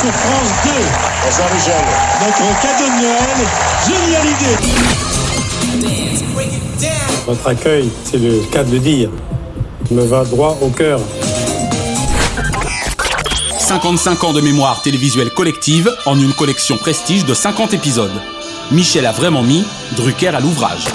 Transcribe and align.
Sur 0.00 0.12
France 0.12 0.48
2. 0.64 0.70
Bonsoir 1.24 1.48
Michel. 1.52 1.84
Notre 2.20 2.46
cadeau 2.62 2.84
de 2.84 2.98
Noël, 3.02 3.38
génial 3.84 4.26
idée. 4.26 4.56
Votre 7.26 7.46
accueil, 7.48 7.90
c'est 8.04 8.18
le 8.18 8.38
cas 8.52 8.62
de 8.62 8.70
le 8.70 8.78
dire, 8.78 9.10
me 9.90 10.02
va 10.02 10.24
droit 10.24 10.56
au 10.62 10.68
cœur. 10.68 11.00
55 13.58 14.22
ans 14.22 14.32
de 14.32 14.40
mémoire 14.40 14.82
télévisuelle 14.82 15.30
collective 15.30 15.92
en 16.06 16.16
une 16.16 16.32
collection 16.32 16.76
prestige 16.76 17.24
de 17.24 17.34
50 17.34 17.74
épisodes. 17.74 18.22
Michel 18.70 19.04
a 19.04 19.10
vraiment 19.10 19.42
mis 19.42 19.64
Drucker 19.96 20.28
à 20.28 20.38
l'ouvrage. 20.38 20.86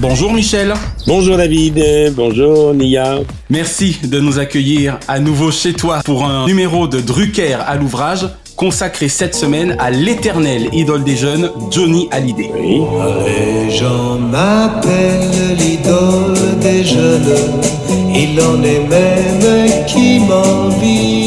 Bonjour 0.00 0.32
Michel. 0.32 0.72
Bonjour 1.06 1.36
David, 1.36 1.78
bonjour 2.16 2.72
Nia. 2.72 3.18
Merci 3.50 3.98
de 4.02 4.18
nous 4.18 4.38
accueillir 4.38 4.98
à 5.06 5.20
nouveau 5.20 5.50
chez 5.50 5.74
toi 5.74 6.00
pour 6.02 6.24
un 6.24 6.46
numéro 6.46 6.88
de 6.88 7.02
Drucker 7.02 7.58
à 7.66 7.76
l'ouvrage 7.76 8.26
consacré 8.56 9.10
cette 9.10 9.34
semaine 9.34 9.76
à 9.78 9.90
l'éternelle 9.90 10.70
idole 10.72 11.04
des 11.04 11.16
jeunes, 11.16 11.50
Johnny 11.70 12.08
Hallyday. 12.12 12.50
Oui. 12.54 12.80
Les 13.26 13.76
gens 13.76 14.18
m'appellent 14.18 15.56
l'idole 15.58 16.58
des 16.62 16.82
jeunes, 16.82 17.60
il 18.14 18.40
en 18.40 18.62
est 18.62 18.88
même 18.88 19.84
qui 19.86 20.18
m'envie. 20.20 21.19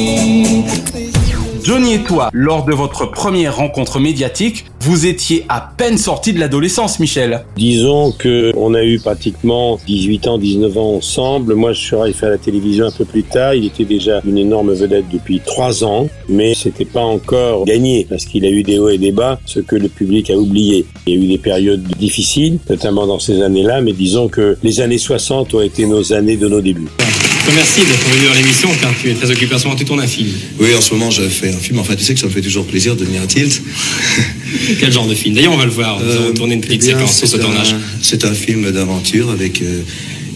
Johnny 1.64 1.94
et 1.94 2.04
toi, 2.04 2.30
lors 2.34 2.66
de 2.66 2.74
votre 2.74 3.06
première 3.06 3.56
rencontre 3.56 4.02
médiatique, 4.02 4.66
vous 4.82 5.06
étiez 5.06 5.46
à 5.48 5.72
peine 5.78 5.98
sorti 5.98 6.34
de 6.34 6.40
l'adolescence, 6.40 7.00
Michel. 7.00 7.46
Disons 7.56 8.12
que 8.12 8.52
on 8.58 8.74
a 8.74 8.84
eu 8.84 9.00
pratiquement 9.00 9.80
18 9.88 10.28
ans, 10.28 10.38
19 10.38 10.78
ans 10.78 10.96
ensemble. 10.96 11.56
Moi, 11.56 11.72
je 11.72 11.80
suis 11.80 11.96
arrivé 11.96 12.18
à 12.24 12.32
la 12.32 12.38
télévision 12.38 12.88
un 12.88 12.92
peu 12.92 13.06
plus 13.06 13.24
tard. 13.24 13.54
Il 13.54 13.66
était 13.66 13.86
déjà 13.86 14.20
une 14.26 14.38
énorme 14.38 14.74
vedette 14.74 15.06
depuis 15.10 15.40
3 15.40 15.86
ans, 15.86 16.10
mais 16.28 16.54
c'était 16.54 16.84
pas 16.84 17.04
encore 17.04 17.64
gagné 17.64 18.06
parce 18.10 18.26
qu'il 18.26 18.46
a 18.46 18.50
eu 18.50 18.64
des 18.64 18.78
hauts 18.78 18.90
et 18.90 18.98
des 18.98 19.14
bas, 19.14 19.40
ce 19.46 19.62
que 19.62 19.78
le 19.78 19.88
public 19.88 20.30
a 20.32 20.36
oublié. 20.36 20.86
Il 21.08 21.14
y 21.14 21.18
a 21.18 21.24
eu 21.24 21.28
des 21.28 21.38
périodes 21.38 21.84
difficiles, 21.98 22.60
notamment 22.70 23.08
dans 23.08 23.20
ces 23.20 23.42
années-là, 23.42 23.80
mais 23.80 23.94
disons 23.94 24.28
que 24.28 24.58
les 24.64 24.82
années 24.82 24.98
60 24.98 25.54
ont 25.54 25.62
été 25.62 25.86
nos 25.86 26.12
années 26.12 26.36
de 26.36 26.50
nos 26.50 26.60
débuts. 26.60 26.90
Merci 27.56 27.82
d'être 27.82 28.10
venu 28.10 28.28
à 28.30 28.36
l'émission 28.36 28.70
car 28.82 28.92
tu 29.00 29.10
es 29.12 29.14
très 29.14 29.30
occupé 29.30 29.54
en 29.54 29.60
ce 29.60 29.66
moment, 29.66 29.76
tu 29.76 29.86
tournes 29.86 30.00
un 30.00 30.08
film. 30.08 30.30
Oui, 30.60 30.74
en 30.76 30.82
ce 30.82 30.94
moment, 30.94 31.12
je 31.12 31.24
fais 31.24 31.50
un 31.54 31.58
film. 31.58 31.78
Enfin, 31.80 31.96
tu 31.96 32.04
sais 32.04 32.14
que 32.14 32.20
ça 32.20 32.26
me 32.28 32.32
fait 32.32 32.42
toujours 32.42 32.66
plaisir 32.66 32.96
de 32.96 33.04
venir 33.06 33.22
à 33.22 33.28
Tilt. 33.28 33.62
Quel 34.80 34.92
genre 34.92 35.08
de 35.08 35.14
film? 35.14 35.36
D'ailleurs, 35.36 35.52
on 35.54 35.58
va 35.58 35.66
le 35.66 35.72
voir. 35.72 36.00
Nous 36.00 36.06
Euh, 36.10 36.18
allons 36.26 36.34
tourner 36.34 36.56
une 36.56 36.62
petite 36.62 36.82
eh 36.84 36.88
bien, 36.88 36.98
séquence 36.98 37.18
sur 37.18 37.28
ce 37.28 37.36
c'est 37.38 37.42
un- 37.44 37.46
tournage. 37.46 37.76
C'est 38.02 38.26
un 38.26 38.34
film 38.34 38.72
d'aventure 38.72 39.30
avec 39.30 39.62
euh, 39.62 39.82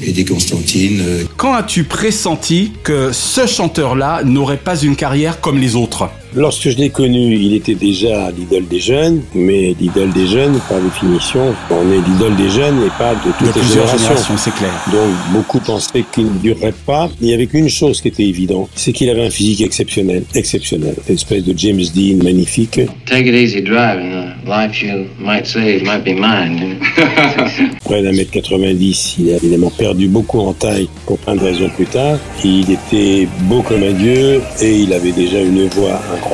Eddie 0.04 0.26
Constantine. 0.26 1.02
euh, 1.06 1.24
Quand 1.38 1.54
as-tu 1.54 1.86
pressenti 1.86 2.72
que 2.84 3.12
ce 3.14 3.48
chanteur-là 3.48 4.22
n'aurait 4.24 4.58
pas 4.58 4.78
une 4.80 4.96
carrière 4.96 5.40
comme 5.42 5.60
les 5.60 5.76
autres? 5.76 6.10
Lorsque 6.38 6.70
je 6.70 6.78
l'ai 6.78 6.92
connu, 6.92 7.34
il 7.36 7.56
était 7.56 7.74
déjà 7.74 8.30
l'idole 8.30 8.68
des 8.68 8.80
jeunes, 8.80 9.22
mais 9.34 9.76
l'idole 9.82 10.12
des 10.12 10.28
jeunes, 10.28 10.60
par 10.70 10.80
définition, 10.80 11.56
on 11.72 11.92
est 11.92 12.08
l'idole 12.08 12.36
des 12.36 12.50
jeunes 12.52 12.78
et 12.86 12.92
pas 12.96 13.16
de 13.16 13.30
De 13.30 13.34
toutes 13.40 13.56
les 13.56 13.62
plusieurs 13.62 13.88
générations. 13.88 13.98
générations, 14.10 14.38
c'est 14.38 14.54
clair. 14.54 14.72
Donc 14.92 15.10
beaucoup 15.34 15.60
pensaient 15.60 16.06
qu'il 16.14 16.26
ne 16.26 16.38
durerait 16.38 16.76
pas. 16.86 17.10
Il 17.22 17.30
y 17.30 17.34
avait 17.34 17.48
qu'une 17.48 17.70
chose 17.70 18.02
qui 18.02 18.10
était 18.10 18.26
évidente, 18.26 18.70
c'est 18.76 18.92
qu'il 18.94 19.10
avait 19.10 19.26
un 19.26 19.32
physique 19.32 19.62
exceptionnel, 19.62 20.26
exceptionnel. 20.36 20.94
Une 21.10 21.16
espèce 21.16 21.44
de 21.44 21.58
James 21.58 21.82
Dean 21.96 22.24
magnifique. 22.24 22.82
Take 23.08 23.28
it 23.28 23.34
easy 23.34 23.64
driving. 23.64 24.12
The 24.46 24.48
life 24.48 24.84
you 24.84 25.08
might 25.20 25.48
save 25.48 25.82
might 25.86 26.04
be 26.04 26.14
mine. 26.14 26.60
you 26.60 26.76
know. 26.78 27.70
Près 27.84 28.04
d'un 28.04 28.12
mètre 28.12 28.30
90, 28.30 29.16
il 29.22 29.32
a 29.34 29.38
évidemment 29.38 29.72
perdu 29.76 30.08
beaucoup 30.08 30.40
en 30.42 30.54
taille 30.54 30.88
pour 31.08 31.18
plein 31.18 31.36
de 31.36 31.42
raisons 31.42 31.70
plus 31.76 31.88
tard. 31.88 32.20
Il 32.44 32.70
était 32.70 33.28
beau 33.50 33.64
comme 33.64 33.82
un 33.82 33.94
dieu 33.94 34.40
et 34.62 34.72
il 34.82 34.94
avait 34.94 35.14
déjà 35.14 35.42
une 35.42 35.66
voix 35.70 35.94
incroyable. 36.14 36.27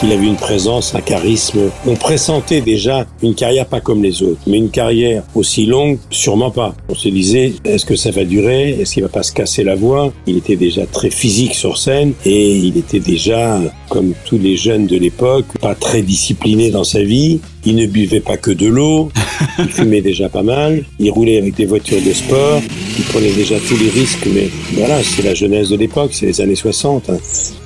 Il 0.00 0.12
avait 0.12 0.26
une 0.26 0.36
présence, 0.36 0.94
un 0.94 1.00
charisme. 1.00 1.70
On 1.86 1.94
pressentait 1.94 2.60
déjà 2.60 3.06
une 3.22 3.34
carrière 3.34 3.66
pas 3.66 3.80
comme 3.80 4.02
les 4.02 4.22
autres, 4.22 4.40
mais 4.46 4.58
une 4.58 4.70
carrière 4.70 5.22
aussi 5.34 5.66
longue, 5.66 5.98
sûrement 6.10 6.50
pas. 6.50 6.74
On 6.88 6.94
se 6.94 7.08
disait, 7.08 7.54
est-ce 7.64 7.84
que 7.84 7.96
ça 7.96 8.10
va 8.10 8.24
durer? 8.24 8.70
Est-ce 8.70 8.94
qu'il 8.94 9.02
va 9.02 9.08
pas 9.08 9.22
se 9.22 9.32
casser 9.32 9.64
la 9.64 9.74
voix? 9.74 10.12
Il 10.26 10.38
était 10.38 10.56
déjà 10.56 10.86
très 10.86 11.10
physique 11.10 11.54
sur 11.54 11.78
scène 11.78 12.12
et 12.24 12.56
il 12.56 12.78
était 12.78 13.00
déjà, 13.00 13.60
comme 13.90 14.14
tous 14.24 14.38
les 14.38 14.56
jeunes 14.56 14.86
de 14.86 14.96
l'époque, 14.96 15.46
pas 15.60 15.74
très 15.74 16.02
discipliné 16.02 16.70
dans 16.70 16.84
sa 16.84 17.02
vie. 17.02 17.40
Il 17.70 17.76
ne 17.76 17.84
buvait 17.84 18.20
pas 18.20 18.38
que 18.38 18.50
de 18.50 18.66
l'eau, 18.66 19.10
il 19.58 19.68
fumait 19.68 20.00
déjà 20.00 20.30
pas 20.30 20.42
mal, 20.42 20.84
il 20.98 21.10
roulait 21.10 21.36
avec 21.36 21.54
des 21.54 21.66
voitures 21.66 22.00
de 22.00 22.14
sport, 22.14 22.62
il 22.98 23.04
prenait 23.04 23.30
déjà 23.32 23.56
tous 23.60 23.76
les 23.76 23.90
risques, 23.90 24.26
mais 24.34 24.48
voilà, 24.72 25.02
c'est 25.04 25.22
la 25.22 25.34
jeunesse 25.34 25.68
de 25.68 25.76
l'époque, 25.76 26.12
c'est 26.14 26.24
les 26.24 26.40
années 26.40 26.54
60. 26.54 27.10
hein. 27.10 27.18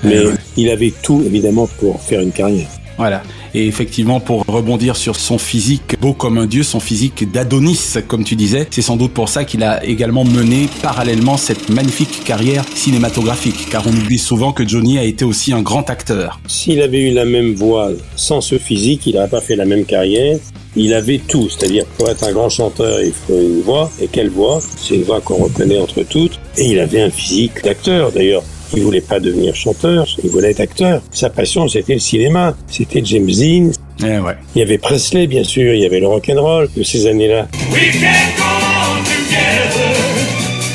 Mais 0.03 0.17
il 0.57 0.71
avait 0.71 0.93
tout, 1.05 1.23
évidemment, 1.25 1.69
pour 1.79 2.01
faire 2.03 2.21
une 2.21 2.33
carrière. 2.33 2.67
Voilà. 2.99 3.23
Et 3.55 3.67
effectivement, 3.67 4.21
pour 4.21 4.45
rebondir 4.47 4.97
sur 4.97 5.17
son 5.17 5.39
physique 5.39 5.97
beau 6.01 6.13
comme 6.13 6.39
un 6.39 6.47
dieu, 6.47 6.63
son 6.63 6.81
physique 6.81 7.31
d'Adonis, 7.31 7.95
comme 8.07 8.25
tu 8.25 8.37
disais, 8.37 8.67
c'est 8.71 8.83
sans 8.83 8.97
doute 8.97 9.13
pour 9.13 9.29
ça 9.29 9.45
qu'il 9.45 9.63
a 9.63 9.85
également 9.85 10.25
mené 10.25 10.69
parallèlement 10.83 11.37
cette 11.37 11.69
magnifique 11.69 12.25
carrière 12.25 12.65
cinématographique. 12.75 13.69
Car 13.71 13.87
on 13.87 13.91
oublie 13.91 14.19
souvent 14.19 14.53
que 14.53 14.67
Johnny 14.67 14.99
a 14.99 15.05
été 15.05 15.25
aussi 15.25 15.53
un 15.53 15.63
grand 15.63 15.89
acteur. 15.91 16.41
S'il 16.47 16.81
avait 16.81 17.11
eu 17.11 17.13
la 17.13 17.25
même 17.25 17.55
voix 17.55 17.91
sans 18.17 18.41
ce 18.41 18.59
physique, 18.59 19.07
il 19.07 19.15
n'aurait 19.15 19.29
pas 19.29 19.41
fait 19.41 19.57
la 19.57 19.65
même 19.65 19.85
carrière. 19.85 20.39
Il 20.75 20.95
avait 20.95 21.19
tout, 21.19 21.51
c'est-à-dire 21.51 21.85
pour 21.99 22.09
être 22.09 22.25
un 22.25 22.33
grand 22.33 22.49
chanteur, 22.49 23.03
il 23.03 23.13
faut 23.13 23.39
une 23.39 23.61
voix. 23.61 23.91
Et 24.01 24.09
quelle 24.09 24.31
voix? 24.31 24.61
C'est 24.79 24.95
une 24.95 25.03
voix 25.03 25.21
qu'on 25.21 25.37
reconnaît 25.37 25.79
entre 25.79 26.03
toutes. 26.03 26.41
Et 26.57 26.71
il 26.71 26.79
avait 26.79 27.03
un 27.03 27.11
physique 27.11 27.63
d'acteur, 27.63 28.11
d'ailleurs. 28.11 28.43
Il 28.75 28.83
voulait 28.83 29.01
pas 29.03 29.21
devenir 29.21 29.55
chanteur, 29.55 30.07
il 30.25 30.31
voulait 30.31 30.51
être 30.53 30.61
acteur. 30.61 31.03
Sa 31.11 31.29
passion, 31.29 31.69
c'était 31.69 31.95
le 31.95 32.01
cinéma. 32.01 32.57
C'était 32.69 33.03
James 33.05 33.27
Dean. 33.27 33.71
Eh 34.01 34.19
ouais. 34.19 34.35
Il 34.55 34.61
y 34.61 34.63
avait 34.63 34.79
Presley, 34.79 35.27
bien 35.27 35.45
sûr. 35.45 35.75
Il 35.75 35.81
y 35.81 35.87
avait 35.87 36.01
le 36.01 36.09
rock'n'roll 36.09 36.69
de 36.75 36.83
ces 36.83 37.07
années-là. 37.07 37.49
We 37.71 37.93
can't 37.93 38.37
go 38.37 38.45
on 38.45 39.05
together 39.05 39.93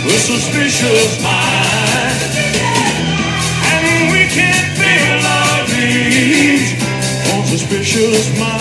with 0.06 0.20
suspicious 0.20 1.22
minds. 1.24 2.38
And 3.74 4.08
dreams 5.68 6.74
on 7.34 7.44
suspicious 7.46 8.30
minds. 8.40 8.58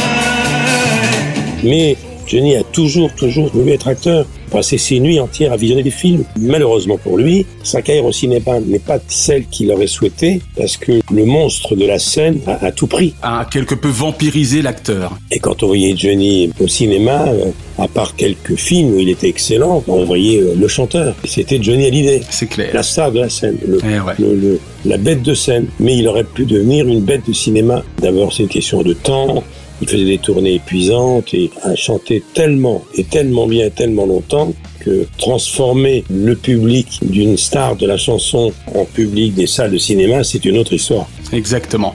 Mais 1.63 1.97
Johnny 2.37 2.55
a 2.55 2.63
toujours, 2.65 3.11
toujours 3.15 3.49
voulu 3.49 3.73
être 3.73 3.89
acteur. 3.89 4.27
Passer 4.51 4.77
ses 4.79 5.01
nuits 5.01 5.19
entières 5.19 5.53
à 5.53 5.57
visionner 5.57 5.83
des 5.83 5.91
films. 5.91 6.23
Malheureusement 6.39 6.99
pour 6.99 7.17
lui, 7.17 7.47
sa 7.65 7.81
carrière 7.83 8.05
au 8.05 8.13
cinéma 8.13 8.61
n'est 8.61 8.79
pas 8.79 8.99
celle 9.09 9.47
qu'il 9.47 9.73
aurait 9.73 9.87
souhaité 9.87 10.41
parce 10.57 10.77
que 10.77 10.93
le 11.13 11.25
monstre 11.25 11.75
de 11.75 11.85
la 11.87 11.99
scène 11.99 12.39
a, 12.47 12.65
a 12.67 12.73
tout 12.73 12.87
pris. 12.87 13.15
A 13.23 13.47
quelque 13.51 13.75
peu 13.75 13.89
vampirisé 13.89 14.61
l'acteur. 14.63 15.17
Et 15.33 15.39
quand 15.39 15.63
on 15.63 15.69
voyait 15.69 15.97
Johnny 15.97 16.51
au 16.61 16.69
cinéma, 16.69 17.27
euh, 17.29 17.47
à 17.79 17.89
part 17.89 18.15
quelques 18.17 18.55
films 18.57 18.95
où 18.95 19.01
il 19.01 19.09
était 19.09 19.29
excellent, 19.29 19.83
on 19.89 20.05
voyait 20.05 20.41
euh, 20.41 20.55
le 20.57 20.69
chanteur. 20.69 21.17
C'était 21.25 21.59
Johnny 21.61 21.87
Hallyday. 21.87 22.21
C'est 22.31 22.47
clair. 22.49 22.71
La 22.75 22.83
star 22.83 23.11
de 23.13 23.21
la 23.21 23.29
scène. 23.31 23.57
Le, 23.67 23.79
Eh 23.83 23.99
ouais. 24.01 24.13
le- 24.19 24.35
le- 24.37 24.61
la 24.85 24.99
bête 24.99 25.23
de 25.23 25.35
scène. 25.35 25.67
Mais 25.81 25.97
il 25.97 26.07
aurait 26.07 26.23
pu 26.25 26.45
devenir 26.45 26.87
une 26.87 27.01
bête 27.01 27.27
de 27.27 27.33
cinéma. 27.33 27.83
D'abord, 28.01 28.33
c'est 28.33 28.45
une 28.45 28.49
question 28.49 28.83
de 28.83 28.93
temps. 28.93 29.43
Il 29.83 29.89
faisait 29.89 30.05
des 30.05 30.19
tournées 30.19 30.55
épuisantes 30.55 31.35
et 31.35 31.51
a 31.63 31.75
chanté 31.75 32.23
tellement 32.35 32.83
et 32.95 33.05
tellement 33.05 33.47
bien, 33.47 33.69
tellement 33.71 34.07
longtemps 34.07 34.53
que 34.81 35.07
transformer 35.19 36.05
le 36.09 36.37
public 36.37 37.01
d'une 37.03 37.37
star 37.37 37.77
de 37.77 37.87
la 37.87 37.97
chanson 37.97 38.53
en 38.75 38.85
public 38.85 39.35
des 39.35 39.47
salles 39.47 39.73
de 39.73 39.79
cinéma, 39.79 40.23
c'est 40.25 40.45
une 40.45 40.59
autre 40.59 40.73
histoire. 40.73 41.09
Exactement. 41.33 41.95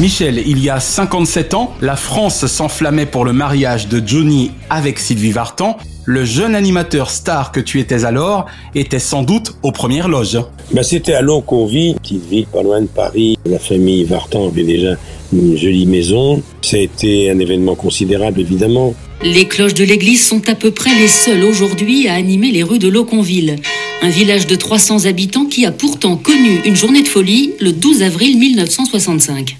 Michel, 0.00 0.42
il 0.46 0.58
y 0.58 0.68
a 0.68 0.80
57 0.80 1.54
ans, 1.54 1.72
la 1.80 1.96
France 1.96 2.46
s'enflammait 2.46 3.06
pour 3.06 3.24
le 3.24 3.32
mariage 3.32 3.88
de 3.88 4.02
Johnny 4.04 4.50
avec 4.68 4.98
Sylvie 4.98 5.30
Vartan. 5.30 5.76
Le 6.04 6.24
jeune 6.24 6.56
animateur 6.56 7.10
star 7.10 7.52
que 7.52 7.60
tu 7.60 7.78
étais 7.78 8.04
alors 8.04 8.46
était 8.74 8.98
sans 8.98 9.22
doute 9.22 9.54
aux 9.62 9.70
premières 9.70 10.08
loges. 10.08 10.40
Ben, 10.72 10.82
C'était 10.82 11.14
à 11.14 11.20
Longconville, 11.20 11.94
petite 11.96 12.28
ville 12.28 12.46
pas 12.46 12.62
loin 12.62 12.80
de 12.80 12.86
Paris. 12.86 13.38
La 13.46 13.60
famille 13.60 14.02
Vartan 14.02 14.48
avait 14.48 14.64
déjà 14.64 14.96
une 15.32 15.56
jolie 15.56 15.86
maison. 15.86 16.42
Ça 16.62 16.76
a 16.76 16.80
été 16.80 17.30
un 17.30 17.38
événement 17.38 17.74
considérable, 17.74 18.40
évidemment. 18.40 18.94
Les 19.22 19.46
cloches 19.46 19.74
de 19.74 19.84
l'église 19.84 20.26
sont 20.26 20.48
à 20.48 20.54
peu 20.54 20.70
près 20.70 20.94
les 20.98 21.08
seules 21.08 21.44
aujourd'hui 21.44 22.08
à 22.08 22.14
animer 22.14 22.50
les 22.50 22.62
rues 22.62 22.78
de 22.78 22.88
Loconville, 22.88 23.56
un 24.02 24.08
village 24.08 24.46
de 24.46 24.56
300 24.56 25.06
habitants 25.06 25.46
qui 25.46 25.64
a 25.64 25.72
pourtant 25.72 26.16
connu 26.16 26.60
une 26.64 26.76
journée 26.76 27.02
de 27.02 27.08
folie 27.08 27.52
le 27.60 27.72
12 27.72 28.02
avril 28.02 28.38
1965. 28.38 29.56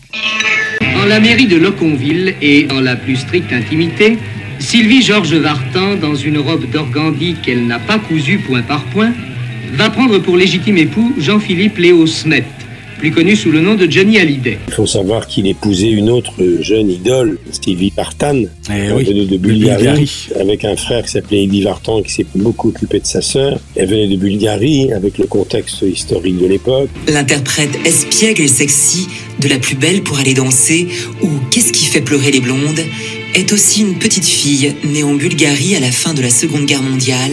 En 1.01 1.07
la 1.07 1.21
mairie 1.21 1.47
de 1.47 1.57
Loconville 1.57 2.35
et 2.43 2.67
en 2.73 2.81
la 2.81 2.97
plus 2.97 3.17
stricte 3.17 3.53
intimité, 3.53 4.19
Sylvie 4.59 5.03
Georges 5.03 5.35
Vartan, 5.35 5.97
dans 5.97 6.15
une 6.15 6.39
robe 6.39 6.69
d'organdi 6.71 7.35
qu'elle 7.43 7.67
n'a 7.67 7.79
pas 7.79 7.99
cousue 7.99 8.39
point 8.39 8.63
par 8.63 8.85
point, 8.87 9.13
va 9.75 9.91
prendre 9.91 10.19
pour 10.19 10.37
légitime 10.37 10.79
époux 10.79 11.13
Jean-Philippe 11.19 11.79
Léo 11.79 12.07
Smet, 12.07 12.45
plus 13.03 13.11
connu 13.11 13.35
sous 13.35 13.51
le 13.51 13.61
nom 13.61 13.75
de 13.75 13.91
Johnny 13.91 14.17
Hallyday. 14.21 14.59
Il 14.69 14.75
faut 14.75 14.87
savoir 14.87 15.27
qu'il 15.27 15.49
épousait 15.49 15.91
une 15.91 16.09
autre 16.09 16.35
jeune 16.61 16.89
idole, 16.89 17.37
Stevie 17.51 17.93
Vartan, 17.97 18.43
Eh 18.71 18.93
oui, 18.93 19.03
venait 19.03 19.25
de 19.25 19.31
de 19.33 19.37
Bulgarie, 19.39 19.77
Bulgarie. 19.83 20.29
avec 20.39 20.65
un 20.65 20.77
frère 20.77 21.03
qui 21.05 21.11
s'appelait 21.11 21.43
Eddie 21.43 21.63
Vartan 21.63 22.03
qui 22.03 22.13
s'est 22.13 22.27
beaucoup 22.37 22.69
occupé 22.69 23.01
de 23.01 23.05
sa 23.07 23.21
sœur. 23.21 23.59
Elle 23.75 23.89
venait 23.89 24.07
de 24.07 24.15
Bulgarie, 24.15 24.93
avec 24.93 25.19
le 25.19 25.27
contexte 25.27 25.83
historique 25.83 26.39
de 26.39 26.47
l'époque. 26.47 26.91
L'interprète 27.09 27.77
espiègle 27.85 28.43
et 28.43 28.47
sexy 28.47 29.09
de 29.41 29.49
La 29.49 29.59
plus 29.59 29.75
belle 29.75 30.05
pour 30.05 30.21
aller 30.21 30.35
danser 30.35 30.87
ou 31.25 31.29
Qu'est-ce 31.51 31.73
qui 31.73 31.87
fait 31.87 32.03
pleurer 32.03 32.31
les 32.31 32.41
blondes? 32.41 32.79
Est 33.35 33.53
aussi 33.53 33.83
une 33.83 33.99
petite 33.99 34.25
fille 34.25 34.75
née 34.85 35.03
en 35.03 35.15
Bulgarie 35.15 35.75
à 35.75 35.81
la 35.81 35.91
fin 35.91 36.15
de 36.15 36.23
la 36.23 36.31
Seconde 36.31 36.67
Guerre 36.67 36.83
mondiale, 36.83 37.33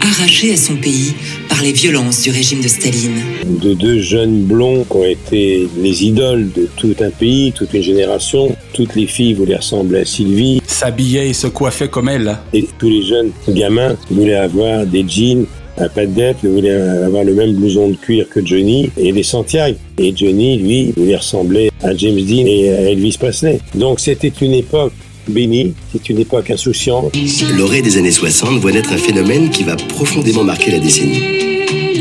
arrachée 0.00 0.52
à 0.52 0.56
son 0.56 0.76
pays 0.76 1.14
par 1.48 1.62
les 1.62 1.72
violences 1.72 2.22
du 2.22 2.30
régime 2.30 2.60
de 2.60 2.68
Staline. 2.68 3.20
de 3.44 3.74
deux 3.74 4.00
jeunes 4.00 4.42
blonds 4.42 4.84
qui 4.84 4.96
ont 4.96 5.04
été 5.04 5.68
les 5.78 6.04
idoles 6.04 6.50
de 6.52 6.68
tout 6.76 6.94
un 7.00 7.10
pays, 7.10 7.52
toute 7.52 7.72
une 7.74 7.82
génération. 7.82 8.56
Toutes 8.72 8.94
les 8.96 9.06
filles 9.06 9.34
voulaient 9.34 9.56
ressembler 9.56 10.00
à 10.00 10.04
Sylvie. 10.04 10.60
S'habillait 10.66 11.30
et 11.30 11.32
se 11.32 11.46
coiffait 11.46 11.88
comme 11.88 12.08
elle. 12.08 12.36
Et 12.52 12.66
tous 12.78 12.90
les 12.90 13.02
jeunes 13.02 13.30
gamins 13.48 13.96
voulaient 14.10 14.34
avoir 14.34 14.84
des 14.84 15.04
jeans, 15.08 15.46
un 15.78 15.88
pas 15.88 16.06
de 16.06 16.12
dette, 16.12 16.38
voulaient 16.42 16.70
avoir 16.70 17.24
le 17.24 17.34
même 17.34 17.52
blouson 17.54 17.88
de 17.90 17.96
cuir 17.96 18.28
que 18.28 18.44
Johnny 18.44 18.90
et 18.98 19.12
des 19.12 19.22
Santiago. 19.22 19.78
Et 19.98 20.14
Johnny, 20.14 20.58
lui, 20.58 20.92
voulait 20.96 21.16
ressembler 21.16 21.70
à 21.82 21.96
James 21.96 22.20
Dean 22.20 22.46
et 22.46 22.70
à 22.70 22.80
Elvis 22.90 23.16
Presley. 23.18 23.60
Donc 23.74 24.00
c'était 24.00 24.32
une 24.40 24.52
époque 24.52 24.92
bénie, 25.28 25.74
c'est 25.92 26.08
une 26.08 26.18
époque 26.18 26.50
insouciante. 26.50 27.16
L'orée 27.56 27.82
des 27.82 27.98
années 27.98 28.10
60 28.10 28.58
voit 28.60 28.72
naître 28.72 28.92
un 28.92 28.98
phénomène 28.98 29.50
qui 29.50 29.64
va 29.64 29.76
profondément 29.76 30.44
marquer 30.44 30.70
la 30.70 30.78
décennie. 30.78 31.22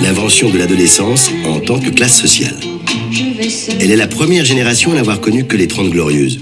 L'invention 0.02 0.50
de 0.50 0.58
l'adolescence 0.58 1.30
en 1.46 1.60
tant 1.60 1.80
que 1.80 1.90
classe 1.90 2.20
sociale. 2.20 2.56
Elle 3.80 3.92
est 3.92 3.96
la 3.96 4.08
première 4.08 4.46
génération 4.46 4.92
à 4.92 4.96
n'avoir 4.96 5.20
connu 5.22 5.46
que 5.46 5.58
les 5.58 5.68
30 5.68 5.90
glorieuses. 5.90 6.40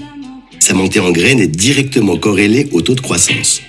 Sa 0.58 0.74
montée 0.74 1.00
en 1.00 1.10
graine 1.10 1.40
est 1.40 1.48
directement 1.48 2.16
corrélée 2.16 2.68
au 2.72 2.80
taux 2.80 2.94
de 2.94 3.00
croissance. 3.00 3.60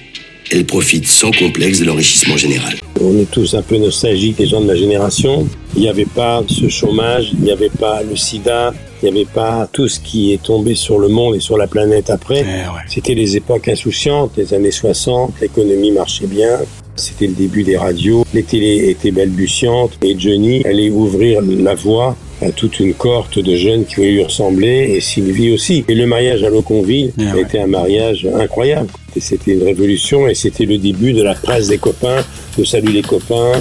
Elle 0.52 0.66
profite 0.66 1.08
sans 1.08 1.32
complexe 1.32 1.80
de 1.80 1.86
l'enrichissement 1.86 2.38
général. 2.38 2.76
On 3.02 3.18
est 3.18 3.30
tous 3.30 3.56
un 3.56 3.62
peu 3.62 3.78
nostalgiques, 3.78 4.38
les 4.40 4.48
gens 4.48 4.62
de 4.62 4.68
ma 4.68 4.76
génération. 4.76 5.48
Il 5.76 5.82
n'y 5.82 5.90
avait 5.90 6.06
pas 6.06 6.44
ce 6.48 6.70
chômage, 6.70 7.32
il 7.34 7.42
n'y 7.42 7.52
avait 7.52 7.70
pas 7.70 8.02
le 8.04 8.16
sida, 8.16 8.74
il 9.06 9.13
n'y 9.13 9.22
avait 9.22 9.31
pas 9.31 9.68
tout 9.72 9.88
ce 9.88 10.00
qui 10.00 10.34
est 10.34 10.42
tombé 10.42 10.74
sur 10.74 10.98
le 10.98 11.07
monde 11.07 11.36
et 11.36 11.40
sur 11.40 11.57
la 11.57 11.68
planète 11.68 12.10
après. 12.10 12.44
C'était 12.88 13.13
les 13.13 13.38
époques 13.38 13.68
insouciantes, 13.68 14.31
les 14.36 14.54
années 14.54 14.72
60, 14.72 15.34
l'économie 15.42 15.92
marchait 15.92 16.25
bien. 16.28 16.60
C'était 16.96 17.28
le 17.28 17.34
début 17.34 17.63
des 17.63 17.78
radios, 17.78 18.25
les 18.34 18.44
télés 18.44 18.90
étaient 18.90 19.12
balbutiantes 19.12 19.92
et 20.02 20.18
Johnny 20.18 20.63
allait 20.66 20.90
ouvrir 20.90 21.42
la 21.42 21.75
voie 21.75 22.16
à 22.42 22.52
toute 22.52 22.80
une 22.80 22.94
cohorte 22.94 23.38
de 23.38 23.56
jeunes 23.56 23.86
qui 23.86 23.96
voulaient 23.96 24.12
lui 24.12 24.24
ressembler 24.24 24.94
et 24.96 25.02
Sylvie 25.02 25.52
aussi. 25.52 25.86
Et 25.88 25.94
le 25.94 26.07
mariage 26.07 26.44
à 26.44 26.50
Loconville 26.50 27.12
a 27.19 27.38
été 27.38 27.60
un 27.60 27.68
mariage 27.68 28.28
incroyable. 28.40 28.88
Et 29.16 29.19
C'était 29.19 29.52
une 29.52 29.63
révolution 29.63 30.28
et 30.28 30.36
c'était 30.36 30.66
le 30.66 30.78
début 30.78 31.13
de 31.13 31.22
la 31.22 31.36
presse 31.36 31.68
des 31.68 31.78
copains, 31.78 32.24
de 32.57 32.63
Salut 32.63 32.92
les 32.92 33.04
copains. 33.04 33.52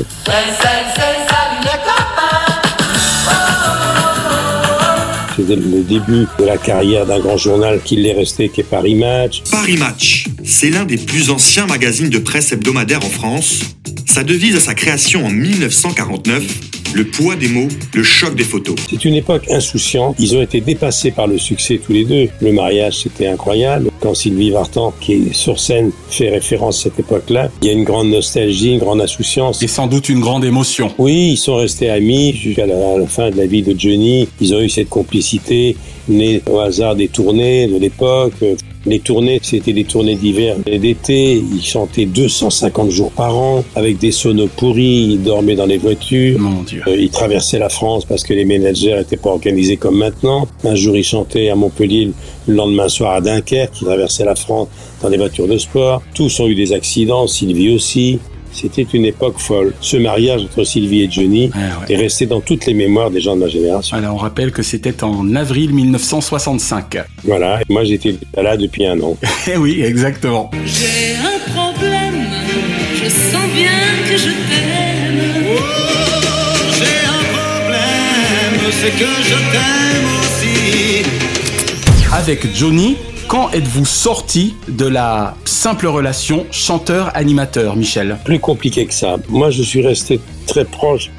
Le 5.46 5.82
début 5.82 6.26
de 6.38 6.44
la 6.44 6.56
carrière 6.56 7.04
d'un 7.04 7.18
grand 7.18 7.36
journal 7.36 7.80
qui 7.84 7.96
l'est 7.96 8.14
resté, 8.14 8.48
qui 8.48 8.62
est 8.62 8.64
Paris 8.64 8.94
Match. 8.94 9.42
Paris 9.50 9.76
Match, 9.76 10.24
c'est 10.42 10.70
l'un 10.70 10.86
des 10.86 10.96
plus 10.96 11.28
anciens 11.28 11.66
magazines 11.66 12.08
de 12.08 12.18
presse 12.18 12.52
hebdomadaire 12.52 13.04
en 13.04 13.10
France. 13.10 13.60
Sa 14.06 14.22
devise 14.22 14.56
à 14.56 14.60
sa 14.60 14.74
création 14.74 15.24
en 15.26 15.30
1949, 15.30 16.94
le 16.94 17.04
poids 17.04 17.34
des 17.34 17.48
mots, 17.48 17.68
le 17.94 18.02
choc 18.02 18.36
des 18.36 18.44
photos. 18.44 18.76
C'est 18.88 19.04
une 19.04 19.14
époque 19.14 19.50
insouciante. 19.50 20.14
Ils 20.18 20.36
ont 20.36 20.42
été 20.42 20.60
dépassés 20.60 21.10
par 21.10 21.26
le 21.26 21.38
succès 21.38 21.80
tous 21.84 21.92
les 21.92 22.04
deux. 22.04 22.28
Le 22.40 22.52
mariage, 22.52 22.98
c'était 23.02 23.26
incroyable. 23.26 23.90
Quand 24.00 24.14
Sylvie 24.14 24.50
Vartan, 24.50 24.94
qui 25.00 25.14
est 25.14 25.32
sur 25.32 25.58
scène, 25.58 25.90
fait 26.08 26.30
référence 26.30 26.80
à 26.80 26.82
cette 26.84 27.00
époque-là, 27.00 27.50
il 27.62 27.68
y 27.68 27.70
a 27.70 27.72
une 27.72 27.84
grande 27.84 28.08
nostalgie, 28.08 28.74
une 28.74 28.78
grande 28.78 29.00
insouciance. 29.00 29.62
Et 29.62 29.66
sans 29.66 29.88
doute 29.88 30.08
une 30.08 30.20
grande 30.20 30.44
émotion. 30.44 30.92
Oui, 30.98 31.30
ils 31.32 31.36
sont 31.36 31.56
restés 31.56 31.90
amis 31.90 32.34
jusqu'à 32.34 32.66
la, 32.66 32.98
la 32.98 33.06
fin 33.06 33.30
de 33.30 33.36
la 33.36 33.46
vie 33.46 33.62
de 33.62 33.78
Johnny. 33.78 34.28
Ils 34.40 34.54
ont 34.54 34.60
eu 34.60 34.68
cette 34.68 34.88
complicité 34.88 35.76
née 36.08 36.42
au 36.50 36.58
hasard 36.58 36.96
des 36.96 37.08
tournées 37.08 37.66
de 37.66 37.78
l'époque. 37.78 38.34
Les 38.86 39.00
tournées, 39.00 39.40
c'était 39.42 39.72
des 39.72 39.84
tournées 39.84 40.14
d'hiver 40.14 40.56
et 40.66 40.78
d'été. 40.78 41.36
Ils 41.36 41.64
chantaient 41.64 42.04
250 42.04 42.90
jours 42.90 43.10
par 43.12 43.36
an 43.36 43.64
avec 43.76 43.96
des 43.98 44.12
sonos 44.12 44.48
pourris. 44.54 45.08
Ils 45.12 45.22
dormaient 45.22 45.54
dans 45.54 45.64
les 45.64 45.78
voitures. 45.78 46.38
Mon 46.38 46.62
Dieu. 46.62 46.82
Euh, 46.86 46.96
ils 46.96 47.10
traversaient 47.10 47.58
la 47.58 47.70
France 47.70 48.04
parce 48.04 48.22
que 48.24 48.34
les 48.34 48.44
ménagères 48.44 48.98
n'étaient 48.98 49.16
pas 49.16 49.30
organisés 49.30 49.78
comme 49.78 49.96
maintenant. 49.96 50.46
Un 50.64 50.74
jour, 50.74 50.96
ils 50.96 51.04
chantaient 51.04 51.48
à 51.48 51.54
Montpellier, 51.54 52.10
le 52.46 52.54
lendemain 52.54 52.88
soir 52.88 53.14
à 53.14 53.20
Dunkerque. 53.22 53.80
Ils 53.80 53.86
traversaient 53.86 54.26
la 54.26 54.34
France 54.34 54.68
dans 55.00 55.08
des 55.08 55.16
voitures 55.16 55.48
de 55.48 55.56
sport. 55.56 56.02
Tous 56.14 56.40
ont 56.40 56.46
eu 56.46 56.54
des 56.54 56.74
accidents, 56.74 57.26
Sylvie 57.26 57.74
aussi. 57.74 58.18
C'était 58.54 58.86
une 58.94 59.04
époque 59.04 59.38
folle. 59.38 59.74
Ce 59.80 59.96
mariage 59.96 60.42
entre 60.42 60.62
Sylvie 60.64 61.02
et 61.02 61.10
Johnny 61.10 61.50
est 61.88 61.96
resté 61.96 62.26
dans 62.26 62.40
toutes 62.40 62.66
les 62.66 62.74
mémoires 62.74 63.10
des 63.10 63.20
gens 63.20 63.34
de 63.34 63.40
ma 63.40 63.48
génération. 63.48 63.96
Alors 63.96 64.14
on 64.14 64.18
rappelle 64.18 64.52
que 64.52 64.62
c'était 64.62 65.02
en 65.02 65.34
avril 65.34 65.74
1965. 65.74 66.98
Voilà, 67.24 67.60
et 67.60 67.72
moi 67.72 67.84
j'étais 67.84 68.14
là 68.36 68.56
depuis 68.56 68.86
un 68.86 69.00
an. 69.00 69.16
Eh 69.52 69.56
oui, 69.58 69.82
exactement. 69.82 70.50
J'ai 70.64 71.16
un 71.16 71.52
problème, 71.52 72.24
je 72.94 73.08
sens 73.10 73.46
bien 73.54 73.70
que 74.08 74.16
je 74.16 74.30
t'aime. 74.48 75.20
j'ai 76.78 77.06
un 77.06 77.24
problème, 77.34 78.70
c'est 78.70 78.90
que 78.98 79.10
je 79.22 79.34
t'aime 79.52 80.06
aussi. 80.20 81.02
Avec 82.12 82.54
Johnny, 82.56 82.96
quand 83.34 83.50
êtes-vous 83.50 83.84
sorti 83.84 84.54
de 84.68 84.86
la 84.86 85.34
simple 85.44 85.88
relation 85.88 86.46
chanteur-animateur, 86.52 87.74
Michel 87.74 88.16
Plus 88.24 88.38
compliqué 88.38 88.86
que 88.86 88.94
ça. 88.94 89.16
Moi, 89.28 89.50
je 89.50 89.64
suis 89.64 89.84
resté 89.84 90.20
très 90.46 90.64
proche 90.64 91.10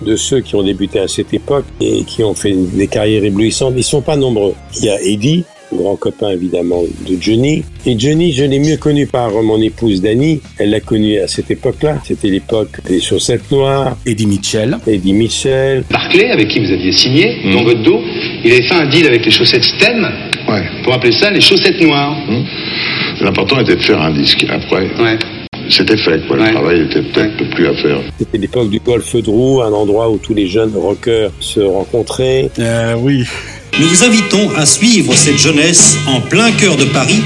de 0.00 0.16
ceux 0.16 0.40
qui 0.40 0.54
ont 0.54 0.62
débuté 0.62 1.00
à 1.00 1.06
cette 1.06 1.34
époque 1.34 1.66
et 1.82 2.04
qui 2.04 2.24
ont 2.24 2.32
fait 2.32 2.54
des 2.54 2.86
carrières 2.86 3.24
éblouissantes. 3.24 3.74
Ils 3.76 3.84
sont 3.84 4.00
pas 4.00 4.16
nombreux. 4.16 4.54
Il 4.78 4.86
y 4.86 4.88
a 4.88 5.02
Eddie, 5.02 5.44
grand 5.70 5.96
copain 5.96 6.30
évidemment 6.30 6.82
de 7.06 7.20
Johnny. 7.20 7.62
Et 7.84 7.98
Johnny, 7.98 8.32
je 8.32 8.44
l'ai 8.44 8.58
mieux 8.58 8.78
connu 8.78 9.06
par 9.06 9.30
mon 9.30 9.60
épouse 9.60 10.00
Dani. 10.00 10.40
Elle 10.56 10.70
l'a 10.70 10.80
connu 10.80 11.18
à 11.18 11.28
cette 11.28 11.50
époque-là. 11.50 11.98
C'était 12.06 12.28
l'époque 12.28 12.80
des 12.88 13.00
chaussettes 13.00 13.50
noires. 13.50 13.98
Eddie 14.06 14.26
Mitchell. 14.26 14.78
Eddie 14.86 15.12
Mitchell. 15.12 15.84
Barclay, 15.90 16.30
avec 16.30 16.48
qui 16.48 16.60
vous 16.60 16.72
aviez 16.72 16.92
signé, 16.92 17.52
dans 17.52 17.64
votre 17.64 17.82
dos, 17.82 18.00
il 18.44 18.50
avait 18.50 18.62
fait 18.62 18.76
un 18.76 18.86
deal 18.86 19.06
avec 19.06 19.26
les 19.26 19.30
chaussettes 19.30 19.64
STEM, 19.64 20.29
pour 20.84 20.94
appeler 20.94 21.12
ça 21.12 21.30
les 21.30 21.40
chaussettes 21.40 21.80
noires. 21.80 22.16
L'important 23.20 23.60
était 23.60 23.76
de 23.76 23.82
faire 23.82 24.00
un 24.00 24.12
disque. 24.12 24.46
Après, 24.48 24.88
c'était 25.68 25.96
fait. 25.96 26.26
Quoi. 26.26 26.36
Le 26.36 26.52
travail 26.52 26.80
était 26.82 27.02
peut-être 27.02 27.50
plus 27.54 27.66
à 27.66 27.74
faire. 27.74 27.98
C'était 28.18 28.38
l'époque 28.38 28.70
du 28.70 28.80
golf 28.80 29.14
de 29.14 29.30
roue, 29.30 29.62
un 29.62 29.72
endroit 29.72 30.10
où 30.10 30.18
tous 30.18 30.34
les 30.34 30.46
jeunes 30.46 30.72
rockers 30.74 31.30
se 31.40 31.60
rencontraient. 31.60 32.50
Euh, 32.58 32.94
oui. 32.98 33.24
Nous 33.78 33.86
vous 33.86 34.04
invitons 34.04 34.50
à 34.56 34.66
suivre 34.66 35.14
cette 35.14 35.38
jeunesse 35.38 35.96
en 36.08 36.20
plein 36.20 36.50
cœur 36.52 36.76
de 36.76 36.84
Paris 36.84 37.22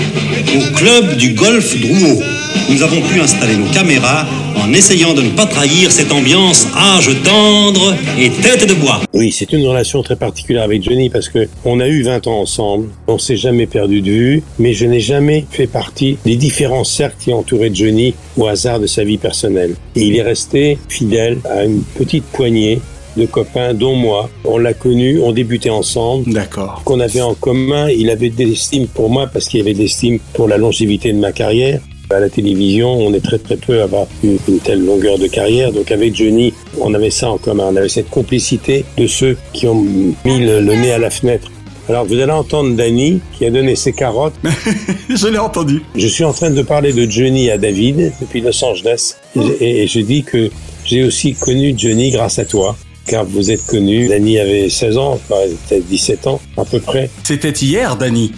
au 0.54 0.74
club 0.76 1.16
du 1.16 1.30
golf 1.30 1.80
Drouot. 1.80 2.22
Nous 2.70 2.82
avons 2.82 3.00
pu 3.00 3.20
installer 3.20 3.56
nos 3.56 3.72
caméras 3.72 4.26
en 4.56 4.72
essayant 4.72 5.14
de 5.14 5.22
ne 5.22 5.30
pas 5.30 5.46
trahir 5.46 5.90
cette 5.90 6.12
ambiance 6.12 6.66
âge 6.76 7.10
tendre 7.24 7.94
et 8.18 8.30
tête 8.30 8.68
de 8.68 8.74
bois. 8.74 9.00
Oui, 9.12 9.32
c'est 9.32 9.52
une 9.52 9.66
relation 9.66 10.02
très 10.02 10.16
particulière 10.16 10.62
avec 10.64 10.82
Johnny 10.82 11.10
parce 11.10 11.28
que 11.28 11.48
on 11.64 11.80
a 11.80 11.88
eu 11.88 12.02
20 12.02 12.26
ans 12.26 12.40
ensemble, 12.40 12.88
on 13.06 13.18
s'est 13.18 13.36
jamais 13.36 13.66
perdu 13.66 14.00
de 14.00 14.10
vue, 14.10 14.42
mais 14.58 14.72
je 14.72 14.86
n'ai 14.86 15.00
jamais 15.00 15.44
fait 15.50 15.66
partie 15.66 16.18
des 16.24 16.36
différents 16.36 16.84
cercles 16.84 17.16
qui 17.18 17.32
entouraient 17.32 17.74
Johnny 17.74 18.14
au 18.36 18.46
hasard 18.46 18.80
de 18.80 18.86
sa 18.86 19.04
vie 19.04 19.18
personnelle. 19.18 19.74
Et 19.96 20.02
il 20.02 20.16
est 20.16 20.22
resté 20.22 20.78
fidèle 20.88 21.38
à 21.48 21.64
une 21.64 21.82
petite 21.82 22.24
poignée 22.24 22.80
de 23.16 23.26
copains, 23.26 23.74
dont 23.74 23.94
moi. 23.94 24.28
On 24.44 24.58
l'a 24.58 24.74
connu, 24.74 25.20
on 25.20 25.32
débutait 25.32 25.70
ensemble. 25.70 26.32
D'accord. 26.32 26.82
Qu'on 26.84 27.00
avait 27.00 27.20
en 27.20 27.34
commun, 27.34 27.88
il 27.88 28.10
avait 28.10 28.30
de 28.30 28.44
l'estime 28.44 28.86
pour 28.86 29.10
moi 29.10 29.28
parce 29.32 29.48
qu'il 29.48 29.60
avait 29.60 29.74
de 29.74 29.78
l'estime 29.78 30.18
pour 30.32 30.48
la 30.48 30.56
longévité 30.56 31.12
de 31.12 31.18
ma 31.18 31.32
carrière. 31.32 31.80
À 32.10 32.20
la 32.20 32.28
télévision, 32.28 32.92
on 32.92 33.12
est 33.14 33.24
très 33.24 33.38
très 33.38 33.56
peu 33.56 33.80
à 33.80 33.84
avoir 33.84 34.06
une, 34.22 34.38
une 34.48 34.58
telle 34.58 34.84
longueur 34.84 35.18
de 35.18 35.26
carrière. 35.26 35.72
Donc 35.72 35.90
avec 35.90 36.14
Johnny, 36.14 36.52
on 36.80 36.92
avait 36.94 37.10
ça 37.10 37.30
en 37.30 37.38
commun. 37.38 37.68
On 37.72 37.76
avait 37.76 37.88
cette 37.88 38.10
complicité 38.10 38.84
de 38.96 39.06
ceux 39.06 39.36
qui 39.52 39.66
ont 39.66 39.74
mis 39.74 40.38
le, 40.38 40.60
le 40.60 40.74
nez 40.74 40.92
à 40.92 40.98
la 40.98 41.10
fenêtre. 41.10 41.50
Alors 41.88 42.06
vous 42.06 42.18
allez 42.18 42.32
entendre 42.32 42.74
Danny 42.76 43.20
qui 43.36 43.44
a 43.44 43.50
donné 43.50 43.76
ses 43.76 43.92
carottes. 43.92 44.34
je 45.08 45.26
l'ai 45.28 45.38
entendu. 45.38 45.82
Je 45.94 46.06
suis 46.06 46.24
en 46.24 46.32
train 46.32 46.50
de 46.50 46.62
parler 46.62 46.92
de 46.92 47.10
Johnny 47.10 47.50
à 47.50 47.58
David 47.58 48.12
depuis 48.20 48.40
Los 48.40 48.64
Angeles 48.64 49.16
et, 49.60 49.82
et 49.82 49.86
je 49.86 50.00
dis 50.00 50.22
que 50.22 50.50
j'ai 50.84 51.04
aussi 51.04 51.34
connu 51.34 51.74
Johnny 51.76 52.10
grâce 52.10 52.38
à 52.38 52.44
toi 52.44 52.76
car 53.06 53.24
vous 53.24 53.50
êtes 53.50 53.64
connu. 53.66 54.08
Danny 54.08 54.38
avait 54.38 54.68
16 54.68 54.96
ans, 54.96 55.20
peut-être 55.28 55.86
17 55.86 56.26
ans 56.26 56.40
à 56.56 56.64
peu 56.64 56.80
près. 56.80 57.10
C'était 57.22 57.50
hier, 57.50 57.96
Danny. 57.96 58.32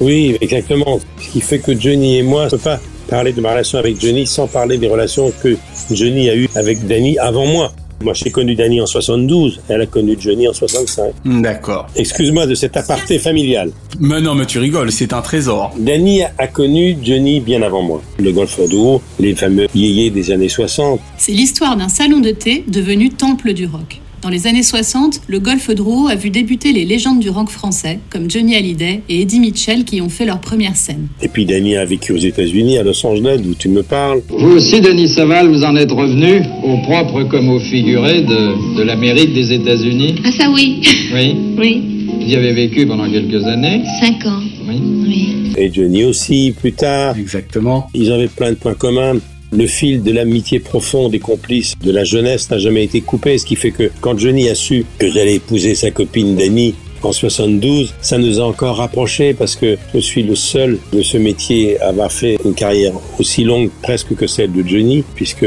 oui, 0.00 0.36
exactement. 0.40 1.00
Ce 1.20 1.28
qui 1.28 1.40
fait 1.40 1.58
que 1.58 1.78
Johnny 1.78 2.18
et 2.18 2.22
moi, 2.22 2.48
peux 2.48 2.58
pas 2.58 2.80
parler 3.10 3.32
de 3.32 3.40
ma 3.40 3.50
relation 3.50 3.78
avec 3.78 4.00
Johnny 4.00 4.26
sans 4.26 4.46
parler 4.46 4.78
des 4.78 4.88
relations 4.88 5.32
que 5.42 5.56
Johnny 5.90 6.30
a 6.30 6.36
eues 6.36 6.48
avec 6.54 6.86
Danny 6.86 7.18
avant 7.18 7.44
moi. 7.44 7.72
Moi, 8.02 8.14
j'ai 8.14 8.30
connu 8.30 8.54
Danny 8.54 8.80
en 8.80 8.86
72, 8.86 9.60
elle 9.68 9.82
a 9.82 9.86
connu 9.86 10.16
Johnny 10.18 10.48
en 10.48 10.54
65. 10.54 11.12
D'accord. 11.42 11.86
Excuse-moi 11.96 12.46
de 12.46 12.54
cet 12.54 12.78
aparté 12.78 13.18
familial. 13.18 13.72
Mais 13.98 14.22
non, 14.22 14.34
mais 14.34 14.46
tu 14.46 14.58
rigoles, 14.58 14.90
c'est 14.90 15.12
un 15.12 15.20
trésor. 15.20 15.74
Danny 15.78 16.22
a 16.22 16.46
connu 16.46 16.96
Johnny 17.02 17.40
bien 17.40 17.60
avant 17.60 17.82
moi. 17.82 18.00
Le 18.18 18.32
golf 18.32 18.58
d'eau, 18.70 19.02
les 19.18 19.34
fameux 19.34 19.66
yéyés 19.74 20.08
des 20.08 20.30
années 20.30 20.48
60. 20.48 20.98
C'est 21.18 21.32
l'histoire 21.32 21.76
d'un 21.76 21.90
salon 21.90 22.20
de 22.20 22.30
thé 22.30 22.64
devenu 22.68 23.10
temple 23.10 23.52
du 23.52 23.66
rock. 23.66 24.00
Dans 24.22 24.28
les 24.28 24.46
années 24.46 24.62
60, 24.62 25.22
le 25.28 25.38
golf 25.38 25.70
Drouot 25.70 26.08
a 26.08 26.14
vu 26.14 26.28
débuter 26.28 26.72
les 26.74 26.84
légendes 26.84 27.20
du 27.20 27.30
rock 27.30 27.48
français, 27.48 28.00
comme 28.10 28.30
Johnny 28.30 28.54
Hallyday 28.54 29.00
et 29.08 29.22
Eddie 29.22 29.40
Mitchell 29.40 29.84
qui 29.84 30.02
ont 30.02 30.10
fait 30.10 30.26
leur 30.26 30.40
première 30.40 30.76
scène. 30.76 31.08
Et 31.22 31.28
puis 31.28 31.46
Danny 31.46 31.76
a 31.76 31.86
vécu 31.86 32.12
aux 32.12 32.18
États-Unis, 32.18 32.76
à 32.76 32.82
Los 32.82 33.04
Angeles, 33.06 33.38
d'où 33.42 33.54
tu 33.54 33.70
me 33.70 33.82
parles. 33.82 34.20
Vous 34.28 34.50
aussi, 34.56 34.82
Denis 34.82 35.08
Saval, 35.08 35.48
vous 35.48 35.64
en 35.64 35.74
êtes 35.74 35.90
revenu, 35.90 36.42
au 36.62 36.76
propre 36.82 37.22
comme 37.30 37.48
au 37.48 37.58
figuré, 37.60 38.20
de, 38.22 38.76
de 38.76 38.82
l'Amérique 38.82 39.32
des 39.32 39.54
États-Unis 39.54 40.16
Ah 40.22 40.30
ça 40.32 40.50
oui. 40.50 40.82
Oui. 41.14 41.34
Oui. 41.58 41.82
Vous 42.20 42.26
y 42.26 42.34
avez 42.36 42.52
vécu 42.52 42.86
pendant 42.86 43.10
quelques 43.10 43.42
années 43.46 43.82
Cinq 44.02 44.26
ans. 44.26 44.40
Oui. 44.68 44.76
Oui. 45.06 45.52
Et 45.56 45.72
Johnny 45.72 46.04
aussi, 46.04 46.54
plus 46.58 46.72
tard. 46.72 47.16
Exactement. 47.18 47.88
Ils 47.94 48.12
avaient 48.12 48.28
plein 48.28 48.50
de 48.50 48.56
points 48.56 48.74
communs. 48.74 49.14
Le 49.52 49.66
fil 49.66 50.02
de 50.04 50.12
l'amitié 50.12 50.60
profonde 50.60 51.12
et 51.12 51.18
complice 51.18 51.74
de 51.82 51.90
la 51.90 52.04
jeunesse 52.04 52.50
n'a 52.50 52.58
jamais 52.58 52.84
été 52.84 53.00
coupé, 53.00 53.36
ce 53.36 53.44
qui 53.44 53.56
fait 53.56 53.72
que 53.72 53.90
quand 54.00 54.16
Johnny 54.16 54.48
a 54.48 54.54
su 54.54 54.86
que 54.98 55.10
j'allais 55.10 55.36
épouser 55.36 55.74
sa 55.74 55.90
copine 55.90 56.36
Dani 56.36 56.74
en 57.02 57.10
72, 57.10 57.94
ça 58.00 58.18
nous 58.18 58.38
a 58.38 58.44
encore 58.44 58.76
rapprochés 58.76 59.34
parce 59.34 59.56
que 59.56 59.76
je 59.92 59.98
suis 59.98 60.22
le 60.22 60.36
seul 60.36 60.78
de 60.92 61.02
ce 61.02 61.16
métier 61.16 61.80
à 61.80 61.88
avoir 61.88 62.12
fait 62.12 62.38
une 62.44 62.54
carrière 62.54 62.92
aussi 63.18 63.42
longue 63.42 63.70
presque 63.82 64.14
que 64.14 64.28
celle 64.28 64.52
de 64.52 64.62
Johnny, 64.66 65.02
puisque 65.16 65.46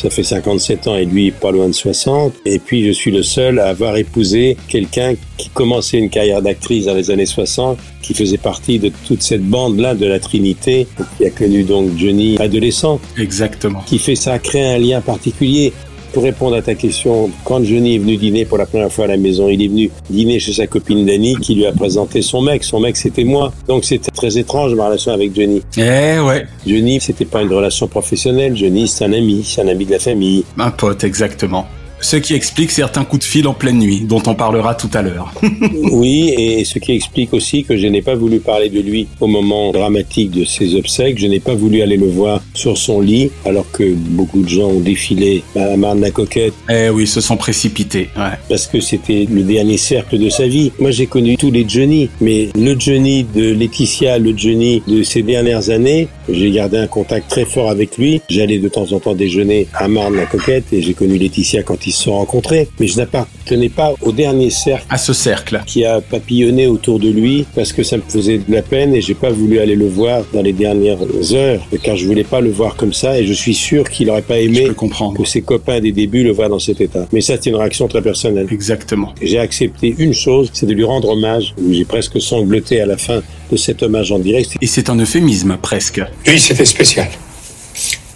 ça 0.00 0.08
fait 0.08 0.22
57 0.22 0.88
ans 0.88 0.96
et 0.96 1.04
lui 1.04 1.30
pas 1.30 1.50
loin 1.50 1.68
de 1.68 1.72
60. 1.72 2.32
Et 2.46 2.58
puis 2.58 2.86
je 2.86 2.92
suis 2.92 3.10
le 3.10 3.22
seul 3.22 3.58
à 3.58 3.66
avoir 3.66 3.96
épousé 3.96 4.56
quelqu'un 4.68 5.14
qui 5.36 5.50
commençait 5.50 5.98
une 5.98 6.08
carrière 6.08 6.40
d'actrice 6.40 6.86
dans 6.86 6.94
les 6.94 7.10
années 7.10 7.26
60, 7.26 7.78
qui 8.00 8.14
faisait 8.14 8.38
partie 8.38 8.78
de 8.78 8.90
toute 9.06 9.22
cette 9.22 9.44
bande-là 9.44 9.94
de 9.94 10.06
la 10.06 10.18
Trinité, 10.18 10.86
qui 11.18 11.26
a 11.26 11.30
connu 11.30 11.64
donc 11.64 11.98
Johnny 11.98 12.36
adolescent. 12.38 12.98
Exactement. 13.18 13.80
Qui 13.86 13.98
fait 13.98 14.14
ça, 14.14 14.38
créer 14.38 14.64
un 14.74 14.78
lien 14.78 15.00
particulier. 15.02 15.72
Pour 16.12 16.24
répondre 16.24 16.56
à 16.56 16.62
ta 16.62 16.74
question, 16.74 17.30
quand 17.44 17.62
Johnny 17.62 17.94
est 17.94 17.98
venu 17.98 18.16
dîner 18.16 18.44
pour 18.44 18.58
la 18.58 18.66
première 18.66 18.90
fois 18.90 19.04
à 19.04 19.08
la 19.08 19.16
maison, 19.16 19.48
il 19.48 19.62
est 19.62 19.68
venu 19.68 19.90
dîner 20.08 20.40
chez 20.40 20.52
sa 20.52 20.66
copine 20.66 21.06
Dani 21.06 21.36
qui 21.36 21.54
lui 21.54 21.66
a 21.66 21.72
présenté 21.72 22.20
son 22.20 22.42
mec. 22.42 22.64
Son 22.64 22.80
mec, 22.80 22.96
c'était 22.96 23.22
moi. 23.22 23.52
Donc 23.68 23.84
c'était 23.84 24.10
très 24.10 24.36
étrange 24.36 24.74
ma 24.74 24.86
relation 24.86 25.12
avec 25.12 25.34
Johnny. 25.34 25.62
Eh 25.76 26.18
ouais. 26.18 26.46
Johnny, 26.66 27.00
c'était 27.00 27.24
pas 27.24 27.42
une 27.42 27.52
relation 27.52 27.86
professionnelle. 27.86 28.56
Johnny, 28.56 28.88
c'est 28.88 29.04
un 29.04 29.12
ami, 29.12 29.44
c'est 29.44 29.62
un 29.62 29.68
ami 29.68 29.86
de 29.86 29.92
la 29.92 29.98
famille. 30.00 30.44
Un 30.58 30.70
pote, 30.70 31.04
exactement. 31.04 31.66
Ce 32.02 32.16
qui 32.16 32.34
explique 32.34 32.70
certains 32.70 33.04
coups 33.04 33.26
de 33.26 33.30
fil 33.30 33.46
en 33.46 33.52
pleine 33.52 33.78
nuit, 33.78 34.00
dont 34.00 34.22
on 34.26 34.34
parlera 34.34 34.74
tout 34.74 34.90
à 34.94 35.02
l'heure. 35.02 35.32
oui, 35.92 36.34
et 36.36 36.64
ce 36.64 36.78
qui 36.78 36.92
explique 36.92 37.34
aussi 37.34 37.64
que 37.64 37.76
je 37.76 37.86
n'ai 37.86 38.00
pas 38.00 38.14
voulu 38.14 38.40
parler 38.40 38.70
de 38.70 38.80
lui 38.80 39.06
au 39.20 39.26
moment 39.26 39.70
dramatique 39.70 40.30
de 40.30 40.44
ses 40.44 40.74
obsèques. 40.74 41.18
Je 41.18 41.26
n'ai 41.26 41.40
pas 41.40 41.54
voulu 41.54 41.82
aller 41.82 41.98
le 41.98 42.06
voir 42.06 42.42
sur 42.54 42.78
son 42.78 43.00
lit, 43.00 43.30
alors 43.44 43.70
que 43.70 43.92
beaucoup 43.92 44.42
de 44.42 44.48
gens 44.48 44.68
ont 44.68 44.80
défilé 44.80 45.42
à 45.54 45.76
Marne-la-Coquette. 45.76 46.54
Eh 46.70 46.88
oui, 46.88 47.06
se 47.06 47.20
sont 47.20 47.36
précipités. 47.36 48.08
Ouais. 48.16 48.38
Parce 48.48 48.66
que 48.66 48.80
c'était 48.80 49.26
le 49.30 49.42
dernier 49.42 49.76
cercle 49.76 50.18
de 50.18 50.30
sa 50.30 50.46
vie. 50.46 50.72
Moi, 50.78 50.90
j'ai 50.90 51.06
connu 51.06 51.36
tous 51.36 51.50
les 51.50 51.68
Johnny, 51.68 52.08
mais 52.20 52.48
le 52.54 52.78
Johnny 52.78 53.24
de 53.24 53.52
Laetitia, 53.52 54.18
le 54.18 54.36
Johnny 54.36 54.82
de 54.86 55.02
ces 55.02 55.22
dernières 55.22 55.68
années, 55.68 56.08
j'ai 56.28 56.50
gardé 56.50 56.78
un 56.78 56.86
contact 56.86 57.28
très 57.28 57.44
fort 57.44 57.68
avec 57.68 57.98
lui. 57.98 58.22
J'allais 58.30 58.58
de 58.58 58.68
temps 58.68 58.92
en 58.92 59.00
temps 59.00 59.14
déjeuner 59.14 59.66
à 59.74 59.86
Marne-la-Coquette 59.86 60.72
et 60.72 60.80
j'ai 60.80 60.94
connu 60.94 61.18
Laetitia 61.18 61.62
quand 61.62 61.86
il 61.86 61.89
se 61.90 62.04
sont 62.04 62.14
rencontrés, 62.14 62.68
mais 62.78 62.86
je 62.86 62.96
n'appartenais 62.96 63.68
pas 63.68 63.94
au 64.02 64.12
dernier 64.12 64.50
cercle. 64.50 64.86
À 64.90 64.98
ce 64.98 65.12
cercle. 65.12 65.60
Qui 65.66 65.84
a 65.84 66.00
papillonné 66.00 66.66
autour 66.66 66.98
de 66.98 67.08
lui 67.08 67.46
parce 67.54 67.72
que 67.72 67.82
ça 67.82 67.96
me 67.96 68.02
faisait 68.08 68.38
de 68.38 68.52
la 68.52 68.62
peine 68.62 68.94
et 68.94 69.00
j'ai 69.00 69.14
pas 69.14 69.30
voulu 69.30 69.58
aller 69.58 69.76
le 69.76 69.88
voir 69.88 70.22
dans 70.32 70.42
les 70.42 70.52
dernières 70.52 70.98
heures 71.32 71.66
car 71.82 71.96
je 71.96 72.06
voulais 72.06 72.24
pas 72.24 72.40
le 72.40 72.50
voir 72.50 72.76
comme 72.76 72.92
ça 72.92 73.18
et 73.18 73.26
je 73.26 73.32
suis 73.32 73.54
sûr 73.54 73.88
qu'il 73.88 74.10
aurait 74.10 74.22
pas 74.22 74.38
aimé 74.38 74.68
que 75.16 75.24
ses 75.24 75.42
copains 75.42 75.80
des 75.80 75.92
débuts 75.92 76.24
le 76.24 76.32
voient 76.32 76.48
dans 76.48 76.58
cet 76.58 76.80
état. 76.80 77.06
Mais 77.12 77.20
ça, 77.20 77.34
c'est 77.40 77.50
une 77.50 77.56
réaction 77.56 77.88
très 77.88 78.02
personnelle. 78.02 78.46
Exactement. 78.50 79.14
J'ai 79.20 79.38
accepté 79.38 79.94
une 79.98 80.14
chose, 80.14 80.50
c'est 80.52 80.66
de 80.66 80.74
lui 80.74 80.84
rendre 80.84 81.08
hommage. 81.10 81.54
J'ai 81.70 81.84
presque 81.84 82.20
sangloté 82.20 82.80
à 82.80 82.86
la 82.86 82.96
fin 82.96 83.22
de 83.50 83.56
cet 83.56 83.82
hommage 83.82 84.12
en 84.12 84.18
direct. 84.18 84.56
Et 84.60 84.66
c'est 84.66 84.90
un 84.90 84.98
euphémisme, 84.98 85.56
presque. 85.60 86.00
Oui, 86.26 86.38
c'était 86.38 86.64
spécial. 86.64 87.08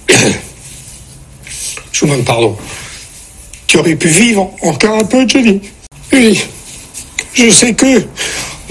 Je 1.92 2.00
vous 2.00 2.06
demande 2.06 2.24
pardon 2.24 2.56
tu 3.74 3.80
aurais 3.80 3.96
pu 3.96 4.06
vivre 4.06 4.52
encore 4.62 4.98
un 4.98 5.04
peu, 5.04 5.26
Johnny. 5.26 5.60
Oui, 6.12 6.38
je 7.32 7.50
sais 7.50 7.74
que 7.74 8.02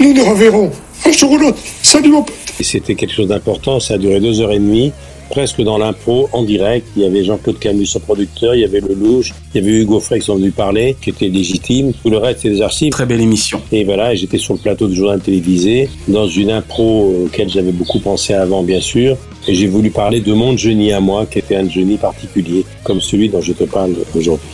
nous 0.00 0.14
nous 0.14 0.24
reverrons 0.24 0.70
un 1.04 1.12
jour 1.12 1.32
ou 1.32 1.36
l'autre. 1.36 1.58
Salut 1.82 2.08
mon 2.08 2.22
pote. 2.22 2.34
C'était 2.58 2.94
quelque 2.94 3.12
chose 3.12 3.28
d'important, 3.28 3.80
ça 3.80 3.94
a 3.94 3.98
duré 3.98 4.18
deux 4.18 4.40
heures 4.40 4.52
et 4.52 4.58
demie, 4.58 4.92
presque 5.28 5.60
dans 5.60 5.76
l'impro, 5.76 6.30
en 6.32 6.42
direct. 6.42 6.86
Il 6.96 7.02
y 7.02 7.04
avait 7.04 7.22
Jean-Claude 7.22 7.58
Camus, 7.58 7.84
son 7.84 8.00
producteur, 8.00 8.54
il 8.54 8.62
y 8.62 8.64
avait 8.64 8.80
Lelouch, 8.80 9.34
il 9.54 9.60
y 9.60 9.62
avait 9.62 9.82
Hugo 9.82 10.00
Frey 10.00 10.20
qui 10.20 10.24
sont 10.24 10.36
venus 10.36 10.54
parler, 10.54 10.96
qui 11.02 11.10
était 11.10 11.28
légitime. 11.28 11.92
Tout 12.02 12.08
le 12.08 12.16
reste, 12.16 12.40
c'est 12.40 12.48
des 12.48 12.62
archives. 12.62 12.92
Très 12.92 13.04
belle 13.04 13.20
émission. 13.20 13.60
Et 13.72 13.84
voilà, 13.84 14.14
j'étais 14.14 14.38
sur 14.38 14.54
le 14.54 14.60
plateau 14.60 14.88
de 14.88 14.94
journal 14.94 15.20
télévisé, 15.20 15.90
dans 16.08 16.28
une 16.28 16.50
impro 16.50 17.26
auquel 17.26 17.50
j'avais 17.50 17.72
beaucoup 17.72 17.98
pensé 17.98 18.32
avant, 18.32 18.62
bien 18.62 18.80
sûr. 18.80 19.18
Et 19.46 19.54
j'ai 19.54 19.66
voulu 19.66 19.90
parler 19.90 20.20
de 20.20 20.32
mon 20.32 20.56
Johnny 20.56 20.92
à 20.92 21.00
moi, 21.00 21.26
qui 21.26 21.40
était 21.40 21.56
un 21.56 21.68
Johnny 21.68 21.98
particulier, 21.98 22.64
comme 22.82 23.02
celui 23.02 23.28
dont 23.28 23.42
je 23.42 23.52
te 23.52 23.64
parle 23.64 23.94
aujourd'hui. 24.16 24.48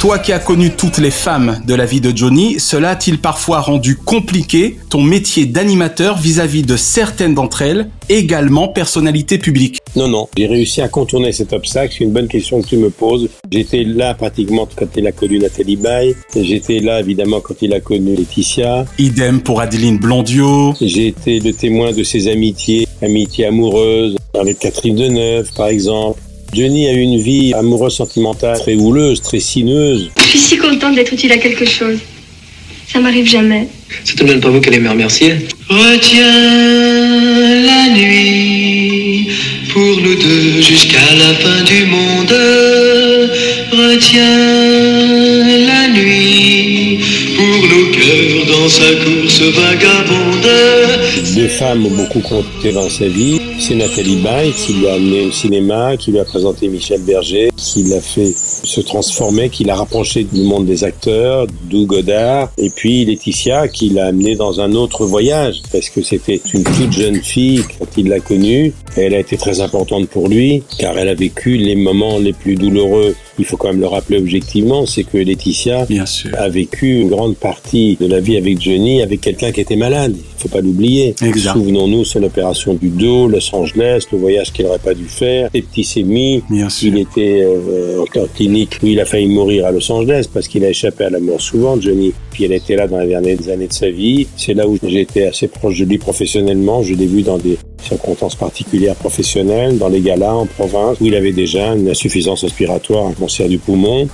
Toi 0.00 0.18
qui 0.18 0.32
as 0.32 0.38
connu 0.38 0.70
toutes 0.70 0.96
les 0.96 1.10
femmes 1.10 1.60
de 1.66 1.74
la 1.74 1.84
vie 1.84 2.00
de 2.00 2.16
Johnny, 2.16 2.58
cela 2.58 2.92
a-t-il 2.92 3.18
parfois 3.18 3.60
rendu 3.60 3.96
compliqué 3.96 4.78
ton 4.88 5.02
métier 5.02 5.44
d'animateur 5.44 6.16
vis-à-vis 6.16 6.62
de 6.62 6.74
certaines 6.78 7.34
d'entre 7.34 7.60
elles, 7.60 7.90
également 8.08 8.66
personnalités 8.66 9.36
publiques 9.36 9.76
Non, 9.96 10.08
non, 10.08 10.26
j'ai 10.38 10.46
réussi 10.46 10.80
à 10.80 10.88
contourner 10.88 11.32
cet 11.32 11.52
obstacle. 11.52 11.94
C'est 11.98 12.04
une 12.04 12.12
bonne 12.12 12.28
question 12.28 12.62
que 12.62 12.68
tu 12.68 12.78
me 12.78 12.88
poses. 12.88 13.28
J'étais 13.52 13.84
là 13.84 14.14
pratiquement 14.14 14.66
quand 14.74 14.86
il 14.96 15.06
a 15.06 15.12
connu 15.12 15.38
Nathalie 15.38 15.76
Baye. 15.76 16.16
J'étais 16.34 16.80
là 16.80 17.00
évidemment 17.00 17.42
quand 17.42 17.60
il 17.60 17.74
a 17.74 17.80
connu 17.80 18.16
Laetitia. 18.16 18.86
Idem 18.98 19.42
pour 19.42 19.60
Adeline 19.60 19.98
Blondiot. 19.98 20.76
J'ai 20.80 21.08
été 21.08 21.40
le 21.40 21.52
témoin 21.52 21.92
de 21.92 22.04
ses 22.04 22.26
amitiés, 22.28 22.88
amitiés 23.02 23.44
amoureuses 23.44 24.16
avec 24.32 24.60
Catherine 24.60 24.96
Deneuve 24.96 25.52
par 25.54 25.66
exemple. 25.66 26.18
Johnny 26.52 26.88
a 26.88 26.92
eu 26.92 27.00
une 27.00 27.20
vie 27.20 27.54
amoureuse 27.54 27.94
sentimentale 27.94 28.58
très 28.58 28.74
houleuse, 28.74 29.22
très 29.22 29.38
sinueuse. 29.38 30.10
Je 30.18 30.22
suis 30.24 30.38
si 30.38 30.56
contente 30.56 30.96
d'être 30.96 31.12
utile 31.12 31.30
à 31.32 31.38
quelque 31.38 31.64
chose. 31.64 31.98
Ça 32.92 32.98
m'arrive 32.98 33.26
jamais. 33.26 33.68
Ça 34.04 34.14
te 34.14 34.24
donne 34.24 34.40
pas 34.40 34.50
vous 34.50 34.60
qu'elle 34.60 34.74
est 34.74 34.88
remercier 34.88 35.34
Retiens 35.68 36.26
la 37.62 37.94
nuit 37.96 39.28
pour 39.72 40.00
nous 40.02 40.16
deux 40.16 40.60
jusqu'à 40.60 40.98
la 40.98 41.34
fin 41.34 41.62
du 41.62 41.86
monde. 41.86 42.34
Retiens 43.70 44.26
la 45.68 45.88
nuit 45.88 46.98
pour 47.36 47.68
nos 47.68 47.86
cœurs 47.92 48.46
dans 48.48 48.68
sa 48.68 48.92
course 49.04 49.40
vagabonde. 49.40 50.50
Deux 51.36 51.48
femmes 51.48 51.86
ont 51.86 51.90
beaucoup 51.90 52.20
compté 52.20 52.72
dans 52.72 52.90
sa 52.90 53.06
vie. 53.06 53.40
C'est 53.60 53.74
Nathalie 53.74 54.16
Baye 54.16 54.52
qui 54.52 54.80
l'a 54.80 54.94
amené 54.94 55.26
au 55.26 55.30
cinéma, 55.30 55.98
qui 55.98 56.12
lui 56.12 56.18
a 56.18 56.24
présenté 56.24 56.66
Michel 56.68 57.02
Berger, 57.02 57.50
qui 57.58 57.82
l'a 57.84 58.00
fait 58.00 58.32
se 58.34 58.80
transformer, 58.80 59.50
qui 59.50 59.64
l'a 59.64 59.76
rapproché 59.76 60.24
du 60.24 60.42
monde 60.42 60.64
des 60.64 60.82
acteurs, 60.82 61.46
d'Ou 61.64 61.84
Godard, 61.84 62.50
et 62.56 62.70
puis 62.70 63.04
Laetitia 63.04 63.68
qui 63.68 63.90
l'a 63.90 64.06
amené 64.06 64.34
dans 64.34 64.60
un 64.60 64.72
autre 64.72 65.04
voyage, 65.04 65.60
parce 65.70 65.90
que 65.90 66.02
c'était 66.02 66.40
une 66.54 66.64
toute 66.64 66.92
jeune 66.92 67.22
fille 67.22 67.62
quand 67.78 67.86
il 67.98 68.08
l'a 68.08 68.20
connue. 68.20 68.72
Elle 68.96 69.14
a 69.14 69.18
été 69.18 69.36
très 69.36 69.60
importante 69.60 70.08
pour 70.08 70.28
lui, 70.28 70.62
car 70.78 70.98
elle 70.98 71.08
a 71.08 71.14
vécu 71.14 71.58
les 71.58 71.76
moments 71.76 72.18
les 72.18 72.32
plus 72.32 72.54
douloureux. 72.54 73.14
Il 73.40 73.46
faut 73.46 73.56
quand 73.56 73.68
même 73.68 73.80
le 73.80 73.86
rappeler 73.86 74.18
objectivement, 74.18 74.84
c'est 74.84 75.02
que 75.02 75.16
Laetitia 75.16 75.86
a 76.36 76.48
vécu 76.50 77.00
une 77.00 77.08
grande 77.08 77.36
partie 77.36 77.96
de 77.98 78.06
la 78.06 78.20
vie 78.20 78.36
avec 78.36 78.60
Johnny, 78.60 79.00
avec 79.00 79.22
quelqu'un 79.22 79.50
qui 79.50 79.62
était 79.62 79.76
malade. 79.76 80.14
Il 80.14 80.42
faut 80.42 80.48
pas 80.50 80.60
l'oublier. 80.60 81.14
Souvenons-nous, 81.18 82.04
c'est 82.04 82.20
l'opération 82.20 82.74
du 82.74 82.90
dos, 82.90 83.28
Los 83.28 83.54
Angeles, 83.54 84.04
le 84.12 84.18
voyage 84.18 84.52
qu'il 84.52 84.66
n'aurait 84.66 84.78
pas 84.78 84.92
dû 84.92 85.06
faire, 85.06 85.48
septicémie. 85.54 86.42
Il 86.82 86.98
était 86.98 87.42
euh, 87.42 88.02
en 88.02 88.26
clinique 88.26 88.78
où 88.82 88.86
il 88.88 89.00
a 89.00 89.06
failli 89.06 89.28
mourir 89.28 89.64
à 89.64 89.70
Los 89.70 89.90
Angeles 89.90 90.26
parce 90.30 90.46
qu'il 90.46 90.62
a 90.66 90.68
échappé 90.68 91.04
à 91.04 91.10
la 91.10 91.18
mort 91.18 91.40
souvent, 91.40 91.80
Johnny. 91.80 92.12
Puis 92.32 92.44
elle 92.44 92.52
était 92.52 92.76
là 92.76 92.88
dans 92.88 92.98
les 92.98 93.08
dernières 93.08 93.48
années 93.48 93.68
de 93.68 93.72
sa 93.72 93.88
vie. 93.88 94.26
C'est 94.36 94.52
là 94.52 94.68
où 94.68 94.76
j'ai 94.82 95.00
été 95.00 95.26
assez 95.26 95.48
proche 95.48 95.78
de 95.78 95.86
lui 95.86 95.96
professionnellement. 95.96 96.82
Je 96.82 96.92
l'ai 96.92 97.06
vu 97.06 97.22
dans 97.22 97.38
des 97.38 97.56
circonstances 97.82 98.36
particulières 98.36 98.96
professionnelles, 98.96 99.78
dans 99.78 99.88
les 99.88 100.00
galas 100.00 100.34
en 100.34 100.46
province, 100.46 100.98
où 101.00 101.06
il 101.06 101.14
avait 101.14 101.32
déjà 101.32 101.74
une 101.74 101.88
insuffisance 101.88 102.42
respiratoire, 102.44 103.06
un 103.06 103.12
cancer 103.12 103.48
du 103.48 103.58
poumon. 103.58 104.08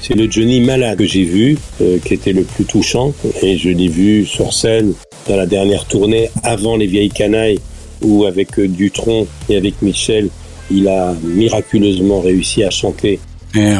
C'est 0.00 0.14
le 0.14 0.30
Johnny 0.30 0.60
malade 0.60 0.98
que 0.98 1.04
j'ai 1.04 1.24
vu, 1.24 1.58
euh, 1.82 1.98
qui 2.04 2.14
était 2.14 2.32
le 2.32 2.42
plus 2.42 2.64
touchant. 2.64 3.12
Et 3.42 3.58
je 3.58 3.68
l'ai 3.68 3.88
vu 3.88 4.24
sur 4.24 4.52
scène 4.52 4.94
dans 5.28 5.36
la 5.36 5.46
dernière 5.46 5.84
tournée, 5.84 6.30
avant 6.42 6.76
Les 6.76 6.86
Vieilles 6.86 7.10
Canailles, 7.10 7.60
où 8.02 8.24
avec 8.24 8.58
euh, 8.58 8.66
Dutron 8.66 9.26
et 9.48 9.56
avec 9.56 9.82
Michel, 9.82 10.30
il 10.70 10.88
a 10.88 11.14
miraculeusement 11.22 12.20
réussi 12.20 12.64
à 12.64 12.70
chanter. 12.70 13.18
Eh 13.56 13.74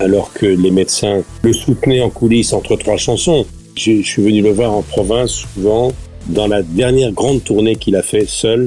Alors 0.00 0.32
que 0.32 0.46
les 0.46 0.70
médecins 0.70 1.22
le 1.42 1.52
soutenaient 1.52 2.02
en 2.02 2.10
coulisses 2.10 2.52
entre 2.52 2.76
trois 2.76 2.96
chansons. 2.96 3.46
Je, 3.76 4.02
je 4.02 4.06
suis 4.06 4.22
venu 4.22 4.42
le 4.42 4.50
voir 4.50 4.72
en 4.72 4.82
province 4.82 5.30
souvent. 5.30 5.92
Dans 6.28 6.46
la 6.46 6.62
dernière 6.62 7.12
grande 7.12 7.44
tournée 7.44 7.76
qu'il 7.76 7.96
a 7.96 8.02
fait 8.02 8.28
seul, 8.28 8.66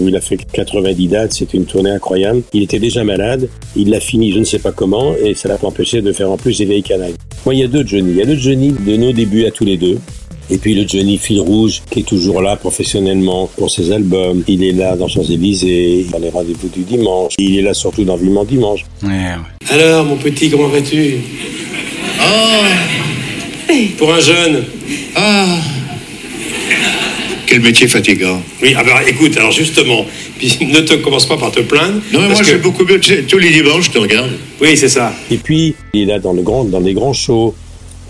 où 0.00 0.08
il 0.08 0.16
a 0.16 0.20
fait 0.20 0.38
90 0.52 1.08
dates, 1.08 1.32
c'était 1.32 1.56
une 1.56 1.64
tournée 1.66 1.90
incroyable. 1.90 2.42
Il 2.52 2.62
était 2.62 2.78
déjà 2.78 3.04
malade, 3.04 3.48
il 3.76 3.90
l'a 3.90 4.00
fini 4.00 4.32
je 4.32 4.38
ne 4.40 4.44
sais 4.44 4.58
pas 4.58 4.72
comment, 4.72 5.14
et 5.14 5.34
ça 5.34 5.48
l'a 5.48 5.56
pas 5.56 5.68
empêché 5.68 6.02
de 6.02 6.12
faire 6.12 6.30
en 6.30 6.36
plus 6.36 6.58
des 6.58 6.64
vieilles 6.64 6.82
canailles. 6.82 7.14
Moi, 7.44 7.54
il 7.54 7.60
y 7.60 7.62
a 7.62 7.68
deux 7.68 7.86
Johnny. 7.86 8.10
Il 8.10 8.16
y 8.16 8.22
a 8.22 8.24
le 8.24 8.34
Johnny 8.34 8.72
de 8.72 8.96
nos 8.96 9.12
débuts 9.12 9.46
à 9.46 9.50
tous 9.50 9.64
les 9.64 9.76
deux. 9.76 9.98
Et 10.48 10.58
puis 10.58 10.74
le 10.74 10.86
Johnny 10.86 11.18
Fil 11.18 11.40
Rouge, 11.40 11.82
qui 11.90 12.00
est 12.00 12.04
toujours 12.04 12.40
là 12.40 12.56
professionnellement 12.56 13.50
pour 13.56 13.70
ses 13.70 13.90
albums. 13.90 14.44
Il 14.46 14.62
est 14.62 14.72
là 14.72 14.96
dans 14.96 15.08
Champs-Élysées, 15.08 16.06
dans 16.12 16.18
les 16.18 16.30
rendez-vous 16.30 16.68
du 16.68 16.82
dimanche. 16.82 17.34
Il 17.38 17.58
est 17.58 17.62
là 17.62 17.74
surtout 17.74 18.04
dans 18.04 18.16
Vivement 18.16 18.44
Dimanche. 18.44 18.84
Alors, 19.70 20.04
mon 20.04 20.16
petit, 20.16 20.48
comment 20.48 20.68
vas-tu? 20.68 21.16
Oh 22.20 23.72
Pour 23.98 24.12
un 24.12 24.20
jeune 24.20 24.64
Ah 25.16 25.58
Quel 27.46 27.60
métier 27.60 27.86
fatigant. 27.86 28.42
Oui, 28.60 28.74
ah 28.76 28.82
bah 28.82 29.00
écoute, 29.06 29.36
alors 29.36 29.52
justement, 29.52 30.04
puis 30.38 30.58
ne 30.62 30.80
te 30.80 30.94
commence 30.94 31.26
pas 31.26 31.36
par 31.36 31.52
te 31.52 31.60
plaindre. 31.60 32.00
Non, 32.12 32.20
mais 32.22 32.28
moi, 32.28 32.38
que- 32.40 32.44
fais 32.44 32.58
beaucoup 32.58 32.84
mieux. 32.84 33.00
Tous 33.28 33.38
les 33.38 33.50
dimanches, 33.50 33.86
je 33.86 33.90
te 33.92 33.98
regarde. 33.98 34.30
Oui, 34.60 34.76
c'est 34.76 34.88
ça. 34.88 35.14
Et 35.30 35.36
puis, 35.36 35.74
il 35.94 36.02
est 36.02 36.06
là 36.06 36.18
dans, 36.18 36.32
le 36.32 36.42
grand, 36.42 36.64
dans 36.64 36.80
les 36.80 36.92
grands 36.94 37.12
shows. 37.12 37.54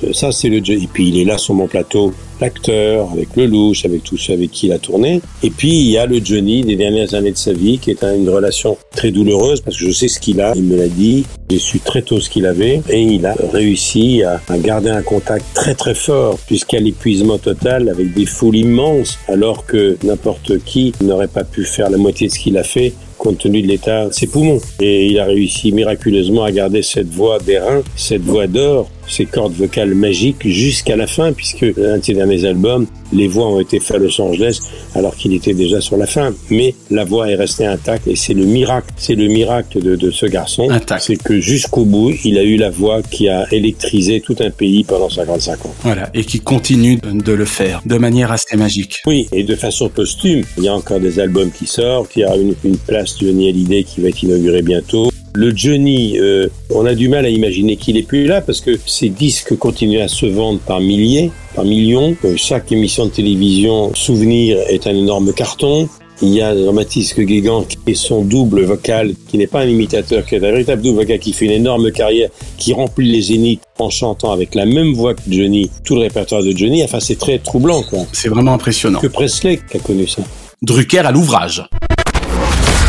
Euh, 0.05 0.13
Ça, 0.13 0.33
c'est 0.33 0.49
le. 0.49 0.59
Et 0.71 0.89
puis, 0.93 1.09
il 1.09 1.19
est 1.21 1.25
là 1.25 1.39
sur 1.39 1.55
mon 1.55 1.67
plateau, 1.67 2.13
l'acteur, 2.41 3.11
avec 3.13 3.29
le 3.37 3.47
louche, 3.47 3.85
avec 3.85 4.03
tous 4.05 4.17
ceux 4.17 4.35
avec 4.35 4.51
qui 4.51 4.67
il 4.67 4.73
a 4.73 4.79
tourné. 4.79 5.21
Et 5.43 5.51
puis, 5.51 5.71
il 5.73 5.91
y 5.91 5.99
a 5.99 6.07
le 6.07 6.21
Johnny 6.25 6.63
des 6.63 6.77
dernières 6.77 7.15
années 7.15 7.33
de 7.33 7.37
sa 7.37 7.53
vie, 7.53 7.79
qui 7.79 7.91
est 7.91 8.05
un- 8.05 8.15
une 8.15 8.29
relation 8.29 8.77
très 8.95 9.11
douloureuse, 9.11 9.61
parce 9.61 9.77
que 9.79 9.87
je 9.87 9.91
sais 9.93 10.09
ce 10.09 10.21
qu'il 10.21 10.41
a. 10.41 10.53
Il 10.57 10.65
me 10.65 10.77
l'a 10.77 10.89
dit. 10.89 11.25
J'ai 11.49 11.59
su 11.59 11.79
très 11.79 12.03
tôt 12.03 12.19
ce 12.21 12.29
qu'il 12.29 12.45
avait. 12.47 12.83
Et 12.91 13.01
il 13.01 13.25
a 13.25 13.35
réussi 13.53 14.23
à, 14.23 14.41
garder 14.59 14.91
un 14.91 15.03
contact 15.03 15.45
très, 15.55 15.75
très 15.75 15.95
fort, 15.95 16.39
jusqu'à 16.49 16.81
l'épuisement 16.81 17.39
total, 17.39 17.89
avec 17.89 18.13
des 18.15 18.27
foules 18.27 18.57
immenses, 18.57 19.19
alors 19.29 19.65
que 19.65 19.97
n'importe 20.03 20.59
qui 20.65 20.93
n'aurait 21.03 21.29
pas 21.29 21.45
pu 21.45 21.65
faire 21.65 21.89
la 21.91 21.99
moitié 21.99 22.27
de 22.29 22.33
ce 22.33 22.39
qu'il 22.39 22.59
a 22.59 22.65
fait 22.65 22.93
compte 23.19 23.39
tenu 23.39 23.63
de 23.63 23.67
l'état 23.69 24.09
de 24.09 24.13
ses 24.13 24.27
poumons. 24.27 24.61
Et 24.81 25.07
il 25.07 25.19
a 25.19 25.25
réussi 25.25 25.73
miraculeusement 25.73 26.45
à 26.45 26.53
garder 26.53 26.83
cette 26.83 27.09
voix 27.09 27.39
d'airain, 27.39 27.83
cette 27.97 28.21
voix 28.23 28.47
d'or, 28.47 28.91
ces 29.09 29.27
cordes 29.27 29.55
vocales 29.55 29.95
magiques 29.95 30.47
jusqu'à 30.47 30.97
la 30.97 31.07
fin, 31.07 31.33
puisque 31.33 31.63
l'un 31.77 31.99
de 31.99 32.05
ses 32.05 32.15
derniers 32.15 32.45
albums, 32.45 32.87
les 33.13 33.29
voix 33.29 33.49
ont 33.49 33.61
été 33.61 33.81
faites 33.81 33.97
à 33.97 33.99
Los 33.99 34.21
Angeles 34.21 34.61
alors 34.95 35.15
qu'il 35.15 35.33
était 35.33 35.55
déjà 35.55 35.81
sur 35.81 35.97
la 35.97 36.07
fin. 36.07 36.35
Mais 36.51 36.75
la 36.91 37.05
voix 37.05 37.31
est 37.31 37.37
restée 37.37 37.67
intacte 37.67 38.07
et 38.07 38.17
c'est 38.17 38.35
le 38.35 38.45
miracle, 38.45 38.89
c'est 38.97 39.15
le 39.15 39.29
miracle 39.29 39.81
de, 39.81 39.97
de 39.97 40.11
ce 40.11 40.27
garçon. 40.27 40.69
C'est 40.99 41.23
que 41.23 41.41
jusqu'au 41.41 41.85
bout, 41.85 42.13
il 42.25 42.39
a 42.39 42.43
eu 42.43 42.57
la 42.57 42.71
voix 42.71 43.03
qui 43.03 43.29
a 43.29 43.47
électrisé 43.53 44.21
tout 44.21 44.37
un 44.41 44.51
pays 44.51 44.85
pendant 44.85 45.11
55 45.11 45.67
ans. 45.67 45.75
Voilà, 45.83 46.11
et 46.15 46.25
qui 46.25 46.41
continue 46.41 46.97
de 46.97 47.27
de 47.27 47.33
le 47.33 47.45
faire 47.45 47.83
de 47.85 47.97
manière 47.97 48.33
assez 48.33 48.57
magique. 48.57 49.03
Oui, 49.07 49.27
et 49.33 49.43
de 49.43 49.55
façon 49.55 49.89
posthume. 49.89 50.45
Il 50.59 50.65
y 50.65 50.69
a 50.69 50.75
encore 50.75 51.01
des 51.01 51.19
albums 51.19 51.51
qui 51.51 51.67
sortent. 51.67 52.15
Il 52.17 52.21
y 52.21 52.25
a 52.25 52.37
une, 52.37 52.55
une 52.65 52.79
place 52.79 53.19
Johnny 53.21 53.49
Hallyday 53.49 53.85
qui 53.85 54.01
va 54.01 54.09
être 54.09 54.23
inaugurée 54.23 54.63
bientôt. 54.63 55.11
Le 55.37 55.55
Johnny, 55.55 56.19
euh, 56.19 56.49
on 56.71 56.87
a 56.87 56.95
du 56.95 57.11
mal 57.11 57.27
à 57.27 57.29
imaginer 57.29 57.77
qu'il 57.77 57.99
est 57.99 58.09
plus 58.09 58.25
là 58.25 58.41
parce 58.41 58.63
que 58.63 58.71
ces 58.87 59.11
disques 59.11 59.55
continuent 59.59 60.01
à 60.01 60.09
se 60.09 60.25
vendre 60.25 60.61
par 60.61 60.81
milliers, 60.81 61.31
par 61.55 61.67
millions. 61.67 62.17
Euh, 62.25 62.37
chaque 62.39 62.73
émission 62.73 63.05
de 63.05 63.11
télévision, 63.11 63.95
Souvenir, 63.95 64.57
est 64.71 64.87
un 64.87 64.97
énorme 64.97 65.35
carton. 65.35 65.91
Il 66.23 66.31
y 66.31 66.41
a 66.41 66.57
Jean-Baptiste 66.57 67.21
Guégan 67.21 67.65
qui 67.65 67.77
est 67.87 67.95
son 67.95 68.25
double 68.25 68.63
vocal, 68.63 69.13
qui 69.29 69.37
n'est 69.37 69.47
pas 69.47 69.61
un 69.61 69.69
imitateur, 69.69 70.25
qui 70.25 70.37
est 70.37 70.39
un 70.39 70.53
véritable 70.53 70.81
double 70.81 71.01
vocal, 71.01 71.19
qui 71.19 71.35
fait 71.35 71.45
une 71.45 71.51
énorme 71.51 71.93
carrière, 71.93 72.31
qui 72.57 72.73
remplit 72.73 73.13
les 73.13 73.21
zéniths 73.21 73.61
en 73.79 73.91
chantant 73.91 74.33
avec 74.33 74.55
la 74.55 74.65
même 74.65 74.95
voix 74.95 75.13
que 75.13 75.21
Johnny, 75.29 75.71
tout 75.85 75.97
le 75.97 76.01
répertoire 76.01 76.43
de 76.43 76.53
Johnny. 76.53 76.83
Enfin, 76.83 77.01
c'est 77.01 77.19
très 77.19 77.41
troublant, 77.41 77.83
quoi. 77.83 78.07
C'est 78.13 78.31
vraiment 78.31 78.55
impressionnant. 78.55 79.01
Que 79.01 79.09
Presley 79.09 79.61
qui 79.71 79.77
a 79.77 79.81
connu 79.81 80.07
ça. 80.07 80.23
Drucker 80.63 81.01
à 81.01 81.13
l'ouvrage. 81.13 81.69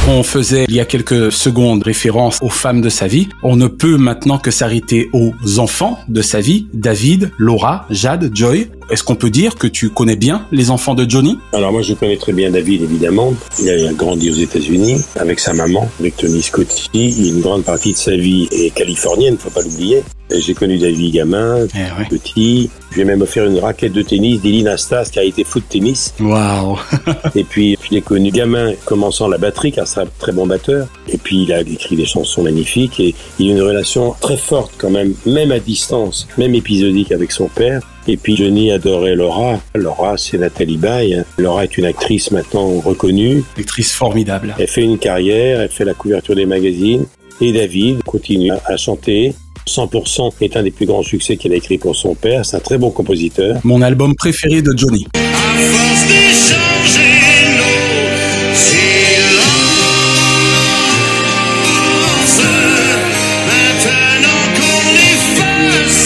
On 0.10 0.24
faisait 0.24 0.66
il 0.70 0.74
y 0.74 0.80
a 0.80 0.86
quelques 0.86 1.34
secondes 1.34 1.84
référence 1.84 2.40
aux 2.42 2.50
femmes 2.50 2.80
de 2.80 2.88
sa 2.88 3.08
vie. 3.08 3.28
On 3.44 3.58
ne 3.58 3.68
peut 3.68 3.98
maintenant 3.98 4.38
que 4.38 4.52
s'arrêter 4.52 5.10
aux 5.12 5.34
enfants 5.60 6.00
de 6.08 6.22
sa 6.22 6.40
vie. 6.40 6.68
David, 6.74 7.32
Laura, 7.38 7.86
Jade, 7.90 8.32
Joy. 8.34 8.70
Est-ce 8.90 9.04
qu'on 9.04 9.16
peut 9.16 9.30
dire 9.30 9.56
que 9.56 9.68
tu 9.68 9.90
connais 9.90 10.16
bien 10.16 10.48
les 10.54 10.72
enfants 10.72 10.96
de 10.96 11.08
Johnny? 11.08 11.38
Alors 11.52 11.74
moi 11.74 11.82
je 11.82 11.94
connais 11.94 12.16
très 12.16 12.32
bien 12.32 12.50
David 12.50 12.84
évidemment. 12.84 13.34
Il 13.60 13.70
a 13.70 13.92
grandi 13.92 14.32
aux 14.32 14.36
États-Unis 14.36 15.02
avec 15.18 15.42
sa 15.42 15.54
maman, 15.54 15.90
avec 16.00 16.16
Tony 16.16 16.42
Scotti. 16.42 16.90
Une 16.94 17.42
grande 17.42 17.66
partie 17.66 17.92
de 17.92 17.98
sa 17.98 18.16
vie 18.16 18.48
est 18.52 18.74
californienne, 18.74 19.38
faut 19.38 19.50
pas 19.50 19.62
l'oublier. 19.62 20.04
J'ai 20.30 20.54
connu 20.54 20.78
David 20.78 21.14
gamin, 21.14 21.68
petit. 22.10 22.70
Je 22.92 22.96
lui 22.96 23.02
ai 23.02 23.06
même 23.06 23.22
offert 23.22 23.46
une 23.46 23.60
raquette 23.60 23.94
de 23.94 24.02
tennis 24.02 24.42
d'Eline 24.42 24.68
Astas 24.68 25.10
qui 25.12 25.20
a 25.20 25.24
été 25.24 25.44
foot 25.44 25.64
tennis. 25.70 26.14
Waouh 26.20 26.78
Et 27.36 27.44
puis 27.44 27.78
je 27.84 27.96
l'ai 27.96 28.02
connu 28.02 28.32
gamin 28.32 28.74
commençant 28.86 29.28
la 29.28 29.38
batterie 29.38 29.72
car 29.72 29.88
c'est 29.88 30.02
un 30.02 30.08
très 30.20 30.32
bon 30.32 30.46
batteur. 30.48 30.88
Et 31.08 31.18
puis 31.18 31.44
il 31.44 31.54
a 31.54 31.62
écrit 31.62 31.96
des 31.96 32.06
chansons 32.06 32.44
magnifiques 32.44 33.00
et 33.00 33.16
il 33.40 33.50
a 33.50 33.52
une 33.54 33.62
relation 33.62 34.16
très 34.20 34.38
forte 34.38 34.74
quand 34.78 34.90
même, 34.90 35.14
même 35.26 35.52
à 35.52 35.60
distance, 35.60 36.28
même 36.38 36.56
épisodique 36.56 37.12
avec 37.12 37.32
son 37.32 37.48
père. 37.48 37.82
Et 38.10 38.16
puis 38.18 38.36
Johnny 38.38 38.72
adorait 38.72 39.16
Laura. 39.16 39.60
Laura, 39.76 40.18
c'est 40.18 40.38
Nathalie 40.38 40.78
Baye. 40.78 41.16
hein. 41.16 41.26
Laura 41.38 41.64
est 41.66 41.78
une 41.78 41.86
actrice 41.86 42.32
maintenant 42.32 42.80
reconnue. 42.80 43.44
Actrice 43.58 43.94
formidable. 43.94 44.56
Elle 44.58 44.68
fait 44.68 44.84
une 44.84 44.98
carrière, 44.98 45.62
elle 45.62 45.70
fait 45.70 45.86
la 45.86 45.94
couverture 45.94 46.36
des 46.36 46.46
magazines. 46.46 47.06
Et 47.40 47.52
David 47.52 48.02
continue 48.04 48.52
à 48.66 48.78
chanter. 48.78 49.34
100% 49.68 50.32
est 50.42 50.58
un 50.58 50.64
des 50.64 50.72
plus 50.72 50.86
grands 50.86 51.04
succès 51.04 51.38
qu'il 51.38 51.52
a 51.54 51.56
écrit 51.56 51.78
pour 51.78 51.96
son 51.96 52.16
père. 52.16 52.46
C'est 52.46 52.58
un 52.58 52.62
très 52.62 52.78
bon 52.78 52.90
compositeur. 52.90 53.60
Mon 53.64 53.82
album 53.82 54.16
préféré 54.16 54.62
de 54.62 54.74
Johnny. 54.76 55.06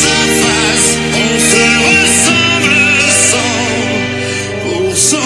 À 0.03 0.25
face, 0.43 0.97
on 1.13 1.33
se 1.39 1.63
ressemble 1.87 2.75
100%. 4.95 5.17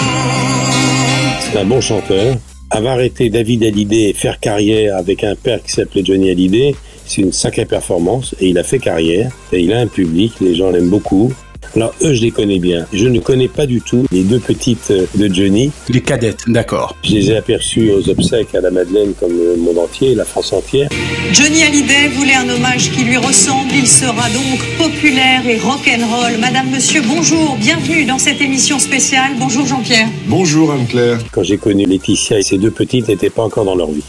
C'est 1.40 1.58
un 1.58 1.64
bon 1.64 1.80
chanteur. 1.80 2.36
Avoir 2.70 3.00
été 3.00 3.30
David 3.30 3.62
Hallyday 3.64 4.10
et 4.10 4.12
faire 4.12 4.40
carrière 4.40 4.96
avec 4.96 5.24
un 5.24 5.34
père 5.36 5.62
qui 5.62 5.70
s'appelait 5.70 6.04
Johnny 6.04 6.30
Hallyday, 6.30 6.74
c'est 7.06 7.22
une 7.22 7.32
sacrée 7.32 7.66
performance. 7.66 8.34
Et 8.40 8.48
il 8.48 8.58
a 8.58 8.62
fait 8.62 8.78
carrière. 8.78 9.30
Et 9.52 9.60
il 9.60 9.72
a 9.72 9.78
un 9.78 9.86
public, 9.86 10.34
les 10.40 10.54
gens 10.54 10.70
l'aiment 10.70 10.90
beaucoup. 10.90 11.32
Alors 11.74 11.92
eux, 12.02 12.14
je 12.14 12.22
les 12.22 12.30
connais 12.30 12.58
bien. 12.58 12.86
Je 12.92 13.06
ne 13.06 13.20
connais 13.20 13.48
pas 13.48 13.66
du 13.66 13.80
tout 13.80 14.06
les 14.10 14.22
deux 14.22 14.38
petites 14.38 14.90
euh, 14.90 15.06
de 15.14 15.32
Johnny. 15.32 15.70
Les 15.88 16.00
cadettes, 16.00 16.44
d'accord. 16.46 16.96
Je 17.02 17.14
les 17.14 17.30
ai 17.32 17.36
aperçues 17.36 17.90
aux 17.90 18.08
obsèques 18.08 18.54
à 18.54 18.60
la 18.60 18.70
Madeleine 18.70 19.12
comme 19.18 19.36
le 19.36 19.56
monde 19.56 19.78
entier, 19.78 20.14
la 20.14 20.24
France 20.24 20.52
entière. 20.52 20.88
Johnny 21.32 21.62
Hallyday 21.62 22.08
voulait 22.14 22.34
un 22.34 22.48
hommage 22.48 22.90
qui 22.92 23.04
lui 23.04 23.16
ressemble. 23.16 23.72
Il 23.74 23.86
sera 23.86 24.30
donc 24.30 24.60
populaire 24.78 25.46
et 25.46 25.58
rock'n'roll. 25.58 26.38
Madame, 26.40 26.70
monsieur, 26.70 27.02
bonjour. 27.02 27.56
Bienvenue 27.56 28.04
dans 28.04 28.18
cette 28.18 28.40
émission 28.40 28.78
spéciale. 28.78 29.32
Bonjour 29.38 29.66
Jean-Pierre. 29.66 30.08
Bonjour 30.28 30.72
Anne-Claire. 30.72 31.18
Quand 31.32 31.42
j'ai 31.42 31.58
connu 31.58 31.84
Laetitia 31.84 32.38
et 32.38 32.42
ces 32.42 32.58
deux 32.58 32.70
petites 32.70 33.08
n'étaient 33.08 33.30
pas 33.30 33.42
encore 33.42 33.64
dans 33.64 33.74
leur 33.74 33.90
vie. 33.90 34.04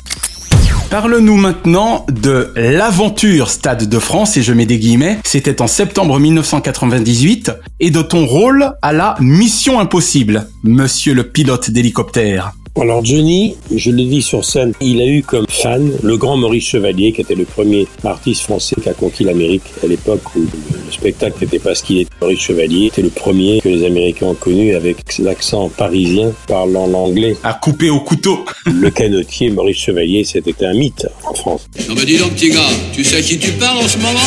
Parle-nous 0.89 1.35
maintenant 1.35 2.05
de 2.09 2.53
l'aventure 2.55 3.49
Stade 3.49 3.89
de 3.89 3.99
France, 3.99 4.37
et 4.37 4.41
je 4.41 4.53
mets 4.53 4.65
des 4.65 4.79
guillemets, 4.79 5.19
c'était 5.25 5.61
en 5.61 5.67
septembre 5.67 6.17
1998, 6.17 7.51
et 7.81 7.91
de 7.91 8.01
ton 8.01 8.25
rôle 8.25 8.71
à 8.81 8.93
la 8.93 9.15
Mission 9.19 9.81
Impossible, 9.81 10.47
monsieur 10.63 11.13
le 11.13 11.23
pilote 11.23 11.71
d'hélicoptère. 11.71 12.53
Alors 12.79 13.03
Johnny, 13.03 13.55
je 13.75 13.89
l'ai 13.89 14.05
dit 14.05 14.21
sur 14.21 14.45
scène, 14.45 14.71
il 14.81 15.01
a 15.01 15.05
eu 15.05 15.23
comme 15.23 15.47
fan 15.49 15.91
le 16.03 16.15
grand 16.15 16.37
Maurice 16.37 16.65
Chevalier, 16.65 17.11
qui 17.11 17.21
était 17.21 17.33
le 17.33 17.45
premier 17.45 17.87
artiste 18.03 18.43
français 18.43 18.75
qui 18.81 18.87
a 18.87 18.93
conquis 18.93 19.23
l'Amérique 19.23 19.63
à 19.83 19.87
l'époque 19.87 20.21
où 20.35 20.41
le 20.41 20.91
spectacle 20.91 21.37
n'était 21.41 21.57
pas 21.57 21.73
ce 21.73 21.83
qu'il 21.83 21.97
était. 21.99 22.11
Maurice 22.21 22.39
Chevalier 22.39 22.85
était 22.85 23.01
le 23.01 23.09
premier 23.09 23.61
que 23.61 23.69
les 23.69 23.83
Américains 23.83 24.27
ont 24.27 24.35
connu 24.35 24.75
avec 24.75 25.17
l'accent 25.17 25.69
parisien, 25.69 26.31
parlant 26.47 26.85
l'anglais. 26.85 27.35
À 27.43 27.55
couper 27.55 27.89
au 27.89 27.99
couteau. 27.99 28.45
le 28.67 28.91
canotier 28.91 29.49
Maurice 29.49 29.77
Chevalier, 29.77 30.23
c'était 30.23 30.63
un 30.63 30.73
mythe 30.73 31.07
en 31.25 31.33
France. 31.33 31.67
Non 31.89 31.95
mais 31.95 32.05
dis 32.05 32.17
donc 32.17 32.33
petit 32.33 32.51
gars, 32.51 32.61
tu 32.93 33.03
sais 33.03 33.17
à 33.17 33.21
qui 33.21 33.39
tu 33.39 33.51
parles 33.53 33.79
en 33.79 33.87
ce 33.87 33.97
moment? 33.97 34.19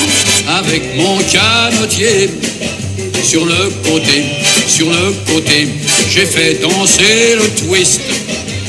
Avec 0.59 0.83
mon 0.97 1.19
canotier. 1.19 2.31
Sur 3.23 3.45
le 3.45 3.71
côté, 3.85 4.25
sur 4.67 4.87
le 4.89 5.13
côté, 5.33 5.69
j'ai 6.09 6.25
fait 6.25 6.61
danser 6.61 7.37
le 7.37 7.67
twist. 7.67 8.01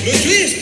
Le 0.06 0.12
twist 0.12 0.58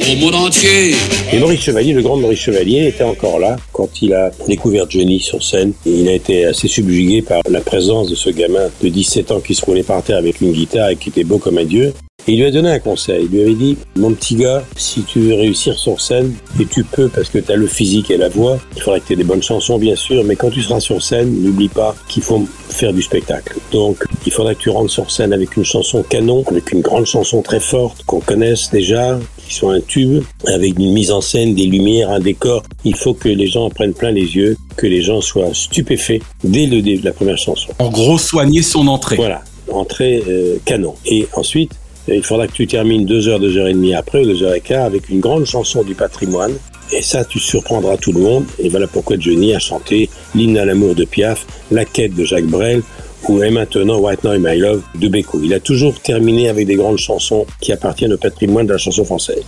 Au 0.00 0.16
monde 0.16 0.34
entier. 0.36 0.94
Et 1.32 1.38
Maurice 1.38 1.62
Chevalier, 1.62 1.92
le 1.92 2.02
grand 2.02 2.16
Maurice 2.16 2.38
Chevalier, 2.38 2.86
était 2.86 3.02
encore 3.04 3.38
là 3.40 3.56
quand 3.72 4.00
il 4.00 4.14
a 4.14 4.30
découvert 4.46 4.88
Johnny 4.88 5.20
sur 5.20 5.42
scène. 5.42 5.72
Et 5.84 5.90
il 5.90 6.08
a 6.08 6.12
été 6.12 6.44
assez 6.44 6.68
subjugué 6.68 7.22
par 7.22 7.40
la 7.50 7.60
présence 7.60 8.08
de 8.08 8.14
ce 8.14 8.30
gamin 8.30 8.68
de 8.82 8.88
17 8.88 9.32
ans 9.32 9.40
qui 9.40 9.54
se 9.54 9.64
roulait 9.64 9.82
par 9.82 10.02
terre 10.02 10.18
avec 10.18 10.40
une 10.40 10.52
guitare 10.52 10.90
et 10.90 10.96
qui 10.96 11.08
était 11.08 11.24
beau 11.24 11.38
comme 11.38 11.58
un 11.58 11.64
dieu. 11.64 11.92
Et 12.26 12.32
il 12.32 12.38
lui 12.38 12.46
a 12.46 12.50
donné 12.50 12.70
un 12.70 12.78
conseil. 12.78 13.28
Il 13.30 13.36
lui 13.36 13.42
avait 13.42 13.54
dit, 13.54 13.76
mon 13.96 14.12
petit 14.12 14.36
gars, 14.36 14.64
si 14.76 15.02
tu 15.02 15.20
veux 15.20 15.34
réussir 15.34 15.78
sur 15.78 16.00
scène, 16.00 16.32
et 16.58 16.64
tu 16.64 16.82
peux 16.82 17.08
parce 17.08 17.28
que 17.28 17.38
tu 17.38 17.52
as 17.52 17.56
le 17.56 17.66
physique 17.66 18.10
et 18.10 18.16
la 18.16 18.30
voix, 18.30 18.58
il 18.76 18.82
faudrait 18.82 19.00
que 19.00 19.08
tu 19.08 19.12
aies 19.12 19.16
des 19.16 19.24
bonnes 19.24 19.42
chansons, 19.42 19.78
bien 19.78 19.94
sûr, 19.94 20.24
mais 20.24 20.34
quand 20.34 20.50
tu 20.50 20.62
seras 20.62 20.80
sur 20.80 21.02
scène, 21.02 21.42
n'oublie 21.42 21.68
pas 21.68 21.94
qu'il 22.08 22.22
faut 22.22 22.46
faire 22.70 22.94
du 22.94 23.02
spectacle. 23.02 23.58
Donc, 23.72 24.04
il 24.24 24.32
faudra 24.32 24.54
que 24.54 24.60
tu 24.60 24.70
rentres 24.70 24.90
sur 24.90 25.10
scène 25.10 25.34
avec 25.34 25.56
une 25.56 25.64
chanson 25.64 26.02
canon, 26.02 26.44
avec 26.46 26.72
une 26.72 26.80
grande 26.80 27.04
chanson 27.04 27.42
très 27.42 27.60
forte 27.60 28.04
qu'on 28.04 28.20
connaisse 28.20 28.70
déjà, 28.70 29.18
qui 29.46 29.54
soit 29.54 29.74
un 29.74 29.80
tube, 29.80 30.22
avec 30.46 30.78
une 30.78 30.92
mise 30.92 31.10
en 31.10 31.20
scène, 31.20 31.54
des 31.54 31.66
lumières, 31.66 32.10
un 32.10 32.20
décor. 32.20 32.62
Il 32.84 32.96
faut 32.96 33.12
que 33.12 33.28
les 33.28 33.48
gens 33.48 33.66
en 33.66 33.70
prennent 33.70 33.92
plein 33.92 34.12
les 34.12 34.34
yeux, 34.34 34.56
que 34.76 34.86
les 34.86 35.02
gens 35.02 35.20
soient 35.20 35.52
stupéfaits 35.52 36.22
dès 36.42 36.64
le 36.64 36.80
début 36.80 37.00
de 37.00 37.04
la 37.04 37.12
première 37.12 37.38
chanson. 37.38 37.68
En 37.78 37.90
gros, 37.90 38.16
soigner 38.16 38.62
son 38.62 38.86
entrée. 38.86 39.16
Voilà, 39.16 39.42
entrée 39.70 40.22
euh, 40.26 40.56
canon. 40.64 40.94
Et 41.04 41.26
ensuite, 41.34 41.72
il 42.08 42.22
faudra 42.22 42.46
que 42.46 42.52
tu 42.52 42.66
termines 42.66 43.06
deux 43.06 43.28
heures, 43.28 43.40
deux 43.40 43.56
heures 43.56 43.68
et 43.68 43.72
demie 43.72 43.94
après, 43.94 44.20
ou 44.20 44.26
deux 44.26 44.42
heures 44.42 44.54
et 44.54 44.60
quart, 44.60 44.84
avec 44.84 45.08
une 45.08 45.20
grande 45.20 45.46
chanson 45.46 45.82
du 45.82 45.94
patrimoine. 45.94 46.52
Et 46.92 47.02
ça, 47.02 47.24
tu 47.24 47.38
surprendras 47.38 47.96
tout 47.96 48.12
le 48.12 48.20
monde. 48.20 48.44
Et 48.58 48.68
voilà 48.68 48.86
pourquoi 48.86 49.16
Johnny 49.18 49.54
a 49.54 49.58
chanté 49.58 50.10
l'hymne 50.34 50.58
à 50.58 50.64
l'amour 50.64 50.94
de 50.94 51.04
Piaf, 51.04 51.46
la 51.70 51.84
quête 51.84 52.14
de 52.14 52.24
Jacques 52.24 52.46
Brel, 52.46 52.82
ou 53.28 53.42
est 53.42 53.50
maintenant 53.50 53.98
White 53.98 54.22
Now 54.22 54.38
My 54.38 54.58
Love 54.58 54.82
de 54.96 55.08
Beko. 55.08 55.40
Il 55.42 55.54
a 55.54 55.60
toujours 55.60 55.98
terminé 56.00 56.48
avec 56.48 56.66
des 56.66 56.74
grandes 56.74 56.98
chansons 56.98 57.46
qui 57.60 57.72
appartiennent 57.72 58.12
au 58.12 58.18
patrimoine 58.18 58.66
de 58.66 58.72
la 58.72 58.78
chanson 58.78 59.04
française. 59.04 59.42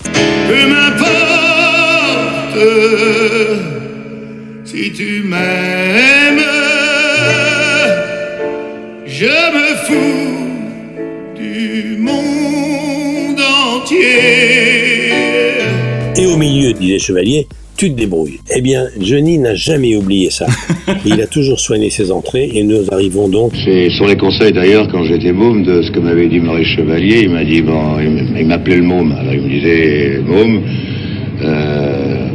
Disait 16.72 16.98
Chevalier, 16.98 17.46
tu 17.76 17.90
te 17.90 17.96
débrouilles. 17.98 18.40
Eh 18.57 18.61
bien, 18.62 18.87
Johnny 19.00 19.38
n'a 19.38 19.55
jamais 19.55 19.94
oublié 19.96 20.31
ça. 20.31 20.46
Il 21.05 21.20
a 21.20 21.26
toujours 21.26 21.61
soigné 21.61 21.90
ses 21.90 22.11
entrées 22.11 22.50
et 22.55 22.62
nous 22.62 22.85
arrivons 22.90 23.29
donc. 23.29 23.52
C'est 23.64 23.90
sur 23.90 24.07
les 24.07 24.16
conseils 24.16 24.52
d'ailleurs, 24.52 24.88
quand 24.90 25.05
j'étais 25.05 25.33
môme, 25.33 25.62
de 25.62 25.83
ce 25.83 25.90
que 25.90 26.00
m'avait 26.00 26.29
dit 26.29 26.40
Maurice 26.40 26.68
Chevalier. 26.76 27.20
Il 27.24 27.31
m'a 27.31 27.44
dit, 27.44 27.61
bon, 27.62 27.98
il 28.00 28.46
m'appelait 28.46 28.76
le 28.76 28.83
môme. 28.83 29.12
Alors 29.12 29.33
il 29.35 29.42
me 29.42 29.48
disait, 29.48 30.20
môme, 30.24 30.62
euh, 31.42 32.29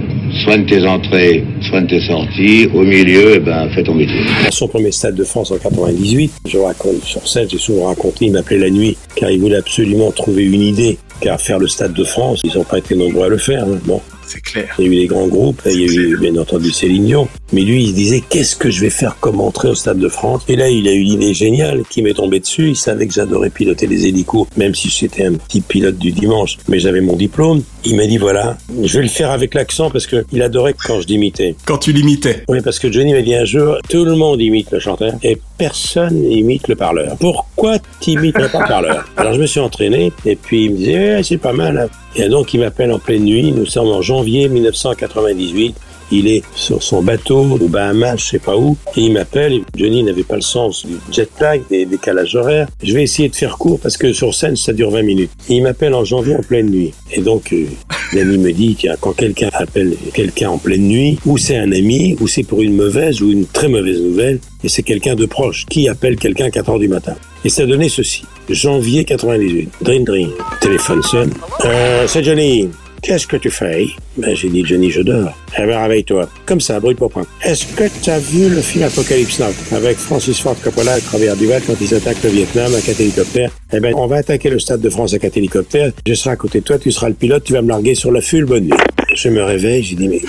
soigne 0.43 0.65
tes 0.65 0.85
entrées, 0.85 1.43
soigne 1.69 1.87
tes 1.87 1.99
sorties. 2.01 2.67
Au 2.73 2.81
milieu, 2.83 3.33
eh 3.35 3.39
ben, 3.39 3.67
fais 3.73 3.83
ton 3.83 3.95
métier. 3.95 4.15
À 4.45 4.51
son 4.51 4.67
premier 4.67 4.91
stade 4.91 5.15
de 5.15 5.23
France 5.23 5.51
en 5.51 5.57
98, 5.57 6.31
je 6.47 6.57
raconte 6.57 7.03
sur 7.03 7.27
scène, 7.27 7.47
j'ai 7.49 7.57
souvent 7.57 7.85
raconté, 7.87 8.25
il 8.25 8.31
m'appelait 8.31 8.59
la 8.59 8.69
nuit, 8.69 8.95
car 9.15 9.31
il 9.31 9.39
voulait 9.39 9.57
absolument 9.57 10.11
trouver 10.11 10.43
une 10.45 10.61
idée. 10.61 10.97
Car 11.19 11.39
faire 11.39 11.59
le 11.59 11.67
stade 11.67 11.93
de 11.93 12.03
France, 12.03 12.41
ils 12.43 12.55
n'ont 12.57 12.63
pas 12.63 12.79
été 12.79 12.95
nombreux 12.95 13.25
à 13.25 13.29
le 13.29 13.37
faire. 13.37 13.63
hein. 13.63 13.79
Bon, 13.85 14.01
C'est 14.25 14.41
clair. 14.41 14.75
il 14.79 14.85
y 14.85 14.87
a 14.87 14.91
eu 14.91 14.95
des 15.01 15.07
grands 15.07 15.27
groupes, 15.27 15.61
il 15.65 15.81
y 15.81 15.83
a 15.83 15.91
eu 15.91 16.17
bien 16.17 16.35
entendu 16.37 16.71
Céline 16.71 17.05
Dion, 17.05 17.27
mais 17.53 17.61
lui 17.61 17.83
il 17.83 17.89
se 17.89 17.93
disait 17.93 18.23
qu'est-ce 18.29 18.55
que 18.55 18.69
je 18.69 18.81
vais 18.81 18.89
faire 18.89 19.17
comme 19.19 19.41
entrée 19.41 19.69
au 19.69 19.75
Stade 19.75 19.99
de 19.99 20.07
France? 20.09 20.43
Et 20.47 20.55
là 20.55 20.69
il 20.69 20.87
a 20.87 20.93
eu 20.93 21.01
l'idée 21.03 21.33
géniale 21.33 21.83
qui 21.89 22.01
m'est 22.01 22.13
tombée 22.13 22.39
dessus, 22.39 22.69
il 22.69 22.75
savait 22.75 23.07
que 23.07 23.13
j'adorais 23.13 23.49
piloter 23.49 23.87
les 23.87 24.07
hélicos, 24.07 24.47
même 24.57 24.73
si 24.75 24.89
j'étais 24.89 25.25
un 25.25 25.33
petit 25.33 25.61
pilote 25.61 25.97
du 25.97 26.11
dimanche, 26.11 26.57
mais 26.67 26.79
j'avais 26.79 27.01
mon 27.01 27.15
diplôme. 27.15 27.63
Il 27.85 27.95
m'a 27.95 28.05
dit 28.05 28.17
voilà, 28.17 28.57
je 28.83 28.97
vais 28.97 29.03
le 29.03 29.09
faire 29.09 29.31
avec 29.31 29.53
l'accent 29.53 29.89
parce 29.89 30.05
que 30.07 30.23
il 30.31 30.41
adorait 30.41 30.75
quand 30.85 31.01
je 31.01 31.07
l'imitais. 31.07 31.55
Quand 31.65 31.77
tu 31.79 31.91
l'imitais. 31.93 32.43
Oui, 32.47 32.59
parce 32.63 32.77
que 32.79 32.91
Johnny 32.91 33.11
m'a 33.13 33.21
dit 33.21 33.33
un 33.35 33.45
jour, 33.45 33.77
tout 33.89 34.05
le 34.05 34.15
monde 34.15 34.39
imite 34.41 34.69
le 34.71 34.79
chanteur 34.79 35.13
et 35.23 35.37
personne 35.57 36.23
imite 36.31 36.67
le 36.67 36.75
parleur. 36.75 37.15
Pourquoi 37.19 37.77
t'imites 37.99 38.33
pas 38.35 38.41
le 38.43 38.67
parleur? 38.67 39.05
Alors 39.17 39.33
je 39.33 39.41
me 39.41 39.45
suis 39.47 39.59
entraîné 39.59 40.11
et 40.25 40.35
puis 40.35 40.65
il 40.65 40.71
me 40.71 40.77
disait, 40.77 41.17
Eh, 41.19 41.23
c'est 41.23 41.37
pas 41.37 41.53
mal. 41.53 41.77
hein. 41.77 41.87
Et 42.15 42.27
donc 42.29 42.53
il 42.53 42.59
m'appelle 42.59 42.91
en 42.91 42.99
pleine 42.99 43.23
nuit, 43.23 43.51
nous 43.51 43.65
sommes 43.65 43.87
en 43.87 44.01
janvier 44.01 44.47
1998. 44.49 45.75
Il 46.11 46.27
est 46.27 46.43
sur 46.55 46.83
son 46.83 47.01
bateau 47.01 47.57
au 47.59 47.67
Bahamas, 47.67 48.17
je 48.17 48.25
sais 48.25 48.39
pas 48.39 48.57
où, 48.57 48.75
et 48.95 49.01
il 49.01 49.13
m'appelle. 49.13 49.61
Johnny 49.75 50.03
n'avait 50.03 50.23
pas 50.23 50.35
le 50.35 50.41
sens 50.41 50.85
du 50.85 50.95
jet 51.11 51.29
lag, 51.39 51.61
des 51.69 51.85
décalages 51.85 52.35
horaires. 52.35 52.67
Je 52.83 52.93
vais 52.93 53.03
essayer 53.03 53.29
de 53.29 53.35
faire 53.35 53.57
court 53.57 53.79
parce 53.79 53.97
que 53.97 54.11
sur 54.11 54.33
scène, 54.35 54.55
ça 54.55 54.73
dure 54.73 54.91
20 54.91 55.03
minutes. 55.03 55.31
Il 55.49 55.63
m'appelle 55.63 55.93
en 55.93 56.03
janvier 56.03 56.35
en 56.35 56.41
pleine 56.41 56.69
nuit. 56.69 56.93
Et 57.13 57.21
donc, 57.21 57.53
euh, 57.53 57.65
l'ami 58.13 58.37
me 58.37 58.51
dit, 58.51 58.75
tiens, 58.77 58.95
quand 58.99 59.13
quelqu'un 59.13 59.49
appelle 59.53 59.95
quelqu'un 60.13 60.49
en 60.49 60.57
pleine 60.57 60.87
nuit, 60.87 61.17
ou 61.25 61.37
c'est 61.37 61.57
un 61.57 61.71
ami, 61.71 62.17
ou 62.19 62.27
c'est 62.27 62.43
pour 62.43 62.61
une 62.61 62.75
mauvaise 62.75 63.21
ou 63.21 63.31
une 63.31 63.45
très 63.45 63.67
mauvaise 63.67 64.01
nouvelle, 64.01 64.39
et 64.63 64.69
c'est 64.69 64.83
quelqu'un 64.83 65.15
de 65.15 65.25
proche 65.25 65.65
qui 65.67 65.87
appelle 65.87 66.17
quelqu'un 66.17 66.45
à 66.45 66.51
4 66.51 66.69
heures 66.69 66.79
du 66.79 66.87
matin? 66.87 67.15
Et 67.43 67.49
ça 67.49 67.65
donnait 67.65 67.89
ceci. 67.89 68.23
Janvier 68.49 69.05
98. 69.05 69.69
Dring, 69.81 70.05
dring. 70.05 70.29
Téléphone 70.59 71.01
sonne. 71.03 71.31
Euh, 71.65 72.05
c'est 72.07 72.23
Johnny. 72.23 72.69
Qu'est-ce 73.01 73.25
que 73.25 73.37
tu 73.37 73.49
fais? 73.49 73.87
Ben, 74.17 74.35
j'ai 74.35 74.49
dit, 74.49 74.63
Johnny, 74.63 74.91
je 74.91 75.01
dors. 75.01 75.35
Eh 75.57 75.65
ben, 75.65 75.81
réveille-toi. 75.81 76.29
Comme 76.45 76.61
ça, 76.61 76.79
bruit 76.79 76.93
pour 76.93 77.09
point. 77.09 77.25
Est-ce 77.43 77.65
que 77.65 77.85
tu 78.03 78.09
as 78.11 78.19
vu 78.19 78.47
le 78.47 78.61
film 78.61 78.83
Apocalypse 78.83 79.39
Now? 79.39 79.47
Avec 79.75 79.97
Francis 79.97 80.39
Ford 80.39 80.55
Coppola 80.63 80.99
et 80.99 81.01
Robert 81.11 81.35
Duval 81.35 81.63
quand 81.65 81.73
ils 81.81 81.95
attaquent 81.95 82.23
le 82.23 82.29
Vietnam 82.29 82.71
à 82.75 82.79
4 82.79 82.99
hélicoptères 83.01 83.51
Eh 83.73 83.79
ben, 83.79 83.93
on 83.95 84.05
va 84.05 84.17
attaquer 84.17 84.51
le 84.51 84.59
Stade 84.59 84.81
de 84.81 84.89
France 84.91 85.15
à 85.15 85.19
4 85.19 85.35
hélicoptères. 85.37 85.91
Je 86.05 86.13
serai 86.13 86.29
à 86.29 86.35
côté 86.35 86.59
de 86.59 86.63
toi, 86.65 86.77
tu 86.77 86.91
seras 86.91 87.09
le 87.09 87.15
pilote, 87.15 87.43
tu 87.43 87.53
vas 87.53 87.63
me 87.63 87.69
larguer 87.69 87.95
sur 87.95 88.11
la 88.11 88.21
full 88.21 88.45
bonne 88.45 88.65
nuit. 88.65 88.73
Je 89.15 89.29
me 89.29 89.41
réveille, 89.41 89.81
j'ai 89.83 89.95
dit, 89.95 90.07
mais 90.07 90.21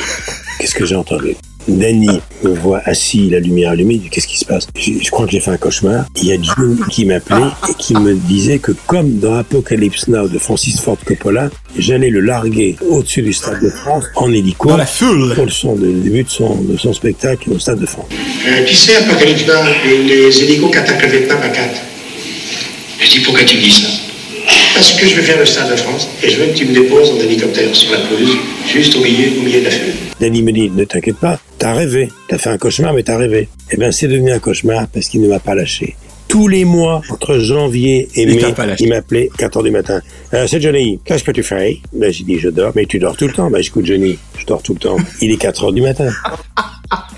qu'est-ce 0.58 0.74
que 0.74 0.86
j'ai 0.86 0.96
entendu? 0.96 1.34
Danny 1.68 2.08
me 2.42 2.50
voit 2.54 2.80
assis, 2.84 3.30
la 3.30 3.38
lumière 3.40 3.70
allumée, 3.70 3.94
il 3.94 4.00
dit, 4.02 4.08
qu'est-ce 4.10 4.26
qui 4.26 4.38
se 4.38 4.44
passe? 4.44 4.66
Je, 4.76 4.92
je 5.02 5.10
crois 5.10 5.26
que 5.26 5.32
j'ai 5.32 5.40
fait 5.40 5.50
un 5.50 5.56
cauchemar. 5.56 6.06
Il 6.16 6.26
y 6.26 6.32
a 6.32 6.36
Jim 6.40 6.76
qui 6.90 7.04
m'appelait 7.04 7.50
et 7.70 7.74
qui 7.78 7.94
me 7.94 8.14
disait 8.14 8.58
que 8.58 8.72
comme 8.86 9.18
dans 9.18 9.36
Apocalypse 9.36 10.08
Now 10.08 10.28
de 10.28 10.38
Francis 10.38 10.80
Ford 10.80 10.98
Coppola, 11.04 11.50
j'allais 11.78 12.10
le 12.10 12.20
larguer 12.20 12.76
au-dessus 12.88 13.22
du 13.22 13.32
Stade 13.32 13.62
de 13.62 13.70
France 13.70 14.04
en 14.16 14.30
hélico. 14.32 14.68
Dans 14.68 14.76
la 14.76 14.86
foule. 14.86 15.34
Pour 15.34 15.44
le, 15.44 15.50
son, 15.50 15.76
le 15.76 15.92
début 15.92 16.24
de 16.24 16.28
son, 16.28 16.56
de 16.62 16.76
son 16.76 16.92
spectacle 16.92 17.50
au 17.50 17.58
Stade 17.58 17.78
de 17.78 17.86
France. 17.86 18.06
Euh, 18.46 18.64
tu 18.66 18.74
sais, 18.74 18.96
Apocalypse 18.96 19.46
Now, 19.46 19.54
les, 19.84 20.02
les 20.04 20.42
hélicos 20.42 20.70
qui 20.70 20.78
attaquent 20.78 21.02
le 21.02 21.08
Vietnam 21.08 21.38
à 21.42 21.48
4. 21.48 21.68
Je 23.00 23.10
dis, 23.10 23.18
pourquoi 23.20 23.44
tu 23.44 23.56
dis 23.56 23.70
ça? 23.70 23.88
Parce 24.74 24.92
que 24.92 25.06
je 25.06 25.16
vais 25.16 25.22
faire 25.22 25.38
le 25.38 25.44
Stade 25.44 25.70
de 25.70 25.76
France 25.76 26.08
et 26.22 26.30
je 26.30 26.40
veux 26.40 26.46
que 26.46 26.56
tu 26.56 26.64
me 26.64 26.72
déposes 26.72 27.10
en 27.10 27.20
hélicoptère 27.20 27.74
sur 27.74 27.92
la 27.92 27.98
pelouse, 27.98 28.36
juste 28.66 28.96
au 28.96 29.00
milieu, 29.00 29.38
au 29.38 29.42
milieu 29.42 29.60
de 29.60 29.64
la 29.66 29.70
foule. 29.70 29.92
Danny 30.18 30.42
me 30.42 30.50
dit, 30.50 30.70
ne 30.70 30.84
t'inquiète 30.84 31.18
pas, 31.18 31.38
t'as 31.58 31.74
rêvé. 31.74 32.08
T'as 32.28 32.38
fait 32.38 32.50
un 32.50 32.58
cauchemar, 32.58 32.94
mais 32.94 33.02
t'as 33.02 33.18
rêvé. 33.18 33.48
Eh 33.70 33.76
bien, 33.76 33.92
c'est 33.92 34.08
devenu 34.08 34.32
un 34.32 34.38
cauchemar 34.38 34.86
parce 34.88 35.08
qu'il 35.08 35.20
ne 35.20 35.28
m'a 35.28 35.40
pas 35.40 35.54
lâché. 35.54 35.94
Tous 36.32 36.48
les 36.48 36.64
mois, 36.64 37.02
entre 37.10 37.36
janvier 37.40 38.08
et 38.14 38.22
Il 38.22 38.36
mai, 38.36 38.54
il 38.80 38.88
m'appelait 38.88 39.28
4 39.36 39.58
heures 39.58 39.62
du 39.62 39.70
matin. 39.70 40.00
Euh, 40.32 40.46
c'est 40.46 40.62
Johnny, 40.62 40.98
qu'est-ce 41.04 41.24
que 41.24 41.30
tu 41.30 41.42
fais? 41.42 41.80
Ben, 41.92 42.10
j'ai 42.10 42.24
dit, 42.24 42.38
je 42.38 42.48
dors. 42.48 42.72
Mais 42.74 42.86
tu 42.86 42.98
dors 42.98 43.14
tout 43.14 43.26
le 43.26 43.34
temps. 43.34 43.50
Ben, 43.50 43.62
j'écoute 43.62 43.84
Johnny, 43.84 44.18
je 44.38 44.46
dors 44.46 44.62
tout 44.62 44.72
le 44.72 44.78
temps. 44.78 44.96
Il 45.20 45.30
est 45.30 45.36
4 45.36 45.64
heures 45.64 45.72
du 45.72 45.82
matin. 45.82 46.08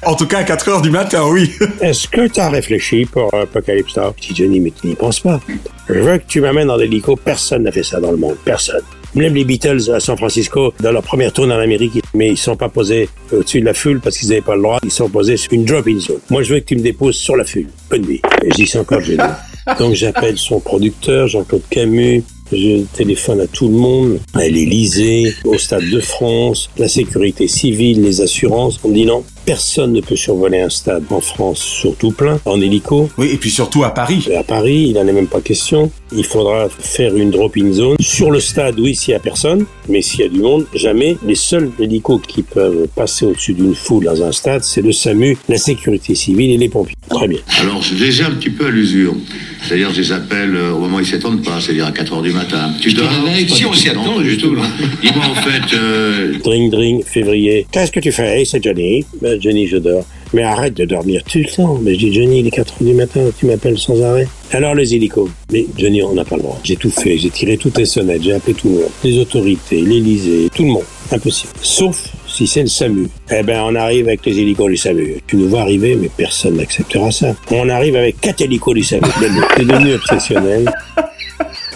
En 0.07 0.15
tout 0.17 0.27
cas, 0.27 0.39
à 0.39 0.45
4 0.45 0.69
heures 0.69 0.83
du 0.83 0.91
matin, 0.91 1.25
oui. 1.29 1.51
Est-ce 1.81 2.09
que 2.09 2.27
tu 2.27 2.39
as 2.41 2.51
réfléchi 2.51 3.07
pour 3.07 3.33
Apocalypse 3.33 3.97
Now? 3.97 4.15
Dis, 4.21 4.35
Johnny, 4.35 4.59
mais 4.61 4.71
tu 4.71 4.89
n'y 4.89 4.95
penses 4.97 5.21
pas. 5.21 5.41
Je 5.89 5.95
veux 5.95 6.19
que 6.19 6.25
tu 6.27 6.41
m'amènes 6.41 6.71
en 6.71 6.79
hélico. 6.79 7.17
Personne 7.17 7.63
n'a 7.63 7.73
fait 7.73 7.85
ça 7.85 8.01
dans 8.01 8.11
le 8.11 8.17
monde. 8.17 8.37
Personne. 8.45 8.83
Même 9.15 9.35
les 9.35 9.45
Beatles 9.45 9.93
à 9.95 10.01
San 10.01 10.17
Francisco, 10.17 10.75
dans 10.81 10.91
leur 10.91 11.03
première 11.03 11.33
tournée 11.33 11.55
en 11.55 11.61
Amérique, 11.61 12.03
mais 12.15 12.31
ils 12.31 12.37
sont 12.37 12.57
pas 12.57 12.69
posés 12.69 13.09
au-dessus 13.33 13.61
de 13.61 13.67
la 13.67 13.75
foule 13.75 14.01
parce 14.01 14.19
qu'ils 14.19 14.29
n'avaient 14.29 14.41
pas 14.41 14.57
le 14.57 14.63
droit. 14.63 14.81
Ils 14.83 14.91
sont 14.91 15.09
posés 15.09 15.37
sur 15.37 15.53
une 15.53 15.65
drop-in 15.65 16.01
zone. 16.01 16.19
Moi, 16.31 16.43
je 16.43 16.55
veux 16.55 16.61
que 16.61 16.65
tu 16.65 16.77
me 16.77 16.83
déposes 16.83 17.17
sur 17.17 17.37
la 17.37 17.45
foule. 17.45 17.69
Bonne 17.91 18.05
je 18.05 18.55
dis, 18.57 18.67
c'est 18.67 18.79
encore 18.79 19.01
Johnny. 19.01 19.19
Donc, 19.79 19.95
j'appelle 19.95 20.37
son 20.37 20.59
producteur, 20.59 21.29
Jean-Claude 21.29 21.63
Camus. 21.71 22.25
Je 22.53 22.83
téléphone 22.93 23.41
à 23.41 23.47
tout 23.47 23.69
le 23.69 23.75
monde, 23.75 24.19
à 24.35 24.47
l'Élysée, 24.47 25.33
au 25.45 25.57
Stade 25.59 25.89
de 25.89 26.01
France, 26.01 26.69
la 26.77 26.89
sécurité 26.89 27.49
civile, 27.49 28.03
les 28.03 28.21
assurances. 28.21 28.79
On 28.85 28.89
me 28.89 28.95
dit 28.95 29.07
non, 29.07 29.25
personne 29.45 29.93
ne 29.93 30.01
peut 30.01 30.17
survoler 30.17 30.61
un 30.61 30.71
stade 30.71 31.05
en 31.11 31.21
France, 31.21 31.59
surtout 31.61 32.11
plein, 32.13 32.41
en 32.45 32.61
hélico. 32.61 33.09
Oui, 33.19 33.31
et 33.33 33.37
puis 33.37 33.51
surtout 33.51 33.85
à 33.85 33.91
Paris. 33.91 34.29
À 34.37 34.43
Paris, 34.43 34.87
il 34.89 34.95
n'en 34.95 35.07
est 35.07 35.13
même 35.13 35.27
pas 35.27 35.41
question. 35.41 35.91
Il 36.17 36.25
faudra 36.25 36.69
faire 36.69 37.17
une 37.17 37.31
drop-in 37.31 37.73
zone. 37.73 37.97
Sur 38.01 38.31
le 38.31 38.41
stade, 38.41 38.79
oui, 38.79 38.95
s'il 38.95 39.13
y 39.13 39.15
a 39.15 39.21
personne, 39.21 39.67
mais 39.89 40.03
s'il 40.03 40.21
y 40.21 40.25
a 40.25 40.29
du 40.29 40.41
monde, 40.41 40.67
jamais. 40.75 41.17
Les 41.27 41.35
seuls 41.35 41.71
hélicos 41.79 42.21
qui 42.27 42.43
peuvent 42.43 42.87
passer 42.95 43.27
au-dessus 43.27 43.55
d'une 43.55 43.75
foule 43.75 44.05
dans 44.05 44.23
un 44.23 44.33
stade, 44.33 44.63
c'est 44.65 44.83
le 44.83 44.93
SAMU, 44.93 45.37
la 45.49 45.59
sécurité 45.59 46.15
civile 46.15 46.51
et 46.53 46.57
les 46.57 46.69
pompiers. 46.69 46.95
Très 47.11 47.29
bien. 47.29 47.39
Alors, 47.61 47.83
je 47.83 47.95
les 47.95 48.21
ai 48.21 48.25
un 48.25 48.31
petit 48.31 48.51
peu 48.51 48.67
à 48.67 48.71
l'usure. 48.71 49.15
C'est-à-dire, 49.63 49.93
je 49.95 50.01
les 50.01 50.13
appelle 50.13 50.55
euh, 50.55 50.73
au 50.73 50.79
moment 50.79 50.99
où 50.99 51.01
ils 51.01 51.07
s'attendent 51.07 51.43
pas, 51.43 51.61
c'est-à-dire 51.61 51.87
à 51.87 51.93
4 51.93 52.13
heures 52.13 52.23
du 52.23 52.33
matin. 52.33 52.71
Tu 52.81 52.93
dors 52.93 53.11
Si, 53.49 53.65
on 53.65 53.73
s'y 53.73 53.89
attend, 53.89 54.21
du 54.21 54.37
tout. 54.37 54.55
Dis-moi, 55.03 55.25
en 55.25 55.35
fait, 55.35 55.75
euh, 55.75 56.35
Dring, 56.43 56.71
dring, 56.71 57.03
février. 57.05 57.67
Qu'est-ce 57.71 57.91
que 57.93 58.01
tu 58.01 58.13
fais? 58.13 58.45
Johnny. 58.63 59.05
Ben, 59.21 59.34
Johnny, 59.41 59.67
je 59.67 59.77
dors. 59.77 60.05
Mais 60.33 60.43
arrête 60.43 60.75
de 60.75 60.85
dormir 60.85 61.23
tout 61.25 61.39
le 61.39 61.45
temps. 61.45 61.79
Mais 61.81 61.95
je 61.95 61.99
dis, 62.01 62.15
Johnny, 62.15 62.41
il 62.41 62.47
est 62.47 62.51
4 62.51 62.75
heures 62.75 62.89
du 62.89 62.95
matin, 62.95 63.21
tu 63.39 63.47
m'appelles 63.47 63.79
sans 63.79 64.03
arrêt. 64.03 64.27
Alors, 64.53 64.75
les 64.75 64.95
hélicos. 64.95 65.29
Mais 65.53 65.67
Johnny, 65.77 66.03
on 66.03 66.15
n'a 66.15 66.25
pas 66.25 66.37
le 66.37 66.43
droit. 66.43 66.59
J'ai 66.65 66.77
tout 66.77 66.91
fait. 66.91 67.17
J'ai 67.19 67.31
tiré 67.31 67.57
toutes 67.57 67.79
les 67.79 67.85
sonnettes. 67.85 68.23
J'ai 68.23 68.33
appelé 68.33 68.55
tout 68.55 68.69
le 68.69 68.75
monde. 68.75 68.91
Les 69.05 69.19
autorités, 69.19 69.81
l'Élysée, 69.81 70.49
tout 70.55 70.65
le 70.65 70.71
monde. 70.71 70.85
Impossible. 71.13 71.53
Sauf 71.61 72.13
si 72.27 72.47
c'est 72.47 72.63
le 72.63 72.69
SAMU. 72.69 73.09
Eh 73.31 73.43
ben, 73.43 73.63
on 73.65 73.75
arrive 73.77 74.09
avec 74.09 74.27
les 74.27 74.41
hélicos 74.41 74.69
du 74.69 74.77
SAMU. 74.77 75.17
Tu 75.27 75.37
nous 75.37 75.49
vois 75.49 75.61
arriver, 75.61 75.97
mais 75.97 76.11
personne 76.17 76.57
n'acceptera 76.57 77.11
ça. 77.11 77.35
On 77.51 77.69
arrive 77.69 77.95
avec 77.97 78.21
quatre 78.21 78.41
hélicos 78.41 78.75
du 78.75 78.83
SAMU. 78.83 79.03
C'est 79.57 79.67
devenu 79.67 79.95
obsessionnel. 79.95 80.71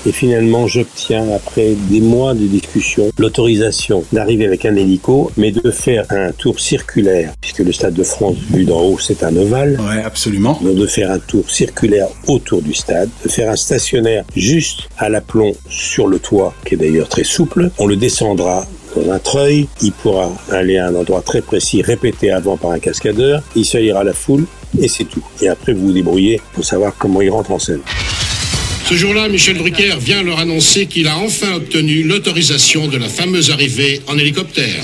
Et 0.07 0.13
finalement, 0.13 0.67
j'obtiens, 0.67 1.27
après 1.35 1.75
des 1.91 2.01
mois 2.01 2.35
de 2.35 2.47
discussion, 2.47 3.11
l'autorisation 3.19 4.05
d'arriver 4.13 4.47
avec 4.47 4.65
un 4.65 4.77
hélico, 4.77 5.31
mais 5.37 5.51
de 5.51 5.71
faire 5.71 6.05
un 6.11 6.33
tour 6.33 6.61
circulaire, 6.61 7.33
puisque 7.41 7.61
le 7.61 7.73
Stade 7.73 7.95
de 7.95 8.03
France, 8.03 8.37
vu 8.51 8.65
d'en 8.65 8.81
haut, 8.81 8.99
c'est 8.99 9.23
un 9.23 9.37
ovale. 9.37 9.79
Ouais, 9.81 10.03
absolument. 10.03 10.59
Donc 10.63 10.77
de 10.77 10.87
faire 10.87 11.11
un 11.11 11.19
tour 11.19 11.49
circulaire 11.51 12.09
autour 12.27 12.63
du 12.63 12.75
stade, 12.75 13.09
de 13.25 13.29
faire 13.29 13.51
un 13.51 13.57
stationnaire 13.57 14.25
juste 14.37 14.89
à 14.99 15.09
l'aplomb 15.09 15.53
sur 15.69 16.07
le 16.07 16.19
toit, 16.19 16.55
qui 16.65 16.75
est 16.75 16.77
d'ailleurs 16.77 17.09
très 17.09 17.25
souple. 17.25 17.71
On 17.79 17.87
le 17.87 17.97
descendra 17.97 18.67
dans 18.97 19.13
un 19.13 19.19
treuil, 19.19 19.69
il 19.83 19.93
pourra 19.93 20.31
aller 20.51 20.79
à 20.79 20.87
un 20.87 20.95
endroit 20.95 21.23
très 21.23 21.43
précis, 21.43 21.83
répété 21.83 22.31
avant 22.31 22.57
par 22.57 22.71
un 22.71 22.79
cascadeur, 22.79 23.43
il 23.55 23.65
se 23.65 23.79
lira 23.79 24.03
la 24.05 24.13
foule, 24.13 24.47
et 24.81 24.89
c'est 24.89 25.05
tout. 25.05 25.23
Et 25.41 25.49
après, 25.49 25.73
vous 25.73 25.89
vous 25.89 25.93
débrouillez 25.93 26.41
pour 26.55 26.65
savoir 26.65 26.95
comment 26.99 27.21
il 27.21 27.31
rentre 27.31 27.53
en 27.53 27.59
scène. 27.59 27.81
Ce 28.89 28.95
jour-là, 28.95 29.29
Michel 29.29 29.59
Drucker 29.59 29.97
vient 30.01 30.23
leur 30.23 30.39
annoncer 30.39 30.87
qu'il 30.87 31.09
a 31.09 31.19
enfin 31.19 31.57
obtenu 31.57 32.05
l'autorisation 32.05 32.89
de 32.89 32.97
la 32.97 33.11
fameuse 33.11 33.51
arrivée 33.51 34.01
en 34.07 34.17
hélicoptère. 34.17 34.83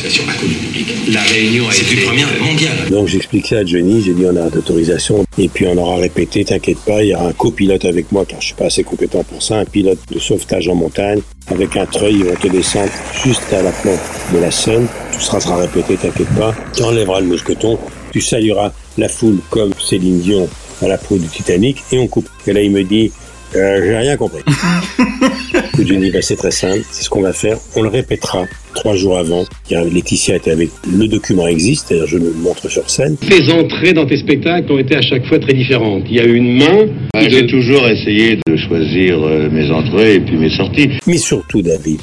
La 1.11 1.23
réunion 1.23 1.67
a 1.71 1.75
été 1.75 1.97
première 2.05 2.29
mondiale. 2.39 2.91
Donc 2.91 3.09
j'explique 3.09 3.47
ça 3.47 3.61
à 3.61 3.65
Johnny, 3.65 4.03
j'ai 4.05 4.13
dit 4.13 4.27
on 4.27 4.37
a 4.37 4.51
d'autorisation 4.51 5.25
et 5.39 5.49
puis 5.49 5.67
on 5.67 5.79
aura 5.79 5.97
répété, 5.97 6.45
t'inquiète 6.45 6.81
pas, 6.81 7.03
il 7.03 7.13
y 7.13 7.15
aura 7.15 7.29
un 7.29 7.33
copilote 7.33 7.87
avec 7.87 8.13
moi 8.13 8.27
car 8.29 8.43
je 8.43 8.49
suis 8.49 8.55
pas 8.55 8.67
assez 8.67 8.85
compétent 8.85 9.25
pour 9.25 9.43
ça, 9.43 9.61
un 9.61 9.65
pilote 9.65 10.01
de 10.13 10.19
sauvetage 10.19 10.69
en 10.69 10.75
montagne 10.75 11.23
avec 11.47 11.75
un 11.79 11.87
treuil, 11.87 12.17
ils 12.17 12.25
vont 12.25 12.35
te 12.35 12.49
descendre 12.49 12.93
juste 13.25 13.51
à 13.55 13.63
la 13.63 13.73
plante 13.73 14.01
de 14.35 14.39
la 14.39 14.51
Seine, 14.51 14.87
tout 15.15 15.21
sera, 15.21 15.41
sera 15.41 15.57
répété, 15.57 15.97
t'inquiète 15.97 16.29
pas, 16.39 16.55
tu 16.77 16.83
enlèveras 16.83 17.21
le 17.21 17.27
mousqueton, 17.29 17.79
tu 18.13 18.21
salueras 18.21 18.71
la 18.99 19.09
foule 19.09 19.39
comme 19.49 19.73
Céline 19.83 20.21
Dion 20.21 20.47
à 20.83 20.89
la 20.89 20.99
peau 20.99 21.17
du 21.17 21.27
Titanic 21.27 21.79
et 21.91 21.99
on 21.99 22.07
coupe. 22.07 22.29
Et 22.47 22.53
là 22.53 22.61
il 22.61 22.71
me 22.71 22.85
dit, 22.85 23.11
euh, 23.57 23.83
j'ai 23.83 23.97
rien 23.97 24.17
compris. 24.17 24.43
Bah, 25.77 26.23
c'est 26.23 26.37
très 26.37 26.53
simple, 26.53 26.83
c'est 26.93 27.03
ce 27.03 27.11
qu'on 27.11 27.21
va 27.23 27.33
faire, 27.33 27.59
on 27.75 27.83
le 27.83 27.89
répétera 27.89 28.45
trois 28.75 28.95
jours 28.95 29.19
avant. 29.19 29.45
A- 29.73 29.83
Laetitia 29.85 30.37
était 30.37 30.53
avec, 30.53 30.71
le 30.89 31.09
document 31.09 31.47
existe, 31.49 31.87
c'est-à-dire 31.89 32.07
je 32.07 32.19
le 32.19 32.33
montre 32.33 32.69
sur 32.69 32.89
scène. 32.89 33.17
Tes 33.17 33.51
entrées 33.53 33.93
dans 33.93 34.07
tes 34.07 34.17
spectacles 34.17 34.71
ont 34.73 34.79
été 34.79 34.95
à 34.97 35.03
chaque 35.03 35.27
fois 35.27 35.39
très 35.41 35.53
différentes. 35.53 36.05
Il 36.09 36.15
y 36.17 36.21
a 36.21 36.25
eu 36.25 36.35
une 36.37 36.59
main. 36.59 36.87
Ouais, 37.17 37.29
J'ai 37.29 37.47
toujours 37.49 37.89
essayé 37.89 38.39
de 38.47 38.57
choisir 38.57 39.21
euh, 39.21 39.51
mes 39.51 39.69
entrées 39.73 40.15
et 40.15 40.21
puis 40.21 40.37
mes 40.37 40.51
sorties. 40.51 40.91
Mais 41.09 41.19
surtout, 41.19 41.61
David, 41.61 41.99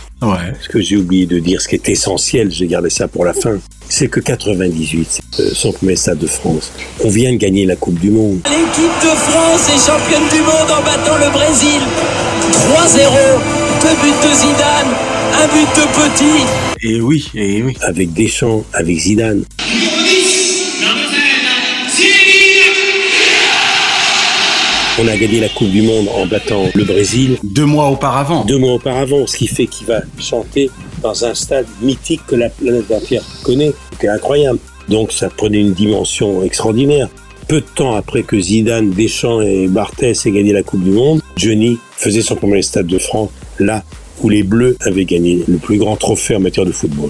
ce 0.62 0.68
que 0.70 0.82
j'ai 0.82 0.98
oublié 0.98 1.26
de 1.26 1.40
dire, 1.40 1.62
ce 1.62 1.70
qui 1.70 1.76
est 1.76 1.90
essentiel, 1.90 2.52
j'ai 2.52 2.68
gardé 2.68 2.90
ça 2.90 3.08
pour 3.08 3.24
la 3.24 3.34
fin, 3.34 3.58
c'est 3.88 4.10
que 4.10 4.20
98, 4.20 5.22
euh, 5.40 5.50
son 5.54 5.72
premier 5.72 5.96
stade 5.96 6.20
de 6.20 6.28
France, 6.28 6.74
on 7.04 7.10
vient 7.10 7.32
de 7.32 7.38
gagner 7.38 7.66
la 7.66 7.78
Coupe 7.78 8.00
du 8.00 8.12
Monde. 8.12 8.40
L'équipe 8.50 8.98
de 9.02 9.16
France 9.16 9.70
est 9.70 9.80
championne 9.92 10.28
du 10.30 10.42
monde 10.42 10.70
en 10.78 10.84
battant 10.84 11.18
le 11.18 11.32
Brésil. 11.32 11.80
3-0, 12.52 13.61
deux 13.82 13.96
buts 13.96 14.28
de 14.28 14.34
Zidane, 14.36 14.94
un 15.34 15.48
but 15.48 15.68
de 15.76 15.86
Petit. 15.96 16.46
Et 16.84 17.02
oui, 17.02 17.32
et 17.34 17.64
oui. 17.64 17.76
Avec 17.82 18.14
Deschamps, 18.14 18.64
avec 18.74 18.96
Zidane. 18.96 19.44
On 25.00 25.08
a 25.08 25.18
gagné 25.18 25.40
la 25.40 25.50
Coupe 25.50 25.72
du 25.72 25.82
Monde 25.82 26.10
en 26.16 26.28
battant 26.28 26.66
le 26.76 26.84
Brésil. 26.84 27.38
Deux 27.44 27.66
mois 27.66 27.88
auparavant. 27.90 28.46
Deux 28.46 28.60
mois 28.60 28.74
auparavant, 28.74 29.26
ce 29.26 29.36
qui 29.36 29.48
fait 29.48 29.66
qu'il 29.66 29.88
va 29.88 30.02
chanter 30.20 30.70
dans 31.02 31.26
un 31.26 31.34
stade 31.34 31.66
mythique 31.82 32.22
que 32.28 32.36
la 32.36 32.50
planète 32.50 32.92
entière 32.92 33.24
connaît. 33.44 33.74
C'est 34.00 34.10
incroyable. 34.10 34.60
Donc 34.90 35.12
ça 35.12 35.30
prenait 35.30 35.60
une 35.60 35.74
dimension 35.74 36.44
extraordinaire. 36.44 37.10
Peu 37.48 37.62
de 37.62 37.66
temps 37.74 37.96
après 37.96 38.22
que 38.22 38.40
Zidane, 38.40 38.92
Deschamps 38.92 39.42
et 39.42 39.68
Barthès 39.68 40.24
aient 40.26 40.32
gagné 40.32 40.54
la 40.54 40.62
Coupe 40.62 40.84
du 40.84 40.92
Monde, 40.92 41.22
Johnny 41.36 41.80
faisait 41.98 42.22
son 42.22 42.36
premier 42.36 42.62
stade 42.62 42.88
de 42.88 43.00
France, 43.00 43.30
là 43.62 43.84
où 44.22 44.30
les 44.30 44.44
Bleus 44.44 44.76
avaient 44.82 45.06
gagné 45.06 45.44
le 45.48 45.58
plus 45.58 45.78
grand 45.78 45.96
trophée 45.96 46.36
en 46.36 46.40
matière 46.40 46.66
de 46.66 46.72
football. 46.72 47.10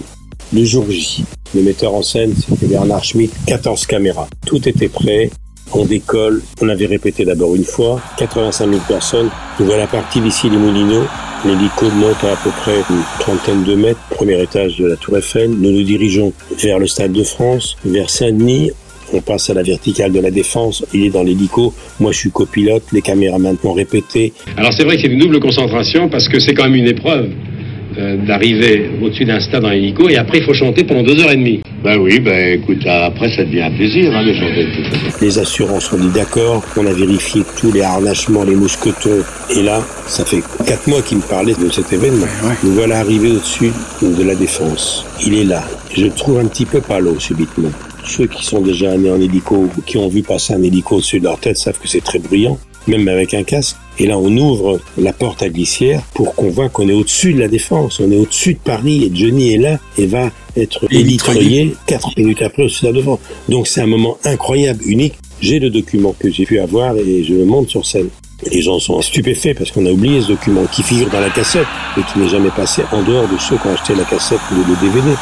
Le 0.53 0.63
jour 0.63 0.85
J, 0.89 1.23
le 1.55 1.61
metteur 1.61 1.93
en 1.93 2.01
scène, 2.01 2.33
c'était 2.35 2.67
Bernard 2.67 3.03
Schmitt, 3.03 3.31
14 3.47 3.85
caméras. 3.85 4.27
Tout 4.45 4.67
était 4.67 4.89
prêt, 4.89 5.29
on 5.73 5.85
décolle, 5.85 6.41
on 6.61 6.69
avait 6.69 6.85
répété 6.85 7.23
d'abord 7.23 7.55
une 7.55 7.63
fois, 7.63 8.01
85 8.17 8.69
000 8.69 8.81
personnes. 8.87 9.29
Nous 9.59 9.65
voilà 9.65 9.87
partis 9.87 10.19
d'ici 10.19 10.49
les 10.49 10.57
Moulineaux. 10.57 11.05
L'hélico 11.45 11.89
monte 11.95 12.23
à, 12.23 12.33
à 12.33 12.35
peu 12.35 12.49
près 12.49 12.77
une 12.89 13.01
trentaine 13.19 13.63
de 13.63 13.75
mètres, 13.75 13.99
premier 14.09 14.41
étage 14.41 14.77
de 14.77 14.85
la 14.85 14.95
Tour 14.95 15.17
Eiffel. 15.17 15.49
Nous 15.49 15.71
nous 15.71 15.83
dirigeons 15.83 16.33
vers 16.57 16.77
le 16.77 16.87
Stade 16.87 17.13
de 17.13 17.23
France, 17.23 17.77
vers 17.85 18.09
Saint-Denis. 18.09 18.71
On 19.13 19.21
passe 19.21 19.49
à 19.49 19.53
la 19.53 19.63
verticale 19.63 20.11
de 20.11 20.19
la 20.19 20.31
Défense. 20.31 20.85
Il 20.93 21.05
est 21.05 21.09
dans 21.09 21.23
l'hélico. 21.23 21.73
Moi, 21.99 22.11
je 22.11 22.17
suis 22.17 22.31
copilote. 22.31 22.83
Les 22.91 23.01
caméras 23.01 23.39
maintenant 23.39 23.73
répétées. 23.73 24.33
Alors 24.57 24.73
c'est 24.73 24.83
vrai 24.83 24.95
que 24.95 25.01
c'est 25.01 25.07
une 25.07 25.19
double 25.19 25.39
concentration 25.39 26.09
parce 26.09 26.27
que 26.27 26.39
c'est 26.39 26.53
quand 26.53 26.63
même 26.63 26.75
une 26.75 26.87
épreuve 26.87 27.29
euh, 27.97 28.25
d'arriver 28.25 28.89
au-dessus 29.01 29.25
d'un 29.25 29.41
stade 29.41 29.65
en 29.65 29.71
hélico 29.71 30.07
et 30.07 30.15
après 30.15 30.37
il 30.37 30.43
faut 30.45 30.53
chanter 30.53 30.85
pendant 30.85 31.03
deux 31.03 31.19
heures 31.19 31.31
et 31.31 31.35
demie. 31.35 31.61
Ben 31.83 31.97
oui, 31.97 32.19
ben 32.19 32.61
écoute, 32.61 32.85
après 32.85 33.29
ça 33.35 33.43
devient 33.43 33.63
un 33.63 33.71
plaisir 33.71 34.15
hein, 34.15 34.23
de 34.25 34.33
chanter. 34.33 34.67
Les 35.19 35.39
assurances 35.39 35.91
ont 35.91 35.97
dit 35.97 36.11
d'accord. 36.13 36.63
On 36.77 36.85
a 36.85 36.93
vérifié 36.93 37.41
tous 37.59 37.71
les 37.73 37.81
harnachements, 37.81 38.43
les 38.43 38.55
mousquetons. 38.55 39.23
Et 39.53 39.63
là, 39.63 39.81
ça 40.05 40.23
fait 40.23 40.41
quatre 40.65 40.87
mois 40.87 41.01
qu'il 41.01 41.17
me 41.17 41.23
parlait 41.23 41.53
de 41.53 41.69
cet 41.69 41.91
événement. 41.91 42.27
Nous 42.63 42.71
voilà 42.71 42.99
arrivés 42.99 43.31
au-dessus 43.31 43.71
de 44.01 44.23
la 44.23 44.35
Défense. 44.35 45.05
Il 45.25 45.33
est 45.33 45.43
là. 45.43 45.63
Je 45.93 46.05
trouve 46.05 46.39
un 46.39 46.45
petit 46.45 46.65
peu 46.65 46.79
palo 46.79 47.19
subitement. 47.19 47.71
Ceux 48.05 48.27
qui 48.27 48.43
sont 48.43 48.61
déjà 48.61 48.91
allés 48.91 49.11
en 49.11 49.19
hélico 49.19 49.55
ou 49.55 49.81
qui 49.85 49.97
ont 49.97 50.07
vu 50.07 50.23
passer 50.23 50.53
un 50.53 50.63
hélico 50.63 50.95
au-dessus 50.95 51.19
de 51.19 51.25
leur 51.25 51.39
tête 51.39 51.57
savent 51.57 51.79
que 51.79 51.87
c'est 51.87 52.03
très 52.03 52.19
bruyant, 52.19 52.57
même 52.87 53.07
avec 53.07 53.33
un 53.33 53.43
casque. 53.43 53.77
Et 53.99 54.07
là, 54.07 54.17
on 54.17 54.35
ouvre 54.35 54.79
la 54.97 55.13
porte 55.13 55.43
à 55.43 55.49
glissière 55.49 56.01
pour 56.13 56.33
qu'on 56.35 56.49
voit 56.49 56.69
qu'on 56.69 56.89
est 56.89 56.93
au-dessus 56.93 57.33
de 57.33 57.39
la 57.39 57.47
défense. 57.47 57.99
On 57.99 58.11
est 58.11 58.17
au-dessus 58.17 58.55
de 58.55 58.59
Paris 58.59 59.03
et 59.03 59.15
Johnny 59.15 59.53
est 59.53 59.57
là 59.57 59.79
et 59.97 60.07
va 60.07 60.31
être 60.57 60.87
élitreuillé 60.91 61.75
quatre 61.85 62.11
minutes 62.17 62.41
après 62.41 62.63
au-dessus 62.63 62.85
de 62.85 62.91
la 62.91 62.97
défense. 62.97 63.19
Donc 63.47 63.67
c'est 63.67 63.81
un 63.81 63.87
moment 63.87 64.17
incroyable, 64.23 64.81
unique. 64.85 65.13
J'ai 65.39 65.59
le 65.59 65.69
document 65.69 66.15
que 66.17 66.31
j'ai 66.31 66.45
pu 66.45 66.59
avoir 66.59 66.95
et 66.97 67.23
je 67.23 67.33
le 67.33 67.45
montre 67.45 67.69
sur 67.69 67.85
scène. 67.85 68.09
Les 68.51 68.61
gens 68.61 68.79
sont 68.79 69.01
stupéfaits 69.01 69.55
parce 69.55 69.69
qu'on 69.69 69.85
a 69.85 69.91
oublié 69.91 70.21
ce 70.21 70.29
document 70.29 70.65
qui 70.65 70.81
figure 70.81 71.09
dans 71.09 71.19
la 71.19 71.29
cassette 71.29 71.67
et 71.97 72.01
qui 72.11 72.19
n'est 72.19 72.29
jamais 72.29 72.49
passé 72.49 72.81
en 72.91 73.03
dehors 73.03 73.27
de 73.27 73.37
ceux 73.37 73.57
qui 73.57 73.67
ont 73.67 73.73
acheté 73.73 73.93
la 73.93 74.03
cassette 74.03 74.39
ou 74.51 74.55
le 74.55 74.75
DVD. 74.81 75.15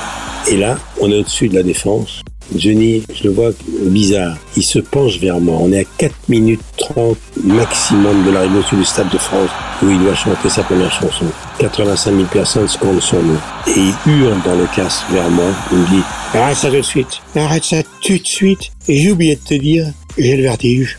Et 0.49 0.57
là, 0.57 0.77
on 1.01 1.11
est 1.11 1.17
au-dessus 1.17 1.49
de 1.49 1.55
la 1.55 1.63
défense 1.63 2.21
Johnny, 2.55 3.03
je 3.13 3.25
le 3.25 3.29
vois 3.31 3.51
bizarre. 3.83 4.37
Il 4.57 4.63
se 4.63 4.79
penche 4.79 5.19
vers 5.19 5.39
moi. 5.39 5.57
On 5.59 5.71
est 5.71 5.79
à 5.79 5.83
4 5.97 6.13
minutes 6.29 6.61
30 6.77 7.17
maximum 7.43 8.25
de 8.25 8.31
l'arrivée 8.31 8.61
sur 8.67 8.77
le 8.77 8.83
Stade 8.83 9.09
de 9.09 9.17
France 9.17 9.49
où 9.81 9.89
il 9.89 9.99
doit 9.99 10.15
chanter 10.15 10.49
sa 10.49 10.63
première 10.63 10.91
chanson. 10.91 11.25
85 11.59 12.11
000 12.11 12.25
personnes 12.25 12.67
scandent 12.67 13.01
son 13.01 13.21
nom. 13.21 13.37
Et 13.67 13.79
il 13.79 14.11
hurle 14.11 14.41
dans 14.43 14.55
le 14.55 14.65
casque 14.75 15.03
vers 15.11 15.29
moi. 15.29 15.45
Il 15.71 15.77
me 15.77 15.85
dit 15.87 16.03
Arrête 16.33 16.57
ça 16.57 16.69
tout 16.69 16.77
de 16.77 16.81
suite. 16.81 17.21
Arrête 17.35 17.63
ça 17.63 17.83
tout 18.03 18.17
de 18.17 18.27
suite. 18.27 18.71
Et 18.87 18.97
j'ai 18.97 19.11
oublié 19.11 19.35
de 19.35 19.41
te 19.41 19.53
dire, 19.55 19.85
j'ai 20.17 20.35
le 20.35 20.43
vertige. 20.43 20.97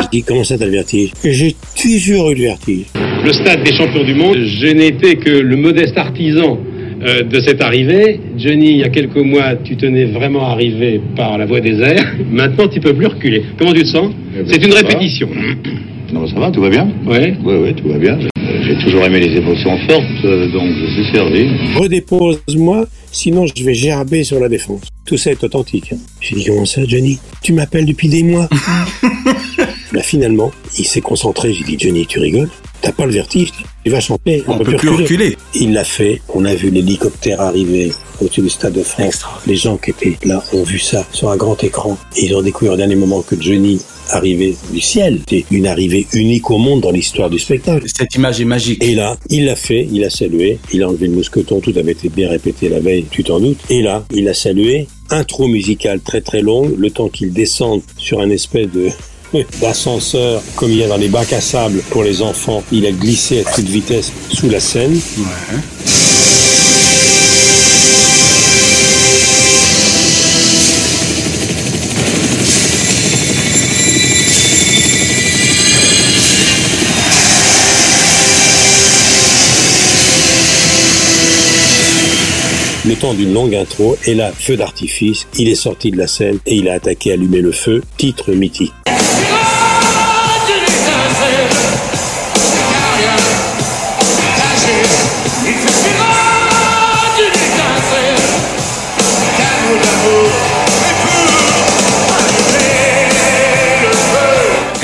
je 0.00 0.06
dis 0.10 0.22
Comment 0.22 0.44
ça 0.44 0.58
t'as 0.58 0.66
le 0.66 0.72
vertige? 0.72 1.12
J'ai 1.24 1.56
toujours 1.80 2.30
eu 2.30 2.34
le 2.34 2.42
vertige. 2.42 2.86
Le 2.94 3.32
stade 3.32 3.62
des 3.62 3.74
champions 3.74 4.04
du 4.04 4.14
monde, 4.14 4.38
je 4.38 4.66
n'étais 4.66 5.16
que 5.16 5.30
le 5.30 5.56
modeste 5.56 5.96
artisan 5.96 6.58
euh, 7.04 7.22
de 7.22 7.40
cette 7.40 7.60
arrivée. 7.60 8.20
Johnny, 8.36 8.70
il 8.70 8.76
y 8.78 8.84
a 8.84 8.88
quelques 8.88 9.16
mois, 9.16 9.56
tu 9.62 9.76
tenais 9.76 10.04
vraiment 10.04 10.46
à 10.48 10.52
arriver 10.52 11.00
par 11.16 11.36
la 11.38 11.46
voie 11.46 11.60
des 11.60 11.80
airs. 11.80 12.14
Maintenant, 12.30 12.68
tu 12.68 12.80
peux 12.80 12.94
plus 12.94 13.06
reculer. 13.06 13.42
Comment 13.58 13.72
tu 13.72 13.82
te 13.82 13.88
sens 13.88 14.12
C'est 14.46 14.64
une 14.64 14.72
répétition. 14.72 15.28
Non, 16.12 16.26
ça 16.26 16.38
va, 16.38 16.50
tout 16.50 16.60
va 16.60 16.68
bien 16.68 16.88
Ouais. 17.06 17.34
Oui, 17.44 17.54
oui, 17.62 17.74
tout 17.74 17.88
va 17.88 17.98
bien. 17.98 18.18
J'ai 18.62 18.76
toujours 18.84 19.04
aimé 19.04 19.20
les 19.20 19.36
émotions 19.36 19.76
fortes, 19.88 20.04
euh, 20.24 20.48
donc 20.52 20.68
je 20.80 21.02
suis 21.02 21.12
servi. 21.12 21.48
Redépose-moi, 21.74 22.84
sinon 23.12 23.46
je 23.46 23.64
vais 23.64 23.74
gerber 23.74 24.24
sur 24.24 24.40
la 24.40 24.48
défense. 24.48 24.82
Tout 25.06 25.16
ça 25.16 25.30
est 25.30 25.44
authentique. 25.44 25.94
J'ai 26.20 26.36
dit 26.36 26.44
comment 26.46 26.64
ça, 26.64 26.82
Johnny? 26.86 27.18
Tu 27.42 27.52
m'appelles 27.52 27.86
depuis 27.86 28.08
des 28.08 28.22
mois. 28.22 28.48
Là, 29.92 30.02
finalement, 30.02 30.50
il 30.78 30.86
s'est 30.86 31.00
concentré. 31.00 31.52
J'ai 31.52 31.64
dit 31.64 31.76
Johnny, 31.78 32.06
tu 32.06 32.18
rigoles? 32.18 32.48
T'as 32.80 32.92
pas 32.92 33.06
le 33.06 33.12
vertige 33.12 33.52
Tu 33.84 33.90
vas 33.90 34.00
chanter. 34.00 34.42
On 34.48 34.58
peut 34.58 34.76
plus 34.76 34.88
reculer. 34.88 35.36
Il 35.54 35.72
l'a 35.72 35.84
fait. 35.84 36.20
On 36.34 36.44
a 36.44 36.54
vu 36.54 36.70
l'hélicoptère 36.70 37.40
arriver 37.40 37.92
au-dessus 38.20 38.42
du 38.42 38.50
Stade 38.50 38.72
de 38.72 38.82
France. 38.82 39.24
Les 39.46 39.54
gens 39.54 39.76
qui 39.76 39.90
étaient 39.90 40.16
là 40.24 40.42
ont 40.52 40.64
vu 40.64 40.78
ça 40.78 41.06
sur 41.12 41.30
un 41.30 41.36
grand 41.36 41.62
écran. 41.62 41.96
Et 42.16 42.26
ils 42.26 42.34
ont 42.34 42.42
découvert 42.42 42.74
au 42.74 42.76
dernier 42.76 42.96
moment 42.96 43.22
que 43.22 43.40
Johnny 43.40 43.80
arrivait 44.10 44.54
du 44.72 44.80
ciel. 44.80 45.20
C'était 45.20 45.44
une 45.50 45.66
arrivée 45.66 46.06
unique 46.12 46.50
au 46.50 46.58
monde 46.58 46.80
dans 46.80 46.90
l'histoire 46.90 47.30
du 47.30 47.38
spectacle. 47.38 47.86
Cette 47.86 48.14
image 48.14 48.40
est 48.40 48.44
magique. 48.44 48.82
Et 48.82 48.94
là, 48.94 49.16
il 49.30 49.46
l'a 49.46 49.56
fait, 49.56 49.88
il 49.90 50.04
a 50.04 50.10
salué, 50.10 50.58
il 50.72 50.82
a 50.82 50.88
enlevé 50.88 51.06
le 51.06 51.14
mousqueton, 51.14 51.60
tout 51.60 51.72
avait 51.76 51.92
été 51.92 52.08
bien 52.08 52.28
répété 52.28 52.68
la 52.68 52.80
veille, 52.80 53.01
tu 53.10 53.24
t'en 53.24 53.40
doutes. 53.40 53.60
Et 53.70 53.82
là, 53.82 54.04
il 54.12 54.28
a 54.28 54.34
salué, 54.34 54.86
intro 55.10 55.48
musicale 55.48 56.00
très 56.00 56.20
très 56.20 56.42
longue, 56.42 56.74
le 56.76 56.90
temps 56.90 57.08
qu'il 57.08 57.32
descende 57.32 57.82
sur 57.96 58.20
un 58.20 58.30
espèce 58.30 58.68
de 58.70 58.88
comme 60.56 60.70
il 60.70 60.76
y 60.76 60.84
a 60.84 60.88
dans 60.88 60.96
les 60.96 61.08
bacs 61.08 61.32
à 61.32 61.40
sable 61.40 61.80
pour 61.90 62.02
les 62.02 62.22
enfants. 62.22 62.62
Il 62.70 62.86
a 62.86 62.92
glissé 62.92 63.40
à 63.40 63.50
toute 63.50 63.64
vitesse 63.64 64.12
sous 64.30 64.48
la 64.48 64.60
scène. 64.60 64.92
Le 64.92 66.01
d'une 83.10 83.34
longue 83.34 83.54
intro, 83.54 83.96
et 84.06 84.14
là, 84.14 84.30
feu 84.32 84.56
d'artifice, 84.56 85.26
il 85.36 85.48
est 85.48 85.56
sorti 85.56 85.90
de 85.90 85.98
la 85.98 86.06
scène 86.06 86.38
et 86.46 86.54
il 86.54 86.68
a 86.68 86.74
attaqué 86.74 87.12
Allumer 87.12 87.40
le 87.40 87.52
feu, 87.52 87.82
titre 87.96 88.30
mythique. 88.32 88.72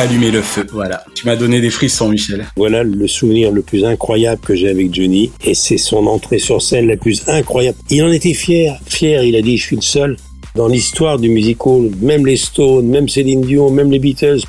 Allumer 0.09 0.31
le 0.31 0.41
feu, 0.41 0.67
voilà. 0.73 1.05
Tu 1.15 1.27
m'as 1.27 1.37
donné 1.37 1.61
des 1.61 1.69
frissons, 1.69 2.09
Michel. 2.09 2.47
Voilà 2.57 2.83
le 2.83 3.07
souvenir 3.07 3.53
le 3.53 3.61
plus 3.61 3.85
incroyable 3.85 4.41
que 4.41 4.55
j'ai 4.55 4.71
avec 4.71 4.95
Johnny, 4.95 5.31
et 5.45 5.53
c'est 5.53 5.77
son 5.77 6.07
entrée 6.07 6.39
sur 6.39 6.63
scène 6.63 6.87
la 6.89 6.97
plus 6.97 7.29
incroyable. 7.29 7.77
Il 7.91 8.03
en 8.03 8.11
était 8.11 8.33
fier, 8.33 8.81
fier, 8.87 9.23
il 9.23 9.37
a 9.37 9.43
dit, 9.43 9.59
je 9.59 9.63
suis 9.65 9.77
le 9.77 9.83
seul. 9.83 10.17
Dans 10.59 10.67
l'histoire 10.67 11.21
du 11.21 11.29
musical, 11.29 11.89
même 12.03 12.27
les 12.27 12.37
Stones, 12.37 12.89
même 12.89 13.09
Céline 13.09 13.43
Dion, 13.43 13.71
même 13.71 13.93
les 13.93 14.01
Beatles, 14.01 14.41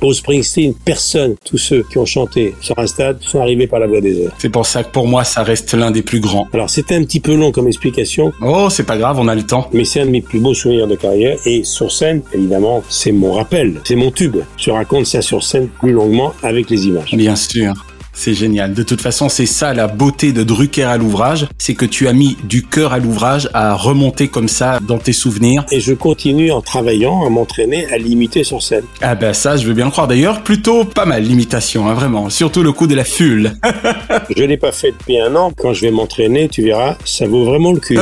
Bruce 0.00 0.16
Springsteen, 0.16 0.72
personne, 0.72 1.34
tous 1.44 1.58
ceux 1.58 1.82
qui 1.82 1.98
ont 1.98 2.06
chanté 2.06 2.54
sur 2.62 2.78
un 2.78 2.86
stade 2.86 3.18
sont 3.20 3.38
arrivés 3.38 3.66
par 3.66 3.78
la 3.78 3.86
voie 3.86 4.00
des 4.00 4.22
airs. 4.22 4.32
C'est 4.38 4.48
pour 4.48 4.64
ça 4.64 4.82
que 4.82 4.90
pour 4.90 5.06
moi, 5.06 5.24
ça 5.24 5.42
reste 5.42 5.74
l'un 5.74 5.90
des 5.90 6.00
plus 6.00 6.20
grands. 6.20 6.48
Alors 6.54 6.70
c'était 6.70 6.94
un 6.94 7.04
petit 7.04 7.20
peu 7.20 7.34
long 7.34 7.52
comme 7.52 7.66
explication. 7.68 8.32
Oh, 8.40 8.68
c'est 8.70 8.86
pas 8.86 8.96
grave, 8.96 9.18
on 9.20 9.28
a 9.28 9.34
le 9.34 9.42
temps. 9.42 9.68
Mais 9.74 9.84
c'est 9.84 10.00
un 10.00 10.06
de 10.06 10.10
mes 10.10 10.22
plus 10.22 10.40
beaux 10.40 10.54
souvenirs 10.54 10.86
de 10.86 10.96
carrière. 10.96 11.36
Et 11.44 11.64
sur 11.64 11.92
scène, 11.92 12.22
évidemment, 12.32 12.82
c'est 12.88 13.12
mon 13.12 13.34
rappel, 13.34 13.74
c'est 13.84 13.94
mon 13.94 14.10
tube. 14.10 14.38
Je 14.56 14.70
raconte 14.70 15.04
ça 15.04 15.20
sur 15.20 15.42
scène 15.42 15.68
plus 15.68 15.92
longuement 15.92 16.32
avec 16.42 16.70
les 16.70 16.86
images. 16.86 17.14
Bien 17.14 17.36
sûr. 17.36 17.74
C'est 18.12 18.34
génial. 18.34 18.74
De 18.74 18.82
toute 18.82 19.00
façon, 19.00 19.28
c'est 19.28 19.46
ça 19.46 19.72
la 19.74 19.86
beauté 19.86 20.32
de 20.32 20.42
Drucker 20.42 20.84
à 20.84 20.96
l'ouvrage, 20.96 21.46
c'est 21.58 21.74
que 21.74 21.86
tu 21.86 22.08
as 22.08 22.12
mis 22.12 22.36
du 22.44 22.62
cœur 22.62 22.92
à 22.92 22.98
l'ouvrage 22.98 23.48
à 23.54 23.74
remonter 23.74 24.28
comme 24.28 24.48
ça 24.48 24.80
dans 24.80 24.98
tes 24.98 25.12
souvenirs. 25.12 25.64
Et 25.70 25.80
je 25.80 25.94
continue 25.94 26.52
en 26.52 26.60
travaillant 26.60 27.24
à 27.26 27.30
m'entraîner 27.30 27.86
à 27.92 27.98
l'imiter 27.98 28.44
sur 28.44 28.62
scène. 28.62 28.84
Ah 29.00 29.14
ben 29.14 29.32
ça, 29.32 29.56
je 29.56 29.66
veux 29.66 29.74
bien 29.74 29.86
le 29.86 29.90
croire. 29.90 30.08
D'ailleurs, 30.08 30.42
plutôt 30.42 30.84
pas 30.84 31.06
mal 31.06 31.22
l'imitation, 31.22 31.88
hein, 31.88 31.94
vraiment. 31.94 32.28
Surtout 32.30 32.62
le 32.62 32.72
coup 32.72 32.86
de 32.86 32.94
la 32.94 33.04
fulle. 33.04 33.52
je 34.36 34.42
l'ai 34.42 34.56
pas 34.56 34.72
fait 34.72 34.92
depuis 34.92 35.18
un 35.18 35.34
an. 35.34 35.52
Quand 35.56 35.72
je 35.72 35.82
vais 35.82 35.90
m'entraîner, 35.90 36.48
tu 36.48 36.62
verras, 36.62 36.96
ça 37.04 37.26
vaut 37.26 37.44
vraiment 37.44 37.72
le 37.72 37.80
cul. 37.80 37.98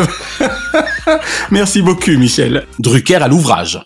Merci 1.51 1.83
beaucoup, 1.83 2.11
Michel. 2.13 2.67
Drucker 2.79 3.17
à 3.17 3.29
l'ouvrage. 3.29 3.81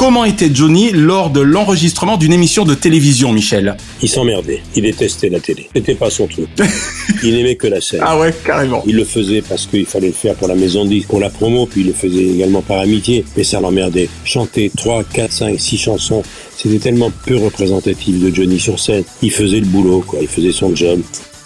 Comment 0.00 0.24
était 0.24 0.48
Johnny 0.50 0.92
lors 0.92 1.28
de 1.28 1.42
l'enregistrement 1.42 2.16
d'une 2.16 2.32
émission 2.32 2.64
de 2.64 2.72
télévision, 2.72 3.34
Michel 3.34 3.76
Il 4.00 4.08
s'emmerdait. 4.08 4.62
Il 4.74 4.80
détestait 4.80 5.28
la 5.28 5.40
télé. 5.40 5.68
C'était 5.76 5.94
pas 5.94 6.08
son 6.08 6.26
truc. 6.26 6.48
Il 7.22 7.34
n'aimait 7.34 7.56
que 7.56 7.66
la 7.66 7.82
scène. 7.82 8.00
Ah 8.02 8.18
ouais, 8.18 8.34
carrément. 8.42 8.82
Il 8.86 8.96
le 8.96 9.04
faisait 9.04 9.42
parce 9.42 9.66
qu'il 9.66 9.84
fallait 9.84 10.06
le 10.06 10.14
faire 10.14 10.36
pour 10.36 10.48
la 10.48 10.54
maison 10.54 10.86
de 10.86 10.88
disques, 10.88 11.08
pour 11.08 11.20
la 11.20 11.28
promo, 11.28 11.66
puis 11.66 11.82
il 11.82 11.88
le 11.88 11.92
faisait 11.92 12.24
également 12.24 12.62
par 12.62 12.78
amitié. 12.78 13.26
Mais 13.36 13.44
ça 13.44 13.60
l'emmerdait. 13.60 14.08
Chanter 14.24 14.72
3, 14.74 15.04
4, 15.04 15.30
5, 15.30 15.60
6 15.60 15.76
chansons, 15.76 16.22
c'était 16.56 16.78
tellement 16.78 17.12
peu 17.26 17.36
représentatif 17.36 18.18
de 18.18 18.34
Johnny 18.34 18.58
sur 18.58 18.80
scène. 18.80 19.04
Il 19.20 19.30
faisait 19.30 19.60
le 19.60 19.66
boulot, 19.66 20.02
quoi. 20.06 20.20
Il 20.22 20.28
faisait 20.28 20.52
son 20.52 20.74
job. 20.74 21.02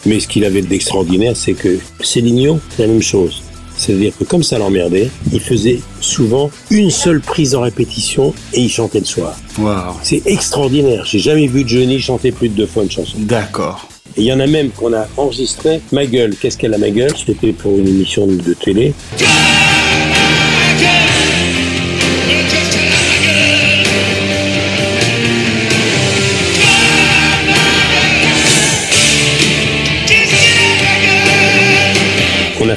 Mais 0.06 0.20
ce 0.20 0.28
qu'il 0.28 0.44
avait 0.44 0.62
d'extraordinaire, 0.62 1.36
c'est 1.36 1.54
que 1.54 1.80
Céline 2.02 2.60
c'est 2.70 2.82
la 2.82 2.88
même 2.88 3.02
chose. 3.02 3.42
C'est-à-dire 3.76 4.12
que 4.16 4.24
comme 4.24 4.42
ça 4.42 4.58
l'emmerdait, 4.58 5.10
il 5.32 5.40
faisait 5.40 5.80
souvent 6.00 6.50
une 6.70 6.90
seule 6.90 7.20
prise 7.20 7.54
en 7.54 7.62
répétition 7.62 8.34
et 8.52 8.60
il 8.60 8.68
chantait 8.68 9.00
le 9.00 9.04
soir. 9.04 9.36
Wow. 9.58 9.96
C'est 10.02 10.22
extraordinaire. 10.26 11.04
J'ai 11.04 11.18
jamais 11.18 11.46
vu 11.46 11.64
Johnny 11.66 12.00
chanter 12.00 12.32
plus 12.32 12.48
de 12.48 12.54
deux 12.54 12.66
fois 12.66 12.82
une 12.82 12.90
chanson. 12.90 13.16
D'accord. 13.18 13.88
Et 14.16 14.20
il 14.22 14.26
y 14.26 14.32
en 14.32 14.40
a 14.40 14.46
même 14.46 14.70
qu'on 14.70 14.92
a 14.92 15.08
enregistré. 15.16 15.80
Ma 15.90 16.06
gueule, 16.06 16.36
qu'est-ce 16.36 16.56
qu'elle 16.56 16.74
a 16.74 16.78
ma 16.78 16.90
gueule? 16.90 17.12
C'était 17.26 17.52
pour 17.52 17.76
une 17.78 17.88
émission 17.88 18.26
de 18.26 18.54
télé. 18.54 18.94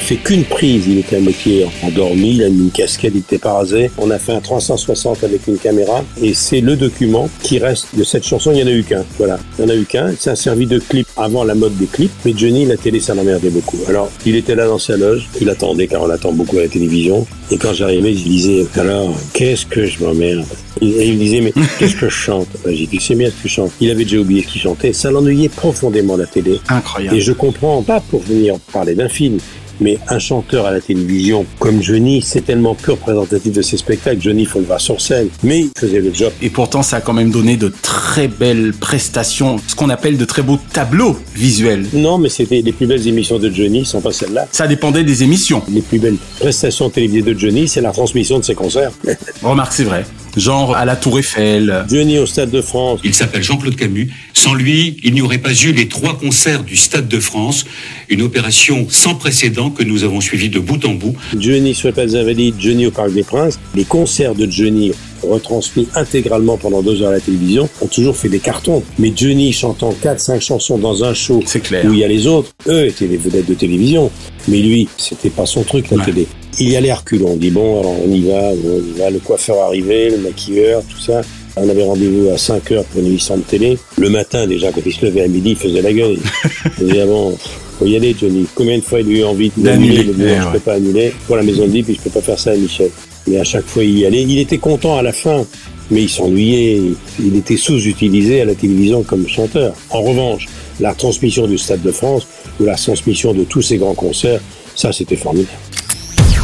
Fait 0.08 0.16
qu'une 0.16 0.44
prise, 0.44 0.86
il 0.86 1.00
était 1.00 1.16
à 1.16 1.20
moitié 1.20 1.66
endormi, 1.82 2.36
il 2.36 2.42
a 2.42 2.48
mis 2.48 2.60
une 2.60 2.70
casquette, 2.70 3.12
il 3.14 3.18
était 3.18 3.36
pas 3.36 3.52
rasé. 3.52 3.90
On 3.98 4.10
a 4.10 4.18
fait 4.18 4.32
un 4.32 4.40
360 4.40 5.22
avec 5.22 5.46
une 5.46 5.58
caméra 5.58 6.02
et 6.22 6.32
c'est 6.32 6.62
le 6.62 6.76
document 6.76 7.28
qui 7.42 7.58
reste 7.58 7.88
de 7.94 8.02
cette 8.04 8.24
chanson, 8.24 8.50
il 8.52 8.54
n'y 8.54 8.62
en 8.62 8.68
a 8.68 8.70
eu 8.70 8.84
qu'un. 8.84 9.04
Voilà, 9.18 9.38
il 9.58 9.66
n'y 9.66 9.70
en 9.70 9.74
a 9.74 9.76
eu 9.76 9.84
qu'un. 9.84 10.14
Ça 10.18 10.30
a 10.30 10.34
servi 10.34 10.64
de 10.64 10.78
clip 10.78 11.06
avant 11.18 11.44
la 11.44 11.54
mode 11.54 11.76
des 11.76 11.84
clips, 11.84 12.10
mais 12.24 12.32
Johnny, 12.34 12.64
la 12.64 12.78
télé, 12.78 13.00
ça 13.00 13.14
l'emmerdait 13.14 13.50
beaucoup. 13.50 13.76
Alors, 13.86 14.10
il 14.24 14.34
était 14.34 14.54
là 14.54 14.66
dans 14.66 14.78
sa 14.78 14.96
loge, 14.96 15.28
il 15.42 15.50
attendait 15.50 15.86
car 15.86 16.00
on 16.00 16.08
attend 16.08 16.32
beaucoup 16.32 16.56
à 16.56 16.62
la 16.62 16.68
télévision. 16.68 17.26
Et 17.50 17.58
quand 17.58 17.74
j'arrivais, 17.74 18.14
je 18.14 18.24
disais, 18.24 18.66
alors, 18.76 19.14
qu'est-ce 19.34 19.66
que 19.66 19.84
je 19.84 20.02
m'emmerde? 20.02 20.46
Et 20.80 21.08
il 21.08 21.14
me 21.14 21.18
disait, 21.18 21.42
mais 21.42 21.52
qu'est-ce 21.78 21.96
que 21.96 22.08
je 22.08 22.14
chante? 22.14 22.48
Ben, 22.64 22.74
J'ai 22.74 22.86
dit, 22.86 22.98
c'est 22.98 23.14
bien 23.14 23.28
ce 23.28 23.42
que 23.42 23.48
je 23.48 23.54
chante. 23.54 23.72
Il 23.78 23.90
avait 23.90 24.04
déjà 24.04 24.18
oublié 24.18 24.42
ce 24.42 24.52
qu'il 24.52 24.62
chantait. 24.62 24.94
Ça 24.94 25.10
l'ennuyait 25.10 25.50
profondément 25.50 26.16
la 26.16 26.24
télé. 26.24 26.60
Incroyable. 26.70 27.14
Et 27.14 27.20
je 27.20 27.32
comprends, 27.32 27.82
pas 27.82 28.00
pour 28.00 28.22
venir 28.22 28.58
parler 28.72 28.94
d'un 28.94 29.10
film, 29.10 29.38
mais 29.80 29.98
un 30.08 30.18
chanteur 30.18 30.66
à 30.66 30.70
la 30.70 30.80
télévision 30.80 31.46
comme 31.58 31.82
Johnny, 31.82 32.22
c'est 32.22 32.42
tellement 32.42 32.74
peu 32.74 32.92
représentatif 32.92 33.52
de 33.52 33.62
ses 33.62 33.76
spectacles. 33.76 34.20
Johnny, 34.20 34.42
il 34.42 34.48
faut 34.48 34.58
le 34.58 34.66
voir 34.66 34.80
sur 34.80 35.00
scène, 35.00 35.28
mais 35.42 35.60
il 35.60 35.70
faisait 35.78 36.00
le 36.00 36.12
job. 36.12 36.32
Et 36.42 36.50
pourtant, 36.50 36.82
ça 36.82 36.96
a 36.96 37.00
quand 37.00 37.12
même 37.12 37.30
donné 37.30 37.56
de 37.56 37.72
très 37.82 38.28
belles 38.28 38.72
prestations, 38.72 39.58
ce 39.66 39.74
qu'on 39.74 39.90
appelle 39.90 40.16
de 40.16 40.24
très 40.24 40.42
beaux 40.42 40.58
tableaux 40.72 41.16
visuels. 41.34 41.86
Non, 41.92 42.18
mais 42.18 42.28
c'était 42.28 42.62
les 42.62 42.72
plus 42.72 42.86
belles 42.86 43.06
émissions 43.06 43.38
de 43.38 43.50
Johnny, 43.50 43.84
sont 43.84 44.00
pas 44.00 44.12
celles-là. 44.12 44.46
Ça 44.52 44.66
dépendait 44.66 45.04
des 45.04 45.22
émissions. 45.22 45.62
Les 45.68 45.82
plus 45.82 45.98
belles 45.98 46.18
prestations 46.38 46.90
télévisées 46.90 47.22
de 47.34 47.38
Johnny, 47.38 47.68
c'est 47.68 47.80
la 47.80 47.92
transmission 47.92 48.38
de 48.38 48.44
ses 48.44 48.54
concerts. 48.54 48.92
Remarque, 49.42 49.72
c'est 49.72 49.84
vrai. 49.84 50.04
Genre 50.36 50.74
à 50.74 50.84
la 50.84 50.96
Tour 50.96 51.18
Eiffel. 51.18 51.84
Johnny 51.88 52.18
au 52.18 52.26
Stade 52.26 52.50
de 52.50 52.62
France. 52.62 53.00
Il 53.04 53.14
s'appelle 53.14 53.42
Jean-Claude 53.42 53.76
Camus. 53.76 54.10
Sans 54.34 54.54
lui, 54.54 54.96
il 55.02 55.14
n'y 55.14 55.22
aurait 55.22 55.38
pas 55.38 55.52
eu 55.52 55.72
les 55.72 55.88
trois 55.88 56.18
concerts 56.18 56.62
du 56.62 56.76
Stade 56.76 57.08
de 57.08 57.20
France, 57.20 57.64
une 58.08 58.22
opération 58.22 58.86
sans 58.90 59.14
précédent 59.14 59.70
que 59.70 59.82
nous 59.82 60.04
avons 60.04 60.20
suivie 60.20 60.48
de 60.48 60.58
bout 60.58 60.84
en 60.84 60.94
bout. 60.94 61.14
Johnny 61.36 61.74
sur 61.74 61.88
le 61.88 61.94
Place 61.94 62.12
des 62.12 62.18
Invalides, 62.18 62.54
Johnny 62.58 62.86
au 62.86 62.90
Parc 62.90 63.12
des 63.12 63.24
Princes. 63.24 63.58
Les 63.74 63.84
concerts 63.84 64.34
de 64.34 64.50
Johnny 64.50 64.92
retransmis 65.22 65.88
intégralement 65.94 66.56
pendant 66.56 66.82
deux 66.82 67.02
heures 67.02 67.08
à 67.08 67.12
la 67.12 67.20
télévision 67.20 67.68
ont 67.80 67.86
toujours 67.86 68.16
fait 68.16 68.28
des 68.28 68.38
cartons. 68.38 68.82
Mais 68.98 69.12
Johnny 69.14 69.52
chantant 69.52 69.94
4-5 70.02 70.40
chansons 70.40 70.78
dans 70.78 71.04
un 71.04 71.14
show 71.14 71.42
où 71.42 71.92
il 71.92 71.98
y 71.98 72.04
a 72.04 72.08
les 72.08 72.26
autres, 72.26 72.52
eux 72.68 72.86
étaient 72.86 73.06
les 73.06 73.16
vedettes 73.16 73.48
de 73.48 73.54
télévision. 73.54 74.10
Mais 74.46 74.58
lui, 74.58 74.88
c'était 74.96 75.30
pas 75.30 75.46
son 75.46 75.62
truc 75.62 75.90
la 75.90 76.04
télé. 76.04 76.26
Il 76.60 76.70
y 76.70 76.76
allait 76.76 76.90
à 76.90 76.96
reculons. 76.96 77.32
On 77.32 77.36
dit 77.36 77.50
bon, 77.50 77.80
alors 77.80 77.94
on 78.04 78.10
y 78.10 78.22
va, 78.22 78.50
on 78.50 78.78
y 78.78 78.98
va. 78.98 79.10
Le 79.10 79.18
coiffeur 79.20 79.62
arrivé, 79.62 80.10
le 80.10 80.18
maquilleur, 80.18 80.82
tout 80.82 80.98
ça. 80.98 81.20
On 81.56 81.68
avait 81.68 81.84
rendez-vous 81.84 82.30
à 82.30 82.38
5 82.38 82.72
heures 82.72 82.84
pour 82.84 83.00
une 83.00 83.08
émission 83.08 83.36
de 83.36 83.42
télé. 83.42 83.78
Le 83.96 84.10
matin, 84.10 84.46
déjà, 84.46 84.70
quand 84.70 84.80
il 84.84 84.92
se 84.92 85.06
levait 85.06 85.22
à 85.22 85.28
midi, 85.28 85.50
il 85.50 85.56
faisait 85.56 85.82
la 85.82 85.92
gueule. 85.92 86.18
Il 86.80 86.86
disait, 86.86 87.00
ah 87.00 87.06
bon, 87.06 87.36
faut 87.78 87.86
y 87.86 87.96
aller, 87.96 88.14
Johnny. 88.18 88.46
Combien 88.54 88.78
de 88.78 88.82
fois 88.82 89.00
il 89.00 89.08
a 89.08 89.18
eu 89.18 89.24
envie 89.24 89.50
d'annuler 89.56 90.04
le 90.04 90.12
ouais, 90.12 90.38
je 90.40 90.52
peux 90.52 90.60
pas 90.60 90.74
annuler 90.74 91.12
pour 91.26 91.36
la 91.36 91.42
maison 91.42 91.66
de 91.66 91.72
vie, 91.72 91.82
puis 91.82 91.94
je 91.94 92.00
peux 92.00 92.10
pas 92.10 92.20
faire 92.20 92.38
ça 92.38 92.52
à 92.52 92.56
Michel. 92.56 92.90
Mais 93.26 93.38
à 93.38 93.44
chaque 93.44 93.66
fois, 93.66 93.82
il 93.82 93.98
y 93.98 94.06
allait. 94.06 94.22
Il 94.22 94.38
était 94.38 94.58
content 94.58 94.96
à 94.96 95.02
la 95.02 95.12
fin, 95.12 95.44
mais 95.90 96.02
il 96.02 96.08
s'ennuyait. 96.08 96.80
Il 97.18 97.36
était 97.36 97.56
sous-utilisé 97.56 98.40
à 98.40 98.44
la 98.44 98.54
télévision 98.54 99.02
comme 99.02 99.26
chanteur. 99.26 99.74
En 99.90 100.02
revanche, 100.02 100.46
la 100.80 100.94
transmission 100.94 101.46
du 101.46 101.58
Stade 101.58 101.82
de 101.82 101.90
France 101.90 102.26
ou 102.60 102.64
la 102.64 102.76
transmission 102.76 103.32
de 103.32 103.44
tous 103.44 103.62
ces 103.62 103.78
grands 103.78 103.94
concerts, 103.94 104.40
ça, 104.74 104.92
c'était 104.92 105.16
formidable. 105.16 105.50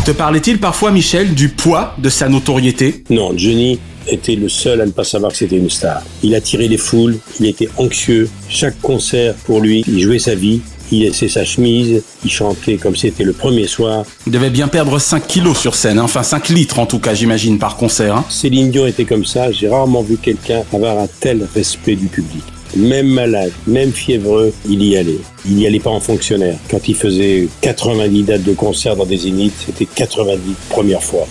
Te 0.05 0.11
parlait-il 0.11 0.59
parfois, 0.59 0.91
Michel, 0.91 1.35
du 1.35 1.49
poids 1.49 1.95
de 1.99 2.11
sa 2.11 2.29
notoriété? 2.29 3.05
Non, 3.09 3.33
Johnny 3.37 3.79
était 4.07 4.35
le 4.35 4.51
seul 4.51 4.83
à 4.83 4.87
ne 4.87 4.91
pas 4.91 5.05
savoir 5.05 5.33
que 5.33 5.39
c'était 5.39 5.57
une 5.57 5.71
star. 5.71 6.03
Il 6.23 6.35
attirait 6.35 6.69
les 6.69 6.77
foules, 6.77 7.17
il 7.41 7.47
était 7.47 7.71
anxieux. 7.79 8.29
Chaque 8.51 8.79
concert, 8.83 9.35
pour 9.47 9.61
lui, 9.63 9.83
il 9.89 10.01
jouait 10.01 10.19
sa 10.19 10.35
vie. 10.35 10.61
Il 10.93 11.01
laissait 11.01 11.29
sa 11.29 11.47
chemise, 11.47 12.03
il 12.23 12.31
chantait 12.31 12.77
comme 12.77 12.95
si 12.95 13.09
c'était 13.09 13.25
le 13.25 13.33
premier 13.33 13.67
soir. 13.67 14.05
Il 14.27 14.33
devait 14.33 14.51
bien 14.51 14.69
perdre 14.69 14.99
5 14.99 15.27
kilos 15.27 15.59
sur 15.59 15.75
scène, 15.75 15.99
hein. 15.99 16.03
enfin 16.03 16.23
5 16.23 16.51
litres 16.51 16.79
en 16.79 16.85
tout 16.85 16.99
cas, 16.99 17.15
j'imagine, 17.15 17.59
par 17.59 17.77
concert. 17.79 18.15
hein. 18.19 18.25
Céline 18.29 18.71
Dion 18.71 18.87
était 18.87 19.07
comme 19.07 19.25
ça. 19.25 19.51
J'ai 19.51 19.69
rarement 19.71 20.03
vu 20.03 20.19
quelqu'un 20.19 20.63
avoir 20.75 20.99
un 20.99 21.09
tel 21.21 21.49
respect 21.55 21.97
du 21.97 22.07
public. 22.09 22.43
Même 22.77 23.07
malade, 23.09 23.53
même 23.67 23.93
fiévreux, 23.93 24.53
il 24.69 24.83
y 24.83 24.97
allait. 24.97 25.19
Il 25.47 25.57
n'y 25.57 25.67
allait 25.67 25.81
pas 25.81 25.91
en 25.91 26.01
fonctionnaire. 26.01 26.59
Quand 26.71 26.89
il 26.89 26.95
faisait 26.95 27.49
90 27.61 28.23
dates 28.23 28.43
de 28.43 28.55
concert 28.55 28.97
dans 28.97 29.05
des 29.05 29.19
zéniths, 29.19 29.53
c'était 29.67 29.87
90 29.87 30.39
premières 30.71 31.03
fois. 31.03 31.27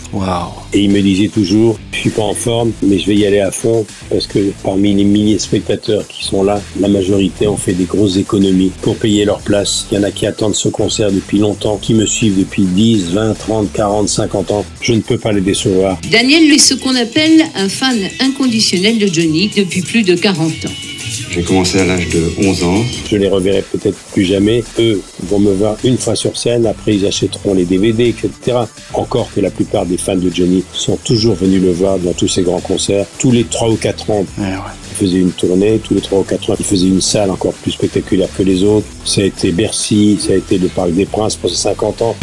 Et 0.74 0.82
il 0.82 0.92
me 0.92 1.02
disait 1.02 1.30
toujours, 1.30 1.80
je 1.92 1.98
suis 1.98 2.10
pas 2.12 2.22
en 2.22 2.34
forme, 2.36 2.72
mais 2.84 3.00
je 3.00 3.08
vais 3.08 3.16
y 3.16 3.26
aller 3.26 3.40
à 3.40 3.52
fond 3.52 3.86
parce 4.10 4.28
que 4.28 4.52
parmi 4.64 4.94
les 4.94 5.04
milliers 5.04 5.36
de 5.36 5.42
spectateurs 5.42 6.08
qui 6.08 6.24
sont 6.24 6.44
là, 6.44 6.62
la 6.80 6.88
majorité 6.88 7.48
ont 7.48 7.58
fait 7.58 7.74
des 7.74 7.86
grosses 7.86 8.18
économies 8.18 8.72
pour 8.82 8.96
payer 8.98 9.26
leur 9.26 9.40
place. 9.40 9.88
Il 9.92 9.96
y 9.96 10.00
en 10.00 10.04
a 10.04 10.12
qui 10.12 10.28
attendent 10.28 10.56
ce 10.56 10.70
concert 10.70 11.12
depuis 11.12 11.40
longtemps, 11.40 11.78
qui 11.78 11.94
me 11.94 12.06
suivent 12.06 12.38
depuis 12.38 12.64
10, 12.64 13.12
20, 13.14 13.34
30, 13.34 13.74
40, 13.74 14.10
50 14.10 14.52
ans. 14.52 14.66
Je 14.82 14.94
ne 14.94 15.00
peux 15.00 15.18
pas 15.18 15.32
les 15.32 15.42
décevoir. 15.42 15.98
Daniel 16.12 16.52
est 16.52 16.60
ce 16.60 16.76
qu'on 16.76 16.96
appelle 16.96 17.44
un 17.56 17.70
fan 17.70 17.98
inconditionnel 18.20 19.00
de 19.00 19.08
Johnny 19.08 19.50
depuis 19.56 19.82
plus 19.82 20.04
de 20.04 20.16
40 20.16 20.66
ans. 20.66 20.93
J'ai 21.32 21.44
commencé 21.44 21.80
à 21.80 21.86
l'âge 21.86 22.10
de 22.10 22.32
11 22.46 22.64
ans. 22.64 22.84
Je 23.10 23.18
les 23.18 23.28
reverrai 23.28 23.64
peut-être 23.64 23.98
plus 24.12 24.24
jamais. 24.24 24.64
Eux 24.80 25.02
vont 25.24 25.40
me 25.40 25.52
voir 25.52 25.78
une 25.84 25.98
fois 25.98 26.16
sur 26.16 26.38
scène, 26.38 26.66
après 26.66 26.96
ils 26.96 27.06
achèteront 27.06 27.54
les 27.54 27.66
DVD, 27.66 28.10
etc. 28.10 28.58
Encore 28.94 29.30
que 29.34 29.40
la 29.40 29.50
plupart 29.50 29.86
des 29.86 29.98
fans 29.98 30.16
de 30.16 30.30
Johnny 30.34 30.64
sont 30.74 30.98
toujours 30.98 31.36
venus 31.36 31.62
le 31.62 31.72
voir 31.72 31.98
dans 32.00 32.14
tous 32.14 32.28
ces 32.28 32.44
grands 32.44 32.60
concerts. 32.60 33.06
Tous 33.18 33.32
les 33.32 33.46
3 33.46 33.70
ou 33.70 33.76
4 33.76 34.10
ans, 34.12 34.26
il 34.38 34.96
faisait 34.96 35.18
une 35.20 35.32
tournée. 35.32 35.80
Tous 35.84 35.94
les 35.96 36.02
3 36.02 36.20
ou 36.20 36.24
4 36.24 36.52
ans, 36.52 36.56
il 36.60 36.66
faisait 36.66 36.88
une 36.88 37.02
salle 37.02 37.32
encore 37.32 37.54
plus 37.54 37.72
spectaculaire 37.72 38.30
que 38.38 38.44
les 38.44 38.64
autres. 38.64 38.86
Ça 39.06 39.22
a 39.22 39.26
été 39.26 39.52
Bercy, 39.52 40.20
ça 40.20 40.34
a 40.34 40.36
été 40.36 40.58
le 40.58 40.68
Parc 40.68 40.92
des 40.92 41.06
Princes 41.06 41.36
pour 41.36 41.50
ses 41.50 41.58
50 41.58 42.02
ans. 42.04 42.16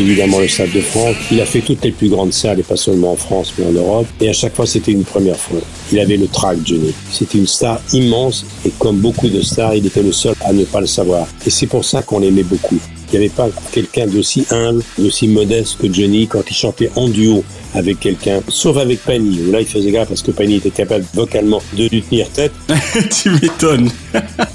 Évidemment 0.00 0.40
le 0.40 0.48
Stade 0.48 0.72
de 0.72 0.80
France. 0.80 1.14
Il 1.30 1.42
a 1.42 1.44
fait 1.44 1.60
toutes 1.60 1.84
les 1.84 1.92
plus 1.92 2.08
grandes 2.08 2.32
salles, 2.32 2.58
et 2.58 2.62
pas 2.62 2.76
seulement 2.76 3.12
en 3.12 3.16
France, 3.16 3.52
mais 3.58 3.66
en 3.66 3.72
Europe. 3.72 4.06
Et 4.18 4.30
à 4.30 4.32
chaque 4.32 4.56
fois, 4.56 4.64
c'était 4.64 4.92
une 4.92 5.04
première 5.04 5.36
fois. 5.36 5.60
Il 5.92 5.98
avait 6.00 6.16
le 6.16 6.26
trac, 6.26 6.56
Johnny. 6.64 6.94
C'était 7.12 7.36
une 7.36 7.46
star 7.46 7.78
immense, 7.92 8.46
et 8.64 8.70
comme 8.78 8.96
beaucoup 8.96 9.28
de 9.28 9.42
stars, 9.42 9.74
il 9.74 9.84
était 9.84 10.02
le 10.02 10.12
seul 10.12 10.34
à 10.40 10.54
ne 10.54 10.64
pas 10.64 10.80
le 10.80 10.86
savoir. 10.86 11.26
Et 11.46 11.50
c'est 11.50 11.66
pour 11.66 11.84
ça 11.84 12.00
qu'on 12.00 12.20
l'aimait 12.20 12.44
beaucoup. 12.44 12.78
Il 13.12 13.18
n'y 13.18 13.26
avait 13.26 13.34
pas 13.34 13.50
quelqu'un 13.72 14.06
d'aussi 14.06 14.46
humble, 14.50 14.82
d'aussi 14.96 15.28
modeste 15.28 15.76
que 15.78 15.92
Johnny 15.92 16.28
quand 16.28 16.48
il 16.48 16.54
chantait 16.54 16.90
en 16.96 17.08
duo 17.08 17.44
avec 17.74 18.00
quelqu'un, 18.00 18.40
sauf 18.48 18.78
avec 18.78 19.04
Pani, 19.04 19.40
où 19.46 19.52
là 19.52 19.60
il 19.60 19.66
faisait 19.66 19.90
gaffe 19.90 20.08
parce 20.08 20.22
que 20.22 20.30
Pani 20.30 20.56
était 20.56 20.70
capable 20.70 21.04
vocalement 21.12 21.60
de 21.76 21.88
lui 21.88 22.02
tenir 22.02 22.30
tête. 22.30 22.52
tu 23.22 23.30
m'étonnes. 23.30 23.90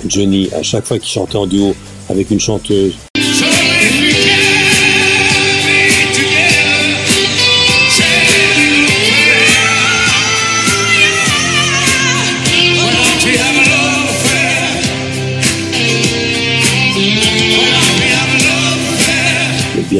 Johnny, 0.07 0.49
à 0.57 0.63
chaque 0.63 0.87
fois 0.87 0.97
qu'il 0.97 1.09
chantait 1.09 1.35
en 1.35 1.45
duo 1.45 1.75
avec 2.09 2.31
une 2.31 2.39
chanteuse, 2.39 2.93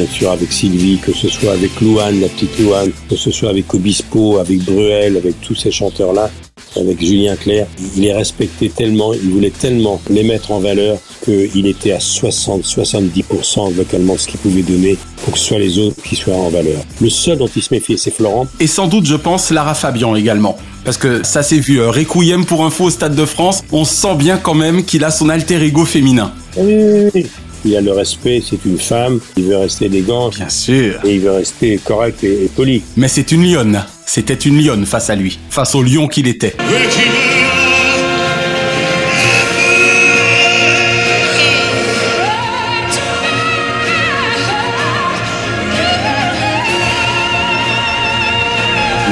bien 0.06 0.14
sûr 0.14 0.30
avec 0.30 0.52
Sylvie, 0.52 0.98
que 0.98 1.12
ce 1.12 1.28
soit 1.28 1.52
avec 1.52 1.80
Louane, 1.80 2.20
la 2.20 2.28
petite 2.28 2.58
Louane, 2.58 2.90
que 3.08 3.16
ce 3.16 3.30
soit 3.30 3.50
avec 3.50 3.72
Obispo, 3.74 4.38
avec 4.38 4.58
Bruel, 4.64 5.16
avec 5.16 5.40
tous 5.40 5.54
ces 5.54 5.70
chanteurs-là, 5.70 6.30
avec 6.76 7.00
Julien 7.00 7.34
Clerc, 7.36 7.66
il 7.96 8.02
les 8.02 8.12
respectait 8.12 8.68
tellement, 8.68 9.12
il 9.14 9.30
voulait 9.30 9.50
tellement 9.50 10.00
les 10.10 10.22
mettre 10.22 10.52
en 10.52 10.60
valeur 10.60 10.98
qu'il 11.24 11.66
était 11.66 11.92
à 11.92 11.98
60-70% 11.98 13.72
vocalement 13.72 14.14
de 14.14 14.18
ce 14.18 14.28
qu'il 14.28 14.38
pouvait 14.38 14.62
donner 14.62 14.96
pour 15.24 15.32
que 15.32 15.38
ce 15.38 15.46
soit 15.46 15.58
les 15.58 15.78
autres 15.78 16.00
qui 16.02 16.14
soient 16.14 16.36
en 16.36 16.50
valeur. 16.50 16.80
Le 17.00 17.10
seul 17.10 17.38
dont 17.38 17.48
il 17.48 17.62
se 17.62 17.74
méfiait, 17.74 17.96
c'est 17.96 18.12
Florent. 18.12 18.46
Et 18.60 18.66
sans 18.66 18.86
doute, 18.86 19.06
je 19.06 19.16
pense, 19.16 19.50
Lara 19.50 19.74
Fabian 19.74 20.14
également. 20.14 20.56
Parce 20.84 20.98
que 20.98 21.24
ça 21.24 21.42
s'est 21.42 21.58
vu, 21.58 21.80
euh, 21.80 21.90
Requiem 21.90 22.44
pour 22.44 22.64
info 22.64 22.84
au 22.84 22.90
Stade 22.90 23.16
de 23.16 23.24
France, 23.24 23.64
on 23.72 23.84
sent 23.84 24.14
bien 24.14 24.36
quand 24.36 24.54
même 24.54 24.84
qu'il 24.84 25.02
a 25.02 25.10
son 25.10 25.28
alter 25.28 25.60
ego 25.64 25.84
féminin. 25.84 26.32
Oui, 26.56 26.74
oui, 26.76 27.10
oui. 27.12 27.26
Il 27.64 27.76
a 27.76 27.80
le 27.80 27.92
respect, 27.92 28.42
c'est 28.48 28.64
une 28.64 28.78
femme, 28.78 29.20
il 29.36 29.44
veut 29.44 29.56
rester 29.56 29.86
élégant. 29.86 30.28
Bien 30.28 30.48
sûr. 30.48 31.00
Et 31.04 31.14
il 31.14 31.20
veut 31.20 31.32
rester 31.32 31.80
correct 31.84 32.22
et, 32.22 32.44
et 32.44 32.48
poli. 32.48 32.82
Mais 32.96 33.08
c'est 33.08 33.32
une 33.32 33.44
lionne. 33.50 33.84
C'était 34.06 34.34
une 34.34 34.62
lionne 34.62 34.86
face 34.86 35.10
à 35.10 35.16
lui, 35.16 35.38
face 35.50 35.74
au 35.74 35.82
lion 35.82 36.06
qu'il 36.06 36.28
était. 36.28 36.54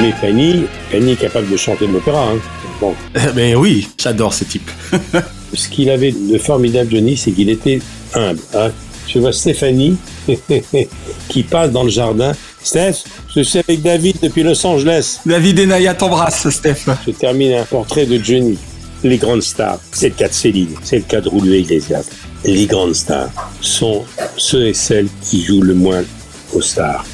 Mais 0.01 0.11
Fanny, 0.11 0.63
Fanny 0.91 1.11
est 1.13 1.15
capable 1.15 1.49
de 1.49 1.57
chanter 1.57 1.87
de 1.87 1.93
l'opéra. 1.93 2.29
Hein. 2.29 2.39
Bon. 2.81 2.93
Mais 3.35 3.55
oui, 3.55 3.87
j'adore 3.97 4.33
ce 4.33 4.43
type. 4.43 4.69
Ce 5.53 5.69
qu'il 5.69 5.89
avait 5.89 6.11
de 6.11 6.37
formidable, 6.37 6.91
Johnny, 6.91 7.15
c'est 7.15 7.31
qu'il 7.31 7.49
était 7.49 7.79
humble. 8.15 8.39
Hein. 8.53 8.71
Je 9.07 9.19
vois 9.19 9.31
Stéphanie 9.31 9.97
qui 11.29 11.43
passe 11.43 11.71
dans 11.71 11.83
le 11.83 11.89
jardin. 11.89 12.33
Steph, 12.63 13.03
je 13.35 13.41
suis 13.41 13.59
avec 13.59 13.81
David 13.81 14.17
depuis 14.21 14.43
Los 14.43 14.65
Angeles. 14.65 15.19
David 15.25 15.59
et 15.59 15.65
Naya 15.67 15.93
t'embrassent, 15.93 16.49
Steph. 16.49 16.85
Je 17.05 17.11
termine 17.11 17.53
un 17.53 17.63
portrait 17.63 18.05
de 18.05 18.17
Johnny. 18.17 18.57
Les 19.03 19.17
grandes 19.17 19.43
stars, 19.43 19.79
c'est 19.91 20.09
le 20.09 20.15
cas 20.15 20.27
de 20.27 20.33
Céline, 20.33 20.75
c'est 20.81 20.97
le 20.97 21.03
cas 21.03 21.21
de 21.21 21.29
Julio 21.29 21.53
Iglesias. 21.53 22.09
Les 22.43 22.65
grandes 22.65 22.95
stars 22.95 23.29
sont 23.61 24.03
ceux 24.35 24.67
et 24.67 24.73
celles 24.73 25.09
qui 25.21 25.43
jouent 25.43 25.61
le 25.61 25.75
moins 25.75 26.03
aux 26.53 26.61
stars. 26.61 27.05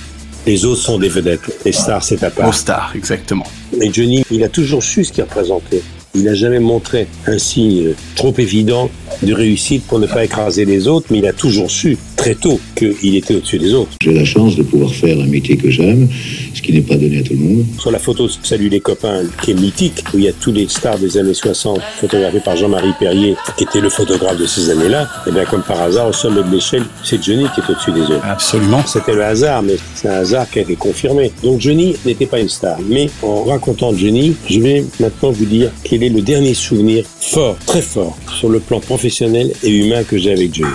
Les 0.46 0.64
autres 0.64 0.82
sont 0.82 0.98
des 0.98 1.10
vedettes. 1.10 1.52
Les 1.66 1.72
stars, 1.74 2.04
c'est 2.04 2.24
à 2.24 2.30
part. 2.30 2.48
Aux 2.48 2.54
stars, 2.54 2.94
exactement. 2.96 3.46
Mais 3.78 3.92
Johnny, 3.92 4.24
il 4.32 4.44
a 4.44 4.50
toujours 4.50 4.84
su 4.84 5.04
ce 5.04 5.12
qu'il 5.12 5.24
représentait. 5.24 5.84
Il 6.14 6.24
n'a 6.24 6.34
jamais 6.34 6.60
montré 6.60 7.08
un 7.26 7.38
signe 7.38 7.94
trop 8.16 8.34
évident 8.38 8.90
de 9.24 9.34
réussite 9.34 9.84
pour 9.88 10.00
ne 10.00 10.08
pas 10.08 10.26
écraser 10.26 10.66
les 10.66 10.88
autres, 10.88 11.08
mais 11.10 11.20
il 11.20 11.26
a 11.26 11.32
toujours 11.32 11.72
su, 11.72 11.98
très 12.18 12.36
tôt, 12.36 12.60
qu'il 12.76 13.16
était 13.16 13.36
au-dessus 13.36 13.60
des 13.60 13.74
autres. 13.74 13.92
J'ai 14.02 14.14
la 14.14 14.26
chance 14.26 14.56
de 14.56 14.64
pouvoir 14.64 14.92
faire 14.94 15.20
un 15.20 15.26
métier 15.26 15.56
que 15.58 15.70
j'aime, 15.70 16.10
ce 16.54 16.62
qui 16.62 16.74
n'est 16.74 16.82
pas 16.82 16.96
donné 16.96 17.20
à 17.20 17.24
tout 17.24 17.34
le 17.34 17.40
monde. 17.40 17.66
Sur 17.80 17.92
la 17.92 18.00
photo 18.00 18.28
Salut 18.44 18.70
les 18.70 18.80
copains, 18.80 19.24
qui 19.42 19.52
est 19.52 19.54
mythique, 19.54 20.04
où 20.14 20.18
il 20.18 20.26
y 20.26 20.28
a 20.28 20.34
tous 20.34 20.52
les 20.52 20.68
stars 20.68 20.98
des 20.98 21.18
années 21.18 21.34
60, 21.34 21.80
photographiés 22.00 22.42
par 22.44 22.58
Jean-Marie 22.58 22.94
Perrier, 23.00 23.36
qui 23.58 23.64
était 23.64 23.82
le 23.82 23.90
photographe 23.90 24.38
de 24.38 24.46
ces 24.46 24.70
années-là, 24.70 25.08
et 25.28 25.32
bien 25.32 25.46
comme 25.46 25.64
par 25.64 25.82
hasard, 25.82 26.10
au 26.10 26.14
sommet 26.14 26.44
de 26.44 26.52
l'échelle, 26.52 26.84
c'est 27.04 27.24
Johnny 27.24 27.46
qui 27.56 27.62
est 27.62 27.70
au-dessus 27.72 27.92
des 27.92 28.02
autres. 28.02 28.26
Absolument. 28.26 28.84
C'était 28.86 29.14
le 29.14 29.24
hasard, 29.24 29.62
mais 29.64 29.78
c'est 29.96 30.10
un 30.10 30.20
hasard 30.20 30.50
qui 30.50 30.60
a 30.60 30.62
été 30.64 30.76
confirmé. 30.76 31.32
Donc 31.44 31.62
Johnny 31.62 31.96
n'était 32.06 32.26
pas 32.26 32.40
une 32.40 32.50
star. 32.50 32.78
Mais 32.90 33.10
en 33.22 33.44
racontant 33.44 33.94
Johnny, 33.96 34.36
je 34.50 34.60
vais 34.60 34.86
maintenant 35.00 35.32
vous 35.32 35.46
dire 35.46 35.72
quel 35.84 36.01
le 36.10 36.22
dernier 36.22 36.54
souvenir 36.54 37.06
fort, 37.20 37.58
très 37.66 37.82
fort, 37.82 38.18
sur 38.38 38.50
le 38.50 38.60
plan 38.60 38.80
professionnel 38.80 39.52
et 39.64 39.70
humain 39.70 40.04
que 40.04 40.18
j'ai 40.18 40.32
avec 40.32 40.54
Johnny. 40.54 40.74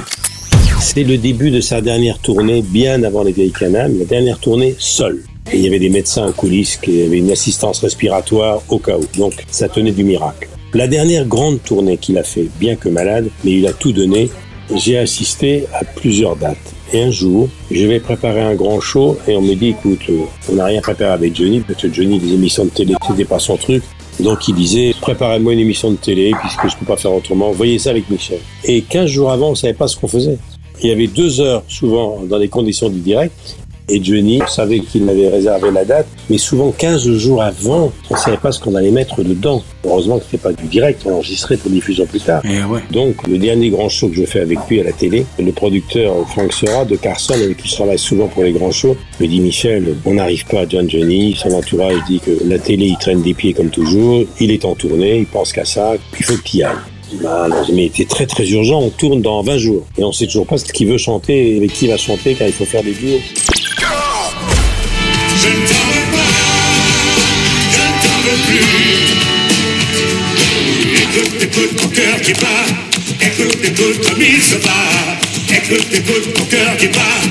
C'est 0.80 1.04
le 1.04 1.18
début 1.18 1.50
de 1.50 1.60
sa 1.60 1.80
dernière 1.80 2.18
tournée, 2.18 2.62
bien 2.62 3.02
avant 3.02 3.22
les 3.22 3.32
vieilles 3.32 3.52
cananes, 3.52 3.98
la 3.98 4.04
dernière 4.04 4.38
tournée 4.38 4.74
seule. 4.78 5.22
Et 5.52 5.56
il 5.56 5.62
y 5.62 5.66
avait 5.66 5.78
des 5.78 5.88
médecins 5.88 6.26
en 6.26 6.32
coulisses 6.32 6.76
qui 6.76 7.02
avaient 7.02 7.18
une 7.18 7.30
assistance 7.30 7.80
respiratoire 7.80 8.62
au 8.68 8.78
cas 8.78 8.96
où. 8.96 9.04
Donc 9.16 9.32
ça 9.50 9.68
tenait 9.68 9.92
du 9.92 10.04
miracle. 10.04 10.48
La 10.74 10.86
dernière 10.86 11.24
grande 11.24 11.62
tournée 11.62 11.96
qu'il 11.96 12.18
a 12.18 12.22
fait, 12.22 12.48
bien 12.58 12.76
que 12.76 12.88
malade, 12.88 13.28
mais 13.44 13.52
il 13.52 13.66
a 13.66 13.72
tout 13.72 13.92
donné, 13.92 14.28
j'ai 14.74 14.98
assisté 14.98 15.64
à 15.72 15.84
plusieurs 15.84 16.36
dates. 16.36 16.56
Et 16.92 17.02
un 17.02 17.10
jour, 17.10 17.48
je 17.70 17.86
vais 17.86 17.98
préparer 17.98 18.40
un 18.40 18.54
grand 18.54 18.80
show 18.80 19.16
et 19.26 19.36
on 19.36 19.42
me 19.42 19.54
dit, 19.54 19.68
écoute, 19.68 20.10
on 20.50 20.54
n'a 20.54 20.66
rien 20.66 20.80
préparé 20.80 21.12
avec 21.12 21.34
Johnny, 21.34 21.60
parce 21.60 21.82
que 21.82 21.92
Johnny, 21.92 22.18
des 22.18 22.34
émissions 22.34 22.64
de 22.64 22.70
télé, 22.70 22.94
c'était 23.08 23.24
pas 23.24 23.38
son 23.38 23.56
truc. 23.56 23.82
Donc 24.20 24.48
il 24.48 24.54
disait, 24.54 24.94
préparez-moi 25.00 25.52
une 25.52 25.58
émission 25.60 25.90
de 25.90 25.96
télé, 25.96 26.32
puisque 26.40 26.68
je 26.68 26.76
peux 26.76 26.86
pas 26.86 26.96
faire 26.96 27.12
autrement. 27.12 27.50
Voyez 27.52 27.78
ça 27.78 27.90
avec 27.90 28.08
Michel. 28.08 28.40
Et 28.64 28.82
15 28.82 29.10
jours 29.10 29.30
avant, 29.30 29.50
on 29.50 29.54
savait 29.54 29.74
pas 29.74 29.88
ce 29.88 29.96
qu'on 29.96 30.08
faisait. 30.08 30.38
Il 30.82 30.88
y 30.88 30.92
avait 30.92 31.06
deux 31.06 31.40
heures, 31.40 31.62
souvent, 31.68 32.20
dans 32.24 32.38
les 32.38 32.48
conditions 32.48 32.88
du 32.88 33.00
direct. 33.00 33.56
Et 33.88 34.02
Johnny 34.02 34.40
savait 34.48 34.80
qu'il 34.80 35.08
avait 35.08 35.28
réservé 35.28 35.70
la 35.70 35.84
date, 35.84 36.08
mais 36.28 36.38
souvent 36.38 36.72
15 36.72 37.08
jours 37.12 37.40
avant, 37.40 37.92
on 38.10 38.14
ne 38.14 38.18
savait 38.18 38.36
pas 38.36 38.50
ce 38.50 38.60
qu'on 38.60 38.74
allait 38.74 38.90
mettre 38.90 39.22
dedans. 39.22 39.62
Heureusement 39.84 40.18
que 40.18 40.24
c'était 40.24 40.38
pas 40.38 40.52
du 40.52 40.66
direct, 40.66 41.02
on 41.06 41.12
enregistrait 41.12 41.56
pour 41.56 41.70
diffusion 41.70 42.04
plus 42.04 42.20
tard. 42.20 42.42
Donc, 42.90 43.26
le 43.28 43.38
dernier 43.38 43.70
grand 43.70 43.88
show 43.88 44.08
que 44.08 44.16
je 44.16 44.24
fais 44.24 44.40
avec 44.40 44.58
lui 44.68 44.80
à 44.80 44.84
la 44.84 44.92
télé, 44.92 45.24
le 45.38 45.52
producteur 45.52 46.14
Frank 46.30 46.52
Sera 46.52 46.84
de 46.84 46.96
Carson, 46.96 47.34
avec 47.34 47.58
qui 47.58 47.68
je 47.68 47.74
travaille 47.74 47.98
souvent 47.98 48.26
pour 48.26 48.42
les 48.42 48.52
grands 48.52 48.72
shows, 48.72 48.96
me 49.20 49.26
dit 49.28 49.40
Michel, 49.40 49.94
on 50.04 50.14
n'arrive 50.14 50.44
pas 50.46 50.62
à 50.62 50.68
John 50.68 50.90
Johnny, 50.90 51.36
son 51.36 51.52
entourage 51.52 51.98
dit 52.08 52.18
que 52.18 52.32
la 52.44 52.58
télé, 52.58 52.86
il 52.86 52.98
traîne 52.98 53.22
des 53.22 53.34
pieds 53.34 53.52
comme 53.52 53.70
toujours, 53.70 54.24
il 54.40 54.50
est 54.50 54.64
en 54.64 54.74
tournée, 54.74 55.18
il 55.18 55.26
pense 55.26 55.52
qu'à 55.52 55.64
ça, 55.64 55.94
il 56.18 56.24
faut 56.24 56.36
qu'il 56.38 56.60
y 56.60 56.62
aille. 56.64 56.74
Bah, 57.22 57.46
non, 57.48 57.62
mais 57.72 57.88
c'était 57.94 58.08
très 58.08 58.26
très 58.26 58.48
urgent, 58.50 58.80
on 58.80 58.90
tourne 58.90 59.22
dans 59.22 59.40
20 59.42 59.58
jours. 59.58 59.86
Et 59.96 60.02
on 60.02 60.10
sait 60.10 60.26
toujours 60.26 60.46
pas 60.46 60.58
ce 60.58 60.64
qu'il 60.64 60.88
veut 60.88 60.98
chanter 60.98 61.52
et 61.52 61.56
avec 61.58 61.72
qui 61.72 61.84
il 61.84 61.90
va 61.92 61.96
chanter 61.96 62.34
car 62.34 62.48
il 62.48 62.52
faut 62.52 62.64
faire 62.64 62.82
des 62.82 62.92
duos. 62.92 63.20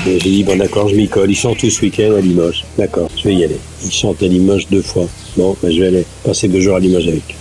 Et 0.06 0.20
J'ai 0.20 0.30
dit, 0.30 0.44
bon 0.44 0.56
d'accord, 0.56 0.88
je 0.88 0.94
m'y 0.94 1.08
colle. 1.08 1.30
Il 1.30 1.36
chante 1.36 1.58
tout 1.58 1.70
ce 1.70 1.82
week-end 1.82 2.14
à 2.16 2.20
Limoges. 2.20 2.64
D'accord, 2.78 3.10
je 3.16 3.24
vais 3.28 3.34
y 3.34 3.44
aller. 3.44 3.58
Il 3.84 3.90
chante 3.90 4.22
à 4.22 4.26
Limoges 4.26 4.66
deux 4.70 4.82
fois. 4.82 5.06
Bon, 5.36 5.56
ben, 5.62 5.70
je 5.70 5.80
vais 5.80 5.88
aller 5.88 6.06
passer 6.24 6.48
deux 6.48 6.60
jours 6.60 6.76
à 6.76 6.80
Limoges 6.80 7.08
avec. 7.08 7.36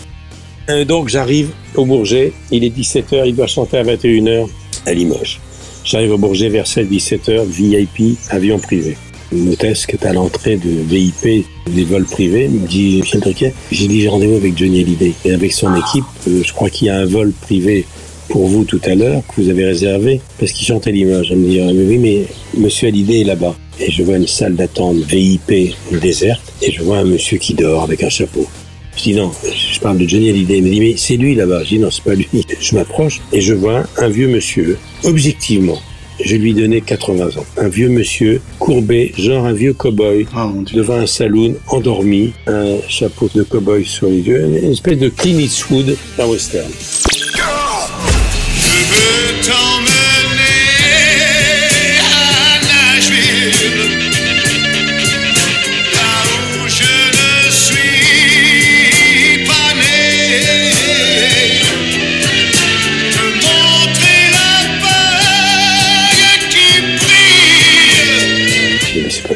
Euh, 0.70 0.84
donc 0.84 1.10
j'arrive 1.10 1.50
au 1.76 1.86
Bourget, 1.86 2.34
il 2.52 2.64
est 2.64 2.76
17h, 2.76 3.28
il 3.28 3.36
doit 3.36 3.48
chanter 3.48 3.78
à 3.78 3.84
21h 3.84 4.48
à 4.86 4.94
Limoges. 4.94 5.40
J'arrive 5.84 6.14
au 6.14 6.18
Bourget 6.18 6.50
vers 6.50 6.66
16-17h, 6.66 7.46
VIP, 7.46 8.18
avion 8.30 8.58
privé. 8.58 8.98
Une 9.32 9.50
hôtesse 9.50 9.86
qui 9.86 9.96
est 9.96 10.06
à 10.06 10.14
l'entrée 10.14 10.58
de 10.58 10.70
VIP, 10.70 11.46
des 11.74 11.84
vols 11.84 12.06
privés, 12.06 12.48
me 12.48 12.68
dit 12.68 12.98
Michel 13.02 13.22
Drucker, 13.22 13.54
j'ai 13.72 13.88
dit 13.88 14.02
j'ai 14.02 14.08
rendez-vous 14.08 14.36
avec 14.36 14.58
Johnny 14.58 14.82
Hallyday. 14.82 15.14
Et 15.26 15.34
avec 15.34 15.52
son 15.52 15.74
équipe, 15.76 16.06
euh, 16.28 16.42
je 16.44 16.54
crois 16.54 16.70
qu'il 16.70 16.88
y 16.88 16.90
a 16.90 16.98
un 16.98 17.06
vol 17.06 17.32
privé 17.32 17.86
pour 18.30 18.48
vous 18.48 18.64
tout 18.64 18.82
à 18.86 18.96
l'heure 18.96 19.22
que 19.28 19.42
vous 19.42 19.50
avez 19.50 19.66
réservé 19.66 20.22
parce 20.40 20.52
qu'il 20.52 20.66
chante 20.66 20.88
à 20.88 20.92
Limoges. 20.92 21.30
Elle 21.32 21.40
me 21.40 21.50
dit 21.50 21.60
Ah, 21.60 21.72
mais 21.74 21.86
oui, 21.86 21.98
mais 21.98 22.26
monsieur 22.58 22.88
Hallyday 22.88 23.22
est 23.22 23.26
là-bas. 23.26 23.56
Et 23.80 23.92
je 23.92 24.04
vois 24.04 24.18
une 24.18 24.28
salle 24.28 24.56
d'attente 24.56 24.98
VIP 24.98 25.76
déserte 25.92 26.54
et 26.62 26.72
je 26.72 26.82
vois 26.82 27.00
un 27.00 27.04
monsieur 27.04 27.38
qui 27.38 27.54
dort 27.54 27.84
avec 27.84 28.04
un 28.04 28.10
chapeau. 28.10 28.48
Je 28.96 29.04
dis 29.04 29.14
non, 29.14 29.32
je 29.44 29.80
parle 29.80 29.98
de 29.98 30.08
Johnny 30.08 30.30
Hallyday. 30.30 30.58
Il 30.58 30.64
me 30.64 30.70
dit 30.70 30.80
mais 30.80 30.96
c'est 30.98 31.18
lui 31.18 31.36
là-bas. 31.36 31.64
Je 31.64 31.70
dis 31.70 31.80
non, 31.80 31.92
c'est 31.92 32.04
pas 32.04 32.16
lui. 32.16 32.28
Je 32.60 32.76
m'approche 32.76 33.22
et 33.34 33.42
je 33.42 33.54
vois 33.54 33.84
un 33.98 34.08
vieux 34.08 34.28
monsieur, 34.28 34.78
objectivement. 35.04 35.80
Je 36.20 36.36
lui 36.36 36.54
donnais 36.54 36.82
80 36.82 37.38
ans. 37.38 37.46
Un 37.58 37.68
vieux 37.68 37.90
monsieur, 37.90 38.42
courbé, 38.60 39.14
genre 39.18 39.46
un 39.46 39.54
vieux 39.54 39.74
cow-boy, 39.74 40.28
devant 40.74 40.96
un 40.96 41.08
saloon, 41.08 41.56
endormi, 41.68 42.34
un 42.48 42.78
chapeau 42.88 43.30
de 43.34 43.44
cow-boy 43.44 43.86
sur 43.86 44.08
les 44.08 44.22
yeux, 44.22 44.42
une 44.46 44.72
espèce 44.72 44.98
de 44.98 45.10
Clint 45.10 45.40
Eastwood 45.40 45.96
d'un 46.18 46.28
western. 46.28 46.72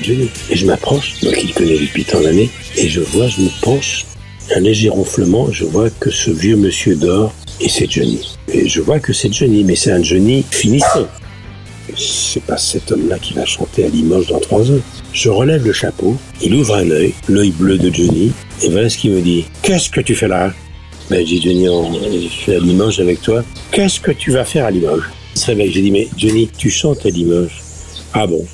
Et 0.10 0.56
je 0.56 0.66
m'approche, 0.66 1.20
donc 1.22 1.38
il 1.44 1.54
connaît 1.54 1.78
depuis 1.78 2.04
tant 2.04 2.22
d'années, 2.22 2.50
et 2.76 2.90
je 2.90 3.02
vois, 3.02 3.28
je 3.28 3.42
me 3.42 3.50
penche, 3.62 4.06
un 4.56 4.60
léger 4.60 4.90
ronflement, 4.90 5.52
je 5.52 5.66
vois 5.66 5.90
que 5.90 6.10
ce 6.10 6.32
vieux 6.32 6.56
monsieur 6.56 6.96
dort, 6.96 7.34
et 7.62 7.70
c'est 7.70 7.90
Johnny. 7.90 8.38
Et 8.52 8.68
je 8.68 8.82
vois 8.82 9.00
que 9.00 9.14
c'est 9.14 9.32
Johnny, 9.32 9.64
mais 9.64 9.76
c'est 9.76 9.92
un 9.92 10.02
Johnny 10.02 10.44
finissant. 10.50 11.08
C'est 11.96 12.44
pas 12.44 12.58
cet 12.58 12.92
homme-là 12.92 13.20
qui 13.20 13.34
va 13.34 13.46
chanter 13.46 13.86
à 13.86 13.90
Limoges 13.90 14.28
dans 14.28 14.40
trois 14.40 14.70
heures. 14.72 14.82
Je 15.14 15.30
relève 15.30 15.66
le 15.66 15.74
chapeau, 15.74 16.18
il 16.42 16.56
ouvre 16.56 16.76
un 16.76 16.90
œil, 16.90 17.14
l'œil 17.28 17.52
bleu 17.52 17.78
de 17.78 17.94
Johnny, 17.94 18.32
et 18.64 18.70
voilà 18.70 18.90
ce 18.90 18.98
qu'il 18.98 19.12
me 19.12 19.22
dit. 19.22 19.46
Qu'est-ce 19.62 19.90
que 19.90 20.02
tu 20.02 20.16
fais 20.16 20.28
là? 20.28 20.54
Ben, 21.10 21.26
j'ai 21.26 21.40
dit, 21.40 21.42
Johnny, 21.42 22.24
je 22.24 22.28
suis 22.28 22.54
à 22.54 22.60
Limoges 22.60 23.00
avec 23.00 23.22
toi. 23.22 23.44
Qu'est-ce 23.72 24.00
que 24.00 24.12
tu 24.12 24.32
vas 24.32 24.46
faire 24.46 24.66
à 24.66 24.72
Limoges? 24.72 25.10
Il 25.36 25.42
se 25.42 25.46
réveille, 25.48 25.72
j'ai 25.72 25.82
dit, 25.82 25.92
mais 25.92 26.08
Johnny, 26.18 26.50
tu 26.58 26.70
chantes 26.70 27.06
à 27.06 27.10
Limoges. 27.10 27.62
Ah 28.14 28.28
bon? 28.28 28.46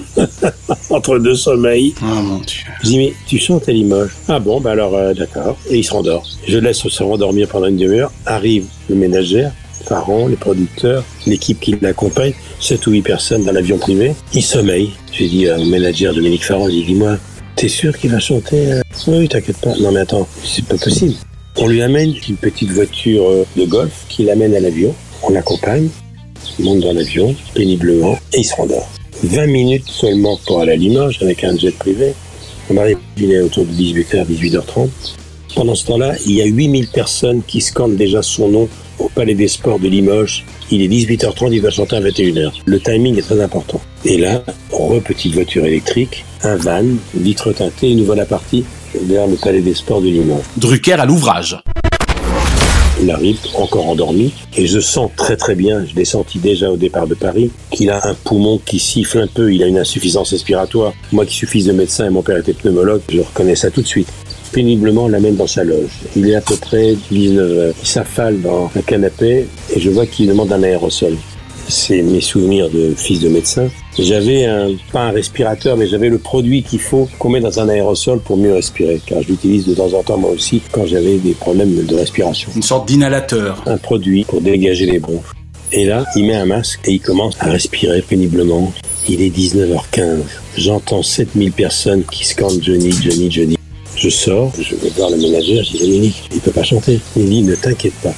Entre 0.90 1.18
deux 1.18 1.34
sommeils. 1.34 1.94
Ah 2.02 2.20
mon 2.22 2.38
Dieu. 2.38 2.60
Je 2.82 2.88
dis, 2.88 2.98
mais 2.98 3.14
tu 3.26 3.38
chantes 3.38 3.68
à 3.68 3.72
Limoges. 3.72 4.10
Ah 4.28 4.38
bon, 4.38 4.60
bah 4.60 4.72
alors, 4.72 4.94
euh, 4.94 5.14
d'accord. 5.14 5.56
Et 5.70 5.78
il 5.78 5.84
se 5.84 5.92
rendort. 5.92 6.24
Je 6.46 6.58
laisse 6.58 6.78
se 6.78 7.02
rendormir 7.02 7.48
pendant 7.48 7.66
une 7.66 7.76
demi-heure. 7.76 8.12
Arrive 8.26 8.66
le 8.88 8.96
ménagère, 8.96 9.52
Faron, 9.84 10.28
les 10.28 10.36
producteurs, 10.36 11.04
l'équipe 11.26 11.60
qui 11.60 11.76
l'accompagne, 11.80 12.34
7 12.60 12.86
ou 12.86 12.92
8 12.92 13.02
personnes 13.02 13.44
dans 13.44 13.52
l'avion 13.52 13.78
privé. 13.78 14.14
Il 14.34 14.42
sommeille. 14.42 14.90
J'ai 15.12 15.28
dit 15.28 15.50
au 15.50 15.64
ménagère 15.64 16.14
Dominique 16.14 16.44
Faron, 16.44 16.68
j'ai 16.68 16.76
dit, 16.76 16.84
dis-moi, 16.84 17.16
t'es 17.56 17.68
sûr 17.68 17.96
qu'il 17.96 18.10
va 18.10 18.18
chanter 18.18 18.72
euh? 18.72 18.80
Oui, 19.06 19.28
t'inquiète 19.28 19.58
pas. 19.58 19.74
Non 19.80 19.92
mais 19.92 20.00
attends, 20.00 20.26
c'est 20.44 20.64
pas 20.64 20.76
possible. 20.76 21.14
On 21.56 21.68
lui 21.68 21.82
amène 21.82 22.14
une 22.28 22.36
petite 22.36 22.70
voiture 22.70 23.28
euh, 23.28 23.46
de 23.56 23.64
golf 23.64 24.06
qui 24.08 24.24
l'amène 24.24 24.54
à 24.54 24.60
l'avion. 24.60 24.94
On 25.22 25.30
l'accompagne, 25.30 25.88
il 26.58 26.64
monte 26.64 26.80
dans 26.80 26.92
l'avion, 26.92 27.34
péniblement, 27.54 28.18
et 28.32 28.38
il 28.40 28.44
se 28.44 28.54
rendort. 28.54 28.88
20 29.22 29.46
minutes 29.46 29.88
seulement 29.88 30.38
pour 30.46 30.60
aller 30.60 30.72
à 30.72 30.76
Limoges 30.76 31.18
avec 31.22 31.44
un 31.44 31.56
jet 31.56 31.70
privé. 31.70 32.14
On 32.70 32.76
arrive, 32.76 32.98
autour 33.44 33.64
de 33.64 33.72
18h, 33.72 34.26
18h30. 34.26 34.88
Pendant 35.54 35.74
ce 35.74 35.86
temps-là, 35.86 36.14
il 36.26 36.32
y 36.32 36.42
a 36.42 36.46
8000 36.46 36.88
personnes 36.88 37.42
qui 37.46 37.60
scandent 37.60 37.96
déjà 37.96 38.22
son 38.22 38.48
nom 38.48 38.68
au 38.98 39.08
Palais 39.08 39.34
des 39.34 39.48
Sports 39.48 39.78
de 39.78 39.88
Limoges. 39.88 40.44
Il 40.70 40.82
est 40.82 40.88
18h30, 40.88 41.52
il 41.52 41.60
va 41.60 41.70
chanter 41.70 41.96
à 41.96 42.00
21h. 42.00 42.52
Le 42.64 42.80
timing 42.80 43.18
est 43.18 43.22
très 43.22 43.40
important. 43.40 43.80
Et 44.04 44.16
là, 44.16 44.42
re 44.70 45.00
petite 45.00 45.34
voiture 45.34 45.66
électrique, 45.66 46.24
un 46.42 46.56
van, 46.56 46.84
vitre 47.14 47.52
teintée, 47.52 47.94
nous 47.94 48.04
voilà 48.04 48.24
partis 48.24 48.64
vers 48.94 49.26
le 49.26 49.36
Palais 49.36 49.60
des 49.60 49.74
Sports 49.74 50.00
de 50.00 50.08
Limoges. 50.08 50.44
Drucker 50.56 50.94
à 50.94 51.06
l'ouvrage. 51.06 51.62
Il 53.02 53.10
arrive 53.10 53.38
encore 53.56 53.88
endormi 53.88 54.32
et 54.56 54.68
je 54.68 54.78
sens 54.78 55.10
très 55.16 55.36
très 55.36 55.56
bien, 55.56 55.84
je 55.84 55.96
l'ai 55.96 56.04
senti 56.04 56.38
déjà 56.38 56.70
au 56.70 56.76
départ 56.76 57.08
de 57.08 57.14
Paris, 57.14 57.50
qu'il 57.72 57.90
a 57.90 58.06
un 58.06 58.14
poumon 58.14 58.60
qui 58.64 58.78
siffle 58.78 59.18
un 59.18 59.26
peu, 59.26 59.52
il 59.52 59.60
a 59.64 59.66
une 59.66 59.78
insuffisance 59.78 60.30
respiratoire. 60.30 60.92
Moi 61.10 61.26
qui 61.26 61.34
suis 61.34 61.48
fils 61.48 61.64
de 61.64 61.72
médecin 61.72 62.06
et 62.06 62.10
mon 62.10 62.22
père 62.22 62.36
était 62.36 62.52
pneumologue, 62.52 63.02
je 63.08 63.20
reconnais 63.20 63.56
ça 63.56 63.72
tout 63.72 63.82
de 63.82 63.88
suite. 63.88 64.06
Péniblement, 64.52 65.08
l'amène 65.08 65.34
dans 65.34 65.48
sa 65.48 65.64
loge. 65.64 65.90
Il 66.14 66.28
est 66.28 66.36
à 66.36 66.40
peu 66.42 66.54
près 66.54 66.94
19 67.10 67.58
heures. 67.58 67.74
Il 67.82 67.88
s'affale 67.88 68.40
dans 68.40 68.70
un 68.76 68.82
canapé 68.82 69.48
et 69.74 69.80
je 69.80 69.90
vois 69.90 70.06
qu'il 70.06 70.28
demande 70.28 70.52
un 70.52 70.62
aérosol. 70.62 71.16
C'est 71.72 72.02
mes 72.02 72.20
souvenirs 72.20 72.68
de 72.68 72.92
fils 72.94 73.20
de 73.20 73.30
médecin. 73.30 73.68
J'avais 73.98 74.44
un, 74.44 74.68
pas 74.92 75.04
un 75.04 75.10
respirateur, 75.10 75.78
mais 75.78 75.86
j'avais 75.88 76.10
le 76.10 76.18
produit 76.18 76.62
qu'il 76.62 76.78
faut 76.80 77.08
qu'on 77.18 77.30
met 77.30 77.40
dans 77.40 77.60
un 77.60 77.68
aérosol 77.70 78.20
pour 78.20 78.36
mieux 78.36 78.52
respirer, 78.52 79.00
car 79.06 79.22
je 79.22 79.28
l'utilise 79.28 79.64
de 79.66 79.74
temps 79.74 79.90
en 79.94 80.02
temps 80.02 80.18
moi 80.18 80.30
aussi 80.30 80.60
quand 80.70 80.84
j'avais 80.84 81.16
des 81.16 81.32
problèmes 81.32 81.74
de 81.86 81.94
respiration 81.96 82.50
Une 82.54 82.62
sorte 82.62 82.86
d'inhalateur. 82.88 83.62
un 83.66 83.78
produit 83.78 84.24
pour 84.24 84.42
dégager 84.42 84.84
les 84.84 84.98
bronches. 84.98 85.32
Et 85.72 85.86
là, 85.86 86.04
il 86.14 86.26
met 86.26 86.34
un 86.34 86.44
masque 86.44 86.80
et 86.84 86.92
il 86.92 87.00
commence 87.00 87.36
à 87.40 87.46
respirer 87.46 88.02
péniblement. 88.02 88.70
Il 89.08 89.22
est 89.22 89.34
19h15. 89.34 90.18
J'entends 90.58 91.02
7000 91.02 91.52
personnes 91.52 92.04
qui 92.04 92.26
scandent 92.26 92.62
Johnny, 92.62 92.92
Johnny, 92.92 93.30
Johnny. 93.30 93.56
Je 93.96 94.10
sors, 94.10 94.52
je 94.60 94.74
vais 94.76 94.90
voir 94.90 95.08
le 95.10 95.16
ménageur, 95.16 95.64
je 95.64 95.72
dis 95.72 95.78
Dominique, 95.78 96.28
il 96.34 96.40
peut 96.40 96.50
pas 96.50 96.64
chanter. 96.64 97.00
Il 97.16 97.30
dit 97.30 97.42
ne 97.42 97.54
t'inquiète 97.54 97.94
pas. 98.02 98.14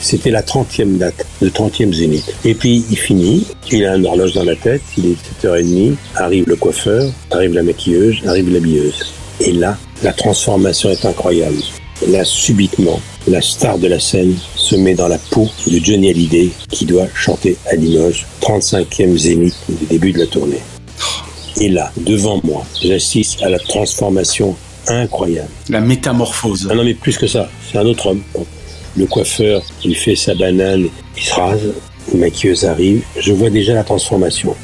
C'était 0.00 0.30
la 0.30 0.42
30e 0.42 0.96
date, 0.98 1.26
le 1.40 1.50
30e 1.50 1.92
zénith. 1.92 2.34
Et 2.44 2.54
puis 2.54 2.84
il 2.90 2.96
finit, 2.96 3.46
il 3.70 3.84
a 3.84 3.96
une 3.96 4.06
horloge 4.06 4.32
dans 4.32 4.44
la 4.44 4.56
tête, 4.56 4.82
il 4.96 5.06
est 5.06 5.44
7h30, 5.44 5.94
arrive 6.14 6.44
le 6.46 6.56
coiffeur, 6.56 7.10
arrive 7.30 7.54
la 7.54 7.62
maquilleuse, 7.62 8.16
arrive 8.26 8.52
l'habilleuse. 8.52 9.12
Et 9.40 9.52
là, 9.52 9.76
la 10.02 10.12
transformation 10.12 10.90
est 10.90 11.04
incroyable. 11.04 11.58
Là, 12.06 12.24
subitement, 12.24 13.00
la 13.26 13.42
star 13.42 13.78
de 13.78 13.88
la 13.88 13.98
scène 13.98 14.34
se 14.54 14.76
met 14.76 14.94
dans 14.94 15.08
la 15.08 15.18
peau 15.18 15.48
de 15.66 15.78
Johnny 15.82 16.10
Hallyday 16.10 16.50
qui 16.70 16.86
doit 16.86 17.08
chanter 17.14 17.56
à 17.66 17.74
Limoges, 17.74 18.24
35e 18.40 19.16
zénith 19.16 19.56
du 19.68 19.86
début 19.86 20.12
de 20.12 20.20
la 20.20 20.26
tournée. 20.26 20.60
Et 21.60 21.68
là, 21.68 21.90
devant 21.96 22.40
moi, 22.44 22.64
j'assiste 22.80 23.42
à 23.42 23.48
la 23.48 23.58
transformation 23.58 24.54
incroyable. 24.86 25.48
La 25.68 25.80
métamorphose. 25.80 26.68
Ah 26.70 26.74
non, 26.74 26.84
mais 26.84 26.94
plus 26.94 27.18
que 27.18 27.26
ça, 27.26 27.50
c'est 27.70 27.78
un 27.78 27.86
autre 27.86 28.06
homme. 28.06 28.22
Le 28.98 29.06
coiffeur, 29.06 29.62
il 29.84 29.94
fait 29.94 30.16
sa 30.16 30.34
banane, 30.34 30.88
il 31.16 31.22
se 31.22 31.32
rase, 31.32 31.72
une 32.12 32.18
maquilleuse 32.18 32.64
arrive, 32.64 33.04
je 33.16 33.32
vois 33.32 33.48
déjà 33.48 33.72
la 33.72 33.84
transformation. 33.84 34.56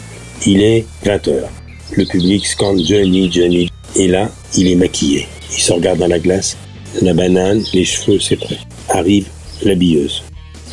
Il 0.44 0.60
est 0.60 0.84
20 1.04 1.28
heures. 1.28 1.50
Le 1.92 2.04
public 2.04 2.44
scande 2.44 2.80
Johnny, 2.84 3.30
Johnny. 3.30 3.70
Et 3.94 4.08
là, 4.08 4.28
il 4.56 4.66
est 4.66 4.74
maquillé. 4.74 5.28
Il 5.52 5.62
se 5.62 5.72
regarde 5.72 6.00
dans 6.00 6.08
la 6.08 6.18
glace, 6.18 6.56
la 7.00 7.14
banane, 7.14 7.62
les 7.72 7.84
cheveux, 7.84 8.18
c'est 8.18 8.34
prêt. 8.34 8.58
Arrive 8.88 9.28
l'habilleuse. 9.62 10.24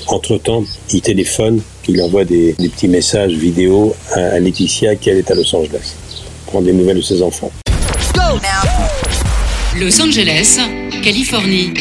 Entre-temps, 0.08 0.64
il 0.92 1.02
téléphone, 1.02 1.62
il 1.88 2.02
envoie 2.02 2.26
des, 2.26 2.54
petits 2.54 2.88
messages 2.88 3.34
vidéo 3.34 3.96
à, 4.14 4.40
Laetitia 4.40 4.96
qui 4.96 5.12
est 5.12 5.30
à 5.30 5.36
Los 5.36 5.56
Angeles. 5.56 5.94
Prendre 6.48 6.66
des 6.66 6.74
nouvelles 6.74 6.98
de 6.98 7.02
ses 7.04 7.22
enfants. 7.22 7.52
Los 9.80 10.02
Angeles, 10.02 10.60
Californie. 11.02 11.74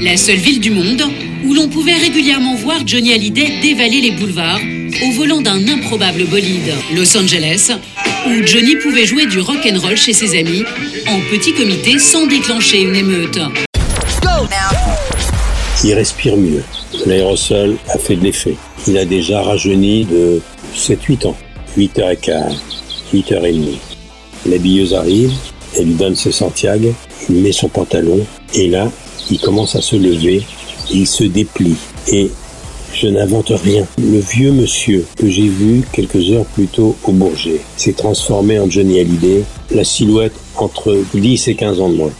La 0.00 0.16
seule 0.16 0.38
ville 0.38 0.58
du 0.58 0.70
monde 0.70 1.02
où 1.44 1.54
l'on 1.54 1.68
pouvait 1.68 1.94
régulièrement 1.94 2.56
voir 2.56 2.84
Johnny 2.84 3.12
Hallyday 3.12 3.60
dévaler 3.62 4.00
les 4.00 4.10
boulevards 4.10 4.60
au 5.06 5.12
volant 5.12 5.40
d'un 5.40 5.68
improbable 5.68 6.24
bolide. 6.24 6.74
Los 6.96 7.16
Angeles, 7.16 7.70
où 8.26 8.46
Johnny 8.46 8.76
pouvait 8.76 9.06
jouer 9.06 9.26
du 9.26 9.38
rock'n'roll 9.38 9.96
chez 9.96 10.12
ses 10.12 10.36
amis 10.36 10.64
en 11.06 11.20
petit 11.30 11.52
comité 11.52 11.98
sans 11.98 12.26
déclencher 12.26 12.82
une 12.82 12.96
émeute. 12.96 13.38
Il 15.84 15.94
respire 15.94 16.36
mieux. 16.36 16.64
L'aérosol 17.06 17.76
a 17.88 17.98
fait 17.98 18.16
de 18.16 18.24
l'effet. 18.24 18.56
Il 18.88 18.98
a 18.98 19.04
déjà 19.04 19.42
rajeuni 19.42 20.04
de 20.04 20.40
7-8 20.76 21.28
ans. 21.28 21.36
8h15, 21.76 22.56
8h30. 23.14 23.76
L'habilleuse 24.46 24.94
arrive, 24.94 25.32
elle 25.78 25.86
lui 25.86 25.94
donne 25.94 26.16
ses 26.16 26.32
Santiago, 26.32 26.92
il 27.30 27.36
met 27.36 27.52
son 27.52 27.68
pantalon, 27.68 28.20
et 28.54 28.68
là, 28.68 28.90
il 29.30 29.38
commence 29.40 29.76
à 29.76 29.80
se 29.80 29.96
lever, 29.96 30.42
il 30.90 31.06
se 31.06 31.24
déplie. 31.24 31.76
Et 32.08 32.30
je 32.94 33.08
n'invente 33.08 33.50
rien. 33.50 33.86
Le 33.98 34.18
vieux 34.18 34.52
monsieur 34.52 35.06
que 35.16 35.28
j'ai 35.28 35.48
vu 35.48 35.82
quelques 35.92 36.30
heures 36.30 36.46
plus 36.46 36.66
tôt 36.66 36.96
au 37.04 37.12
Bourget 37.12 37.60
s'est 37.76 37.92
transformé 37.92 38.58
en 38.58 38.68
Johnny 38.68 38.98
Hallyday, 38.98 39.44
la 39.70 39.84
silhouette 39.84 40.32
entre 40.56 40.98
10 41.14 41.48
et 41.48 41.54
15 41.54 41.80
ans 41.80 41.90
de 41.90 41.96
moins. 41.96 42.12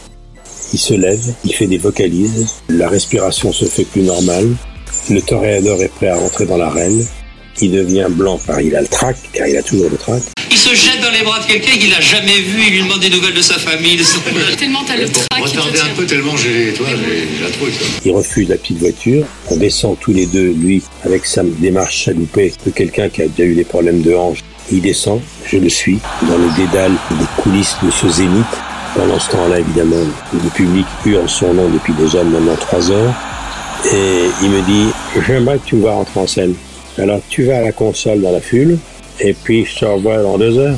Il 0.71 0.79
se 0.79 0.93
lève, 0.93 1.33
il 1.43 1.53
fait 1.53 1.67
des 1.67 1.79
vocalises, 1.79 2.61
la 2.69 2.87
respiration 2.87 3.51
se 3.51 3.65
fait 3.65 3.85
plus 3.85 4.03
normale, 4.03 4.55
le 5.09 5.21
toréador 5.21 5.81
est 5.81 5.89
prêt 5.89 6.09
à 6.09 6.17
rentrer 6.17 6.45
dans 6.45 6.57
l'arène, 6.57 7.03
il 7.59 7.71
devient 7.71 8.07
blanc 8.09 8.39
car 8.45 8.61
il 8.61 8.75
a 8.75 8.81
le 8.81 8.87
trac, 8.87 9.17
car 9.33 9.47
il 9.47 9.57
a 9.57 9.63
toujours 9.63 9.89
le 9.89 9.97
trac. 9.97 10.21
Il 10.51 10.57
se 10.57 10.75
jette 10.75 11.01
dans 11.01 11.08
les 11.19 11.25
bras 11.25 11.39
de 11.39 11.45
quelqu'un 11.45 11.77
qu'il 11.77 11.89
n'a 11.89 11.99
jamais 12.01 12.39
vu, 12.41 12.61
il 12.67 12.73
lui 12.73 12.81
demande 12.83 12.99
des 12.99 13.09
nouvelles 13.09 13.33
de 13.33 13.41
sa 13.41 13.55
famille. 13.59 13.97
de 13.97 14.03
son- 14.03 14.19
Tellement 14.57 14.83
t'as 14.85 14.95
le 14.97 15.07
trac 15.09 15.25
qui 15.45 15.51
te 15.51 15.57
Retardez 15.59 15.79
un 15.79 15.83
tient. 15.85 15.93
peu 15.95 16.05
tellement 16.05 16.35
j'ai, 16.37 16.73
toi, 16.73 16.87
j'ai 16.91 17.27
j'ai 17.37 17.43
la 17.43 17.49
trouille. 17.51 17.71
ça. 17.73 17.85
Il 18.05 18.11
refuse 18.11 18.49
la 18.49 18.57
petite 18.57 18.77
voiture. 18.79 19.25
On 19.49 19.57
descend 19.57 19.97
tous 19.99 20.13
les 20.13 20.25
deux, 20.25 20.53
lui, 20.57 20.81
avec 21.03 21.25
sa 21.25 21.43
démarche 21.43 22.03
chaloupée 22.05 22.53
de 22.65 22.71
quelqu'un 22.71 23.09
qui 23.09 23.21
a 23.21 23.27
déjà 23.27 23.49
eu 23.49 23.55
des 23.55 23.63
problèmes 23.63 24.01
de 24.01 24.13
hanche. 24.13 24.39
Il 24.71 24.81
descend, 24.81 25.21
je 25.45 25.57
le 25.57 25.69
suis, 25.69 25.97
dans 26.23 26.37
le 26.37 26.49
dédale 26.55 26.91
des 27.11 27.41
coulisses 27.41 27.75
de 27.83 27.89
ce 27.91 28.07
zénith. 28.09 28.45
Pendant 28.95 29.19
ce 29.19 29.29
temps-là, 29.31 29.59
évidemment, 29.59 29.95
le 30.33 30.49
public 30.49 30.85
hurle 31.05 31.29
son 31.29 31.53
nom 31.53 31.69
depuis 31.69 31.93
déjà 31.93 32.23
maintenant 32.23 32.55
trois 32.55 32.89
heures. 32.91 33.13
Et 33.93 34.25
il 34.43 34.49
me 34.49 34.61
dit, 34.61 34.91
j'aimerais 35.27 35.57
que 35.57 35.65
tu 35.67 35.75
me 35.75 35.81
vois 35.81 35.93
rentrer 35.93 36.19
en 36.19 36.27
scène. 36.27 36.53
Alors, 36.97 37.21
tu 37.29 37.43
vas 37.45 37.57
à 37.57 37.61
la 37.61 37.71
console 37.71 38.21
dans 38.21 38.31
la 38.31 38.41
fule, 38.41 38.77
et 39.21 39.33
puis 39.33 39.65
je 39.65 39.79
te 39.79 39.85
revois 39.85 40.17
dans 40.21 40.37
deux 40.37 40.57
heures. 40.57 40.77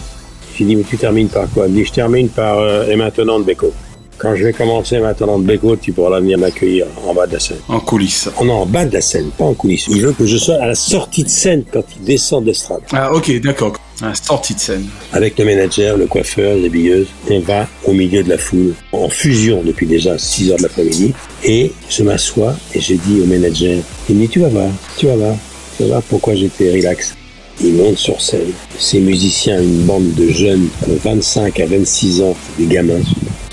J'ai 0.62 0.68
dit, 0.68 0.76
mais 0.76 0.84
tu 0.84 0.96
termines 0.96 1.28
par 1.28 1.50
quoi 1.50 1.66
Il 1.66 1.74
me 1.74 1.78
dit, 1.80 1.86
je 1.86 1.92
termine 1.92 2.30
par 2.30 2.60
euh, 2.60 2.86
Et 2.88 2.96
maintenant 2.96 3.40
de 3.40 3.44
Beko. 3.46 3.74
Quand 4.20 4.36
je 4.36 4.44
vais 4.44 4.54
commencer 4.54 5.00
maintenant 5.00 5.40
de 5.40 5.44
Beko, 5.44 5.76
tu 5.76 5.92
pourras 5.92 6.20
venir 6.20 6.38
m'accueillir 6.38 6.86
en 7.04 7.16
bas 7.16 7.26
de 7.26 7.34
la 7.34 7.40
scène. 7.40 7.58
En 7.68 7.80
coulisses. 7.80 8.30
On 8.40 8.48
est 8.48 8.52
en 8.52 8.68
bas 8.68 8.86
de 8.86 8.94
la 8.94 9.02
scène, 9.02 9.32
pas 9.36 9.46
en 9.46 9.56
coulisses. 9.56 9.88
Il 9.90 10.04
veut 10.04 10.12
que 10.12 10.28
je 10.28 10.38
sois 10.38 10.62
à 10.62 10.68
la 10.68 10.76
sortie 10.76 11.24
de 11.24 11.30
scène 11.30 11.64
quand 11.74 11.82
il 11.98 12.06
descend 12.06 12.44
de 12.44 12.50
l'estrade. 12.50 12.82
Ah, 12.94 13.12
ok, 13.12 13.42
d'accord. 13.42 13.74
Un 14.04 14.14
sortie 14.14 14.54
de 14.54 14.60
scène. 14.60 14.86
Avec 15.14 15.40
le 15.40 15.46
manager, 15.46 15.98
le 15.98 16.06
coiffeur, 16.06 16.56
l'habilleuse, 16.56 17.08
on 17.32 17.40
va 17.40 17.68
au 17.86 17.94
milieu 17.94 18.22
de 18.22 18.30
la 18.30 18.38
foule, 18.38 18.76
en 18.92 19.10
fusion 19.10 19.64
depuis 19.66 19.88
déjà 19.88 20.20
6 20.20 20.52
heures 20.52 20.58
de 20.58 20.64
l'après-midi. 20.64 21.12
Et 21.44 21.72
je 21.90 22.04
m'assois 22.04 22.54
et 22.76 22.80
j'ai 22.80 22.98
dit 22.98 23.20
au 23.20 23.26
manager, 23.26 23.80
il 24.08 24.16
me 24.16 24.22
dit, 24.22 24.30
tu 24.30 24.42
vas 24.42 24.50
voir, 24.50 24.70
tu 24.96 25.08
vas 25.08 25.16
voir, 25.16 25.36
tu 25.76 25.82
vas 25.82 25.90
voir 25.90 26.04
pourquoi 26.04 26.36
j'étais 26.36 26.72
relax. 26.72 27.16
Il 27.64 27.74
monte 27.74 27.98
sur 27.98 28.20
scène. 28.20 28.52
Ces 28.80 29.00
musiciens, 29.00 29.62
une 29.62 29.84
bande 29.84 30.14
de 30.16 30.30
jeunes 30.30 30.68
de 30.88 30.96
25 31.04 31.60
à 31.60 31.66
26 31.68 32.22
ans, 32.22 32.36
des 32.58 32.66
gamins. 32.66 33.02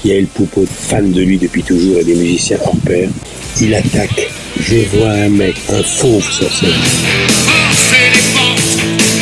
Yael 0.05 0.27
Poupeau, 0.27 0.65
fan 0.67 1.13
de 1.13 1.21
lui 1.21 1.37
depuis 1.37 1.63
toujours 1.63 1.99
et 1.99 2.05
des 2.05 2.15
musiciens 2.15 2.59
hors 2.65 2.77
pair. 2.87 3.11
Il 3.61 3.75
attaque. 3.75 4.31
Je 4.61 4.77
vois 4.97 5.11
un 5.11 5.29
mec, 5.29 5.57
un 5.71 5.83
fauve 5.83 6.31
sur 6.31 6.51
scène. 6.51 6.71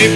Le. 0.01 0.11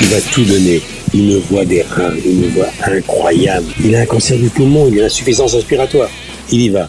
Il 0.00 0.06
va 0.08 0.20
tout 0.32 0.44
donner. 0.44 0.80
Une 1.14 1.38
voix 1.38 1.64
des 1.64 1.82
reins, 1.82 2.14
une 2.24 2.48
voix 2.50 2.68
incroyable. 2.86 3.66
Il 3.82 3.96
a 3.96 4.00
un 4.00 4.06
cancer 4.06 4.38
du 4.38 4.50
poumon, 4.50 4.88
il 4.88 4.94
a 4.94 4.98
une 4.98 5.06
insuffisance 5.06 5.54
respiratoire. 5.54 6.10
Il 6.52 6.60
y 6.60 6.68
va. 6.68 6.88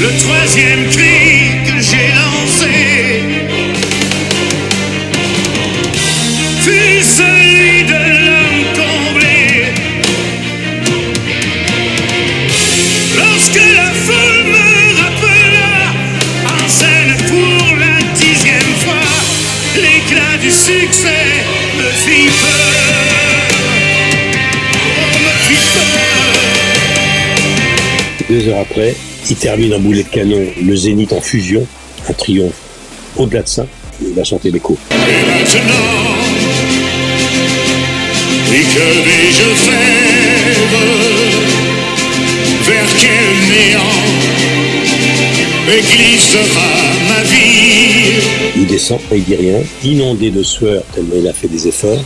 Le 0.00 0.08
troisième 0.18 0.88
cri 0.88 1.60
que 1.66 1.78
j'ai 1.78 2.08
lancé 2.16 3.22
fut 6.62 7.02
celui 7.02 7.84
de 7.84 8.00
l'homme 8.24 8.64
comblé. 8.80 9.40
Lorsque 13.18 13.60
la 13.76 13.90
foule 13.92 14.44
me 14.54 14.68
rappela 15.02 15.92
en 16.46 16.66
scène 16.66 17.14
pour 17.28 17.76
la 17.76 17.96
dixième 18.18 18.74
fois, 18.82 19.08
l'éclat 19.76 20.36
du 20.40 20.50
succès 20.50 21.44
me 21.76 21.88
fit 21.90 22.30
peur. 22.40 22.88
Oh, 24.98 25.12
me 25.24 25.32
fit 25.46 25.64
peur. 25.74 26.30
Deux 28.30 28.48
heures 28.48 28.60
après, 28.60 28.92
il 29.30 29.36
termine 29.36 29.74
en 29.74 29.78
boulet 29.78 30.02
de 30.02 30.08
canon 30.08 30.44
le 30.60 30.76
Zénith 30.76 31.12
en 31.12 31.20
fusion, 31.20 31.64
un 32.08 32.12
triomphe. 32.12 32.52
Au-delà 33.16 33.42
de 33.42 33.48
ça, 33.48 33.66
il 34.02 34.12
va 34.12 34.24
chanter 34.24 34.50
l'écho. 34.50 34.76
Et 34.90 34.94
maintenant, 34.94 35.74
oui, 38.50 38.58
que 38.74 38.86
vais-je 39.06 39.54
faire 39.54 40.56
Vers 42.64 42.86
quel 43.00 43.36
néant 43.52 43.80
me 45.66 45.76
glissera 45.80 46.70
ma 47.08 47.22
vie? 47.22 48.20
Il 48.56 48.66
descend, 48.66 48.98
il 49.12 49.22
dit 49.22 49.36
rien, 49.36 49.60
inondé 49.84 50.30
de 50.30 50.42
sueur 50.42 50.82
tellement 50.92 51.14
il 51.16 51.28
a 51.28 51.32
fait 51.32 51.48
des 51.48 51.68
efforts. 51.68 52.02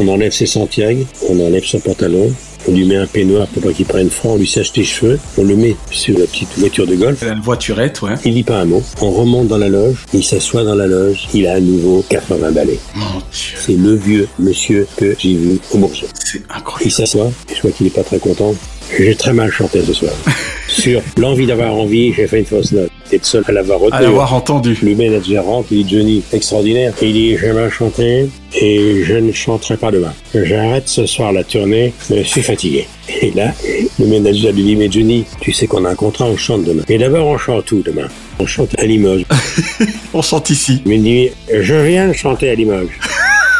On 0.00 0.08
enlève 0.08 0.32
ses 0.32 0.46
Santiago, 0.46 1.04
on 1.28 1.38
enlève 1.38 1.64
son 1.64 1.80
pantalon, 1.80 2.32
on 2.68 2.72
lui 2.72 2.84
met 2.84 2.96
un 2.96 3.06
peignoir 3.06 3.46
pour 3.48 3.62
pas 3.62 3.72
qu'il 3.72 3.86
prenne 3.86 4.10
froid, 4.10 4.32
on 4.32 4.36
lui 4.36 4.46
sèche 4.46 4.72
les 4.76 4.84
cheveux, 4.84 5.18
on 5.38 5.44
le 5.44 5.56
met 5.56 5.76
sur 5.90 6.18
la 6.18 6.26
petite 6.26 6.48
voiture 6.58 6.86
de 6.86 6.94
golf. 6.94 7.22
La 7.22 7.34
voiturette, 7.34 8.02
ouais. 8.02 8.14
Il 8.24 8.34
dit 8.34 8.42
pas 8.42 8.58
un 8.58 8.64
mot. 8.64 8.82
On 9.00 9.10
remonte 9.10 9.48
dans 9.48 9.58
la 9.58 9.68
loge, 9.68 10.04
il 10.12 10.24
s'assoit 10.24 10.64
dans 10.64 10.74
la 10.74 10.86
loge, 10.86 11.28
il 11.34 11.46
a 11.46 11.54
à 11.54 11.60
nouveau 11.60 12.04
80 12.08 12.52
balais. 12.52 12.78
C'est 13.30 13.76
le 13.76 13.94
vieux 13.94 14.28
monsieur 14.38 14.86
que 14.96 15.14
j'ai 15.18 15.34
vu 15.34 15.58
au 15.72 15.78
Bourget. 15.78 16.06
C'est 16.14 16.42
incroyable. 16.50 16.86
Il 16.86 16.92
s'assoit, 16.92 17.30
je 17.54 17.60
vois 17.62 17.70
qu'il 17.70 17.86
est 17.86 17.94
pas 17.94 18.04
très 18.04 18.18
content. 18.18 18.54
J'ai 18.98 19.14
très 19.14 19.32
mal 19.32 19.50
chanté 19.50 19.82
ce 19.82 19.92
soir. 19.92 20.12
Sur 20.68 21.02
l'envie 21.16 21.46
d'avoir 21.46 21.74
envie, 21.74 22.12
j'ai 22.12 22.26
fait 22.26 22.40
une 22.40 22.46
fausse 22.46 22.72
note. 22.72 22.90
T'es 23.12 23.18
le 23.18 23.24
seul 23.24 23.44
à 23.46 23.52
l'avoir 23.52 23.78
retenu. 23.78 23.98
À 23.98 24.00
l'avoir 24.00 24.32
entendu. 24.32 24.78
Le 24.82 24.94
manager 24.94 25.44
rentre, 25.44 25.68
il 25.70 25.84
dit 25.84 25.98
Johnny, 25.98 26.22
extraordinaire. 26.32 26.94
Il 27.02 27.12
dit 27.12 27.36
j'ai 27.36 27.52
mal 27.52 27.70
chanté 27.70 28.30
et 28.58 29.04
je 29.04 29.12
ne 29.12 29.30
chanterai 29.32 29.76
pas 29.76 29.90
demain. 29.90 30.14
J'arrête 30.34 30.88
ce 30.88 31.04
soir 31.04 31.30
la 31.30 31.44
tournée, 31.44 31.92
je 32.08 32.22
suis 32.22 32.40
fatigué. 32.40 32.88
Et 33.20 33.30
là, 33.32 33.52
le 33.98 34.06
manager 34.06 34.54
lui 34.54 34.62
dit 34.62 34.76
mais 34.76 34.90
Johnny, 34.90 35.26
tu 35.42 35.52
sais 35.52 35.66
qu'on 35.66 35.84
a 35.84 35.90
un 35.90 35.94
contrat, 35.94 36.24
on 36.24 36.38
chante 36.38 36.64
demain. 36.64 36.84
Et 36.88 36.96
d'abord 36.96 37.26
on 37.26 37.36
chante 37.36 37.70
où 37.72 37.82
demain? 37.82 38.08
On 38.38 38.46
chante 38.46 38.70
à 38.78 38.86
Limoges. 38.86 39.26
on 40.14 40.22
chante 40.22 40.48
ici. 40.48 40.80
Il 40.86 40.92
me 40.92 40.96
dit 40.96 41.28
je 41.52 41.74
viens 41.74 42.08
de 42.08 42.14
chanter 42.14 42.48
à 42.48 42.54
Limoges. 42.54 42.98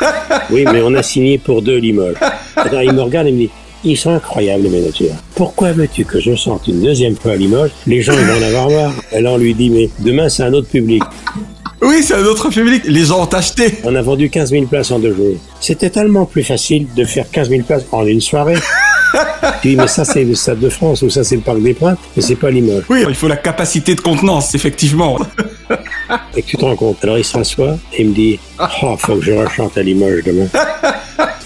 oui, 0.51 0.65
mais 0.73 0.81
on 0.81 0.95
a 0.95 1.03
signé 1.03 1.37
pour 1.37 1.61
deux 1.61 1.77
Limoges. 1.77 2.17
Attends, 2.57 2.81
il 2.81 2.93
me 2.95 3.03
regarde 3.03 3.27
et 3.27 3.33
me 3.33 3.37
dit 3.37 3.51
ils 3.85 3.97
sont 3.97 4.11
incroyables, 4.11 4.65
les 4.65 4.71
managers. 4.71 5.13
Pourquoi 5.35 5.73
veux-tu 5.73 6.05
que 6.05 6.21
je 6.21 6.35
chante 6.35 6.69
une 6.69 6.83
deuxième 6.83 7.17
fois 7.17 7.33
à 7.33 7.37
Limoges? 7.37 7.71
Les 7.87 8.03
gens, 8.03 8.13
ils 8.13 8.25
vont 8.25 8.39
en 8.39 8.43
avoir 8.43 8.71
marre. 8.71 8.95
Là, 9.13 9.31
on 9.33 9.39
lui 9.39 9.55
dit, 9.55 9.71
mais 9.71 9.91
demain, 9.99 10.29
c'est 10.29 10.43
un 10.43 10.53
autre 10.53 10.69
public. 10.69 11.03
Oui, 11.81 12.03
c'est 12.03 12.15
un 12.15 12.25
autre 12.25 12.49
public. 12.49 12.85
Les 12.87 13.07
gens 13.07 13.23
ont 13.23 13.33
acheté. 13.35 13.75
On 13.83 13.95
a 13.97 14.03
vendu 14.03 14.31
15 14.31 14.51
000 14.51 14.67
places 14.67 14.93
en 14.93 15.01
deux 15.01 15.15
jours. 15.15 15.35
C'était 15.61 15.91
tellement 15.91 16.27
plus 16.27 16.45
facile 16.45 16.87
de 16.95 17.05
faire 17.05 17.29
15 17.29 17.51
000 17.51 17.63
places 17.63 17.85
en 17.91 18.07
une 18.07 18.21
soirée. 18.21 18.55
tu 19.63 19.71
dis, 19.71 19.77
mais 19.77 19.89
ça, 19.89 20.05
c'est 20.05 20.23
le 20.23 20.37
Stade 20.37 20.61
de 20.61 20.69
France 20.69 21.03
ou 21.03 21.11
ça, 21.11 21.25
c'est 21.25 21.35
le 21.35 21.43
Parc 21.43 21.61
des 21.61 21.75
Princes, 21.75 21.99
mais 22.17 22.23
c'est 22.23 22.37
pas 22.37 22.51
Limoges. 22.51 22.85
Oui, 22.89 23.05
il 23.09 23.15
faut 23.17 23.27
la 23.27 23.37
capacité 23.37 23.97
de 23.97 24.01
contenance, 24.01 24.55
effectivement. 24.55 25.19
Et 26.37 26.43
que 26.43 26.47
tu 26.47 26.57
te 26.57 26.65
rends 26.65 26.77
compte? 26.77 26.99
Alors 27.03 27.19
il 27.19 27.25
s'assoit 27.25 27.77
et 27.93 28.03
il 28.03 28.11
me 28.11 28.15
dit, 28.15 28.39
oh, 28.83 28.97
faut 28.97 29.17
que 29.17 29.23
je 29.23 29.33
rechante 29.33 29.77
à 29.77 29.83
Limoges 29.83 30.23
demain. 30.25 30.47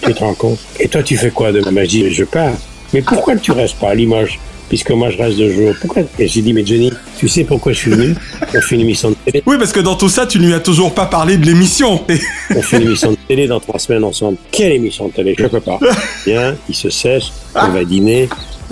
tu 0.07 0.13
te 0.13 0.19
rends 0.19 0.33
compte. 0.33 0.59
Et 0.79 0.87
toi, 0.87 1.03
tu 1.03 1.17
fais 1.17 1.31
quoi 1.31 1.51
demain 1.51 1.71
Ben, 1.71 1.83
Je 1.85 1.89
dis, 1.89 2.13
je 2.13 2.23
pars. 2.23 2.53
Mais 2.93 3.01
pourquoi 3.01 3.35
tu 3.35 3.51
restes 3.51 3.77
pas 3.79 3.89
à 3.89 3.95
Limoges? 3.95 4.39
Puisque 4.69 4.91
moi, 4.91 5.09
je 5.09 5.17
reste 5.17 5.37
deux 5.37 5.51
jours. 5.53 5.73
Pourquoi? 5.79 6.03
Et 6.19 6.27
j'ai 6.27 6.41
dit, 6.41 6.51
mais 6.53 6.65
Johnny, 6.65 6.91
tu 7.17 7.29
sais 7.29 7.45
pourquoi 7.45 7.71
je 7.71 7.77
suis 7.77 7.91
venu? 7.91 8.15
On 8.53 8.59
fait 8.59 8.75
une 8.75 8.81
émission 8.81 9.11
de 9.11 9.15
télé. 9.25 9.41
Oui, 9.45 9.55
parce 9.57 9.71
que 9.71 9.79
dans 9.79 9.95
tout 9.95 10.09
ça, 10.09 10.25
tu 10.25 10.39
lui 10.39 10.53
as 10.53 10.59
toujours 10.59 10.93
pas 10.93 11.05
parlé 11.05 11.37
de 11.37 11.45
l'émission. 11.45 12.03
On 12.53 12.61
fait 12.61 12.77
une 12.77 12.83
émission 12.87 13.11
de 13.11 13.17
télé 13.29 13.47
dans 13.47 13.61
trois 13.61 13.79
semaines 13.79 14.03
ensemble. 14.03 14.37
Quelle 14.51 14.73
émission 14.73 15.07
de 15.07 15.13
télé? 15.13 15.35
Je 15.37 15.45
peux 15.47 15.61
pas. 15.61 15.79
Bien, 16.25 16.55
il 16.67 16.75
se 16.75 16.89
sèche, 16.89 17.31
on 17.55 17.69
va 17.69 17.85
dîner. 17.85 18.27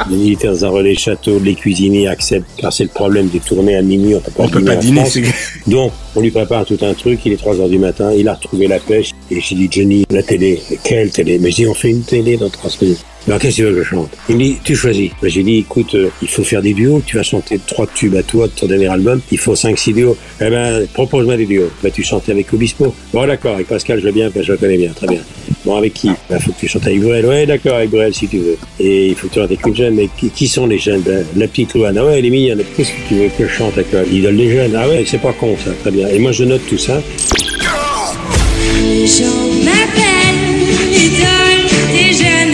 Les 0.10 0.16
militaires 0.18 0.52
dans 0.52 0.66
un 0.66 0.70
relais 0.70 0.96
château, 0.96 1.40
les 1.40 1.56
cuisiniers 1.56 2.08
acceptent, 2.08 2.50
car 2.58 2.72
c'est 2.74 2.84
le 2.84 2.90
problème 2.90 3.28
des 3.28 3.40
tournées 3.40 3.76
à 3.76 3.82
minuit, 3.82 4.14
on 4.16 4.20
peut 4.20 4.32
pas 4.32 4.44
On 4.44 4.48
peut 4.50 4.62
dîner 4.76 5.02
pas 5.04 5.06
c'est- 5.10 5.24
Donc, 5.68 5.92
on 6.16 6.22
lui 6.22 6.32
prépare 6.32 6.66
tout 6.66 6.78
un 6.82 6.94
truc, 6.94 7.20
il 7.26 7.32
est 7.34 7.38
3 7.38 7.60
heures 7.62 7.70
du 7.70 7.80
matin, 7.80 8.12
il 8.12 8.28
a 8.28 8.34
retrouvé 8.34 8.68
la 8.68 8.80
pêche, 8.80 9.12
et 9.32 9.40
j'ai 9.40 9.56
dit, 9.56 9.70
Johnny, 9.72 10.04
la 10.10 10.22
télé, 10.22 10.62
quelle 10.84 11.12
télé? 11.12 11.40
Mais 11.40 11.50
je 11.52 11.56
dis, 11.58 11.68
on 11.68 11.74
fait 11.74 11.90
une 11.92 12.04
télé 12.04 12.36
dans 12.38 12.50
trois 12.50 12.70
semaines. 12.70 12.96
Alors, 13.28 13.40
qu'est-ce 13.40 13.58
que 13.58 13.62
tu 13.62 13.68
veux 13.68 13.76
que 13.76 13.84
je 13.84 13.90
chante 13.90 14.12
Il 14.30 14.36
me 14.36 14.44
dit, 14.44 14.58
tu 14.64 14.76
choisis. 14.76 15.10
Ben, 15.20 15.30
j'ai 15.30 15.42
dit, 15.42 15.58
écoute, 15.58 15.96
euh, 15.96 16.10
il 16.22 16.28
faut 16.28 16.44
faire 16.44 16.62
des 16.62 16.74
duos, 16.74 17.02
tu 17.06 17.18
vas 17.18 17.24
chanter 17.24 17.60
trois 17.66 17.88
tubes 17.88 18.16
à 18.16 18.22
toi 18.22 18.46
de 18.46 18.52
ton 18.52 18.68
dernier 18.68 18.88
album, 18.88 19.20
il 19.32 19.40
faut 19.40 19.56
5-6 19.56 19.94
duos. 19.94 20.16
Eh 20.40 20.50
ben, 20.50 20.86
propose-moi 20.94 21.36
des 21.36 21.48
duos. 21.48 21.72
Ben, 21.82 21.92
tu 21.92 22.04
chantais 22.04 22.34
avec 22.34 22.54
Obispo. 22.54 22.94
Bon, 23.12 23.26
d'accord, 23.26 23.56
avec 23.56 23.68
Pascal, 23.68 24.00
je 24.00 24.06
veux 24.06 24.12
bien, 24.12 24.30
je 24.40 24.52
le 24.52 24.58
connais 24.58 24.78
bien, 24.78 24.92
très 24.92 25.08
bien. 25.08 25.22
Bon, 25.66 25.76
avec 25.76 25.96
qui 25.96 26.12
Ben, 26.30 26.40
faut 26.40 26.52
que 26.52 26.60
tu 26.60 26.68
chantes 26.68 26.86
avec 26.86 27.02
Bruel. 27.02 27.26
Ouais, 27.26 27.48
d'accord, 27.48 27.78
avec 27.78 27.90
Bruel, 27.90 28.14
si 28.14 28.28
tu 28.28 28.38
veux. 28.38 28.58
Et 28.80 29.08
il 29.08 29.16
faut 29.16 29.28
que 29.28 29.34
tu 29.34 29.40
chantes 29.40 29.50
avec 29.50 29.66
une 29.66 29.76
jeune, 29.76 29.96
mais 29.96 30.08
qui, 30.36 30.48
sont 30.48 30.68
les 30.68 30.78
jeunes 30.78 31.02
Ben, 31.02 31.26
La 31.36 31.48
petite 31.48 31.74
Louane. 31.74 31.98
Ah 31.98 32.06
ouais, 32.06 32.20
elle 32.20 32.26
est 32.28 32.30
mignonne. 32.30 32.62
Qu'est-ce 32.78 32.92
que 32.92 33.08
tu 33.08 33.16
veux 33.16 33.30
que 33.36 33.48
je 33.48 33.52
chante 33.52 33.74
avec 33.74 33.88
elle 33.92 34.08
L'idole 34.08 34.38
des 34.38 34.52
jeunes. 34.52 34.76
Ah 34.76 34.88
ouais, 34.88 35.04
c'est 35.08 35.22
pas 35.22 35.34
con, 35.34 35.56
ça. 35.66 35.72
Très 35.82 35.90
bien. 35.90 36.08
Et 36.10 36.20
moi, 36.20 36.32
je 36.32 36.44
note 36.44 36.62
tout 36.70 36.78
ça. 36.78 37.02
Les 38.84 39.08
gens 39.08 39.26
m'appellent 39.64 40.16
des 41.92 42.14
jeunes. 42.14 42.45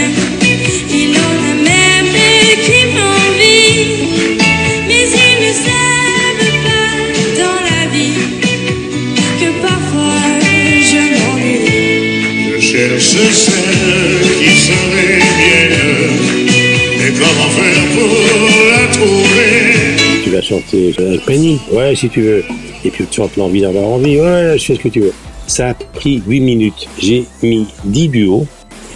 Tu 20.24 20.30
vas 20.30 20.42
chanter 20.42 20.96
Penny. 21.26 21.60
Ouais, 21.72 21.96
si 21.96 22.10
tu 22.10 22.22
veux. 22.22 22.44
Et 22.84 22.90
puis 22.90 23.06
tu 23.06 23.18
chantes 23.18 23.38
l'envie 23.38 23.62
d'avoir 23.62 23.86
envie. 23.86 24.20
Ouais, 24.20 24.56
je 24.58 24.66
fais 24.66 24.76
ce 24.76 24.80
que 24.80 24.90
tu 24.90 25.02
veux. 25.02 25.14
Ça 25.48 25.70
a 25.70 25.74
pris 25.74 26.22
8 26.26 26.40
minutes. 26.40 26.88
J'ai 27.00 27.26
mis 27.44 27.68
10 27.86 28.08
duos. 28.10 28.48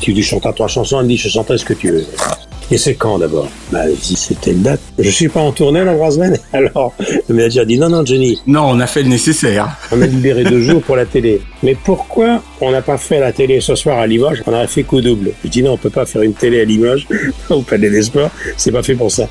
Tu 0.01 0.13
dis, 0.13 0.23
chante 0.23 0.45
à 0.45 0.53
trois 0.53 0.67
chansons. 0.67 0.99
Elle 0.99 1.05
me 1.05 1.09
dit, 1.09 1.17
je 1.17 1.29
chanterai 1.29 1.57
ce 1.57 1.65
que 1.65 1.73
tu 1.73 1.91
veux. 1.91 2.05
Et 2.71 2.77
c'est 2.77 2.95
quand 2.95 3.19
d'abord? 3.19 3.47
Bah, 3.71 3.83
dit, 3.87 4.15
c'était 4.15 4.51
le 4.51 4.59
date. 4.59 4.81
Je 4.97 5.09
suis 5.09 5.29
pas 5.29 5.39
en 5.39 5.51
tournée 5.51 5.85
dans 5.85 5.93
trois 5.93 6.11
semaines. 6.11 6.37
Alors, 6.53 6.93
le 7.29 7.35
manager 7.35 7.65
dit, 7.65 7.77
non, 7.77 7.89
non, 7.89 8.03
Johnny. 8.03 8.39
Non, 8.47 8.63
on 8.69 8.79
a 8.79 8.87
fait 8.87 9.03
le 9.03 9.09
nécessaire. 9.09 9.77
On 9.91 10.01
a 10.01 10.07
libéré 10.07 10.43
deux 10.43 10.61
jours 10.61 10.81
pour 10.81 10.95
la 10.95 11.05
télé. 11.05 11.41
Mais 11.63 11.75
pourquoi 11.75 12.41
on 12.61 12.71
n'a 12.71 12.81
pas 12.81 12.97
fait 12.97 13.19
la 13.19 13.31
télé 13.31 13.59
ce 13.61 13.75
soir 13.75 13.99
à 13.99 14.07
Limoges? 14.07 14.43
On 14.45 14.53
aurait 14.53 14.67
fait 14.67 14.83
coup 14.83 15.01
double. 15.01 15.31
Je 15.43 15.49
dis 15.49 15.63
non, 15.63 15.73
on 15.73 15.77
peut 15.77 15.89
pas 15.89 16.05
faire 16.05 16.21
une 16.21 16.33
télé 16.33 16.61
à 16.61 16.65
Limoges 16.65 17.07
au 17.49 17.61
Palais 17.61 17.89
des 17.89 18.03
Sports. 18.03 18.29
C'est 18.57 18.71
pas 18.71 18.83
fait 18.83 18.95
pour 18.95 19.11
ça. 19.11 19.27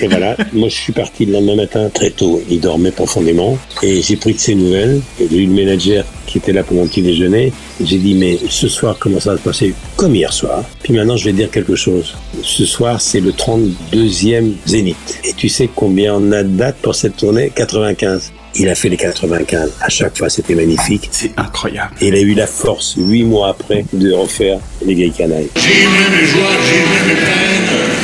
Et 0.00 0.08
voilà. 0.08 0.36
Moi, 0.52 0.68
je 0.68 0.74
suis 0.74 0.92
parti 0.92 1.24
le 1.24 1.32
lendemain 1.32 1.56
matin 1.56 1.88
très 1.92 2.10
tôt. 2.10 2.42
Il 2.50 2.60
dormait 2.60 2.90
profondément. 2.90 3.58
Et 3.82 4.02
j'ai 4.02 4.16
pris 4.16 4.34
de 4.34 4.38
ses 4.38 4.54
nouvelles. 4.54 5.00
Et 5.20 5.34
eu 5.34 5.46
le 5.46 5.52
manager 5.52 6.04
qui 6.36 6.50
était 6.50 6.52
là 6.52 6.62
pour 6.62 6.76
mon 6.76 6.86
petit 6.86 7.00
déjeuner. 7.00 7.52
J'ai 7.82 7.96
dit, 7.98 8.14
mais 8.14 8.38
ce 8.48 8.68
soir, 8.68 8.96
comment 8.98 9.18
ça 9.20 9.32
va 9.32 9.38
se 9.38 9.42
passer 9.42 9.74
Comme 9.96 10.14
hier 10.14 10.32
soir. 10.32 10.62
Puis 10.82 10.92
maintenant, 10.92 11.16
je 11.16 11.24
vais 11.24 11.32
te 11.32 11.36
dire 11.36 11.50
quelque 11.50 11.76
chose. 11.76 12.14
Ce 12.42 12.66
soir, 12.66 13.00
c'est 13.00 13.20
le 13.20 13.32
32e 13.32 14.52
Zénith. 14.66 15.20
Et 15.24 15.32
tu 15.32 15.48
sais 15.48 15.70
combien 15.74 16.14
on 16.14 16.32
a 16.32 16.42
de 16.42 16.48
dates 16.48 16.76
pour 16.82 16.94
cette 16.94 17.16
tournée 17.16 17.50
95. 17.54 18.32
Il 18.56 18.68
a 18.68 18.74
fait 18.74 18.88
les 18.90 18.96
95. 18.98 19.72
À 19.80 19.88
chaque 19.88 20.16
fois, 20.16 20.28
c'était 20.28 20.54
magnifique. 20.54 21.08
C'est 21.10 21.32
incroyable. 21.38 21.94
Et 22.00 22.08
il 22.08 22.14
a 22.14 22.20
eu 22.20 22.34
la 22.34 22.46
force, 22.46 22.94
huit 22.98 23.24
mois 23.24 23.48
après, 23.48 23.84
de 23.92 24.12
refaire 24.12 24.58
les 24.84 24.94
vieilles 24.94 25.12
canailles. 25.12 25.48
Mets 25.54 26.20
mes 26.20 26.26
joies, 26.26 26.42
mets 26.50 27.14
mes 27.14 27.20
peines. 27.20 27.96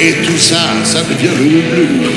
Et 0.00 0.26
tout 0.26 0.38
ça, 0.38 0.74
ça 0.84 1.00
devient 1.02 1.34
le 1.38 1.60
blues. 1.60 2.10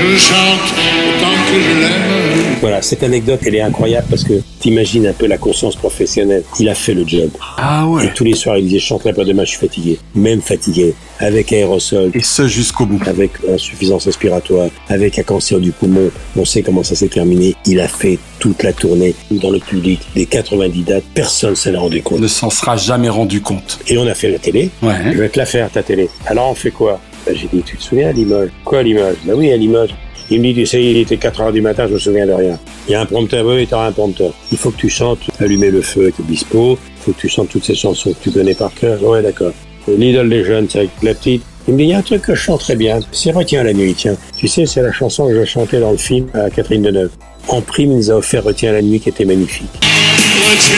Je 0.00 0.16
chante 0.18 0.74
autant 0.74 1.36
que 1.48 1.60
je 1.60 1.80
l'aime. 1.80 2.21
Voilà, 2.60 2.80
cette 2.80 3.02
anecdote, 3.02 3.40
elle 3.44 3.56
est 3.56 3.60
incroyable 3.60 4.06
parce 4.08 4.22
que 4.22 4.34
t'imagines 4.60 5.06
un 5.08 5.12
peu 5.12 5.26
la 5.26 5.36
conscience 5.36 5.74
professionnelle. 5.74 6.44
Il 6.60 6.68
a 6.68 6.74
fait 6.74 6.94
le 6.94 7.06
job. 7.06 7.28
Ah 7.58 7.86
ouais. 7.88 8.06
Et 8.06 8.08
tous 8.14 8.22
les 8.22 8.34
soirs, 8.34 8.56
il 8.56 8.66
disait, 8.66 8.78
je 8.78 8.86
chanterai 8.86 9.12
pas 9.12 9.24
demain, 9.24 9.44
je 9.44 9.50
suis 9.50 9.58
fatigué. 9.58 9.98
Même 10.14 10.40
fatigué. 10.40 10.94
Avec 11.18 11.52
aérosol. 11.52 12.12
Et 12.14 12.22
ce 12.22 12.46
jusqu'au 12.46 12.86
bout. 12.86 13.00
Avec 13.06 13.32
insuffisance 13.52 14.04
respiratoire. 14.04 14.68
Avec 14.88 15.18
un 15.18 15.22
cancer 15.24 15.58
du 15.58 15.72
poumon. 15.72 16.10
On 16.36 16.44
sait 16.44 16.62
comment 16.62 16.84
ça 16.84 16.94
s'est 16.94 17.08
terminé. 17.08 17.54
Il 17.66 17.80
a 17.80 17.88
fait 17.88 18.18
toute 18.38 18.62
la 18.62 18.72
tournée 18.72 19.14
dans 19.30 19.50
le 19.50 19.58
public. 19.58 20.00
Des 20.14 20.26
90 20.26 20.82
dates, 20.82 21.04
personne 21.14 21.56
s'en 21.56 21.72
est 21.72 21.76
rendu 21.76 22.02
compte. 22.02 22.20
Ne 22.20 22.28
s'en 22.28 22.50
sera 22.50 22.76
jamais 22.76 23.08
rendu 23.08 23.40
compte. 23.40 23.80
Et 23.88 23.98
on 23.98 24.06
a 24.06 24.14
fait 24.14 24.30
la 24.30 24.38
télé. 24.38 24.70
Ouais. 24.82 24.94
Je 25.12 25.18
vais 25.18 25.28
te 25.28 25.38
la 25.38 25.46
faire, 25.46 25.68
ta 25.70 25.82
télé. 25.82 26.08
Alors, 26.26 26.50
on 26.50 26.54
fait 26.54 26.70
quoi? 26.70 27.00
Ben, 27.26 27.36
J'ai 27.36 27.48
dit, 27.52 27.62
tu 27.62 27.76
te 27.76 27.82
souviens 27.82 28.08
à 28.08 28.12
Limoges? 28.12 28.50
Quoi 28.64 28.78
à 28.78 28.82
Limoges? 28.82 29.16
Ben 29.24 29.34
oui, 29.34 29.50
à 29.52 29.56
Limoges. 29.56 29.90
Il 30.34 30.40
me 30.40 30.50
dit, 30.50 30.64
tu 30.64 30.78
il 30.78 30.96
était 30.96 31.18
4 31.18 31.40
heures 31.42 31.52
du 31.52 31.60
matin, 31.60 31.86
je 31.86 31.92
me 31.92 31.98
souviens 31.98 32.26
de 32.26 32.32
rien. 32.32 32.58
Il 32.88 32.92
y 32.92 32.94
a 32.94 33.02
un 33.02 33.04
prompteur, 33.04 33.44
oui, 33.44 33.66
t'auras 33.66 33.88
un 33.88 33.92
prompteur. 33.92 34.32
Il 34.50 34.56
faut 34.56 34.70
que 34.70 34.78
tu 34.78 34.88
chantes 34.88 35.18
Allumer 35.40 35.70
le 35.70 35.82
feu 35.82 36.04
avec 36.04 36.18
Obispo. 36.20 36.78
Il 36.80 37.02
faut 37.04 37.12
que 37.12 37.20
tu 37.20 37.28
chantes 37.28 37.50
toutes 37.50 37.66
ces 37.66 37.74
chansons 37.74 38.14
que 38.14 38.22
tu 38.22 38.30
connais 38.30 38.54
par 38.54 38.72
cœur. 38.72 39.02
Ouais, 39.02 39.20
d'accord. 39.20 39.52
L'idole 39.86 40.30
des 40.30 40.42
jeunes, 40.42 40.68
c'est 40.70 40.78
avec 40.78 40.90
la 41.02 41.12
petite. 41.12 41.42
Il 41.68 41.74
me 41.74 41.78
dit, 41.78 41.84
il 41.84 41.90
y 41.90 41.92
a 41.92 41.98
un 41.98 42.02
truc 42.02 42.22
que 42.22 42.34
je 42.34 42.40
chante 42.40 42.60
très 42.60 42.76
bien. 42.76 43.00
C'est 43.12 43.32
Retiens 43.32 43.62
la 43.62 43.74
nuit, 43.74 43.92
tiens. 43.92 44.16
Tu 44.34 44.48
sais, 44.48 44.64
c'est 44.64 44.80
la 44.80 44.90
chanson 44.90 45.28
que 45.28 45.34
je 45.38 45.44
chantais 45.44 45.80
dans 45.80 45.90
le 45.90 45.98
film 45.98 46.28
à 46.32 46.48
Catherine 46.48 46.80
Deneuve. 46.80 47.10
En 47.48 47.60
prime, 47.60 47.92
il 47.92 47.98
nous 47.98 48.10
a 48.10 48.14
offert 48.14 48.42
Retiens 48.42 48.72
la 48.72 48.80
nuit 48.80 49.00
qui 49.00 49.10
était 49.10 49.26
magnifique. 49.26 49.68
Retiens 49.82 50.76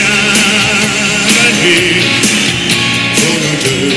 la 1.37 1.51
nuit 1.63 2.25
deux 3.63 3.89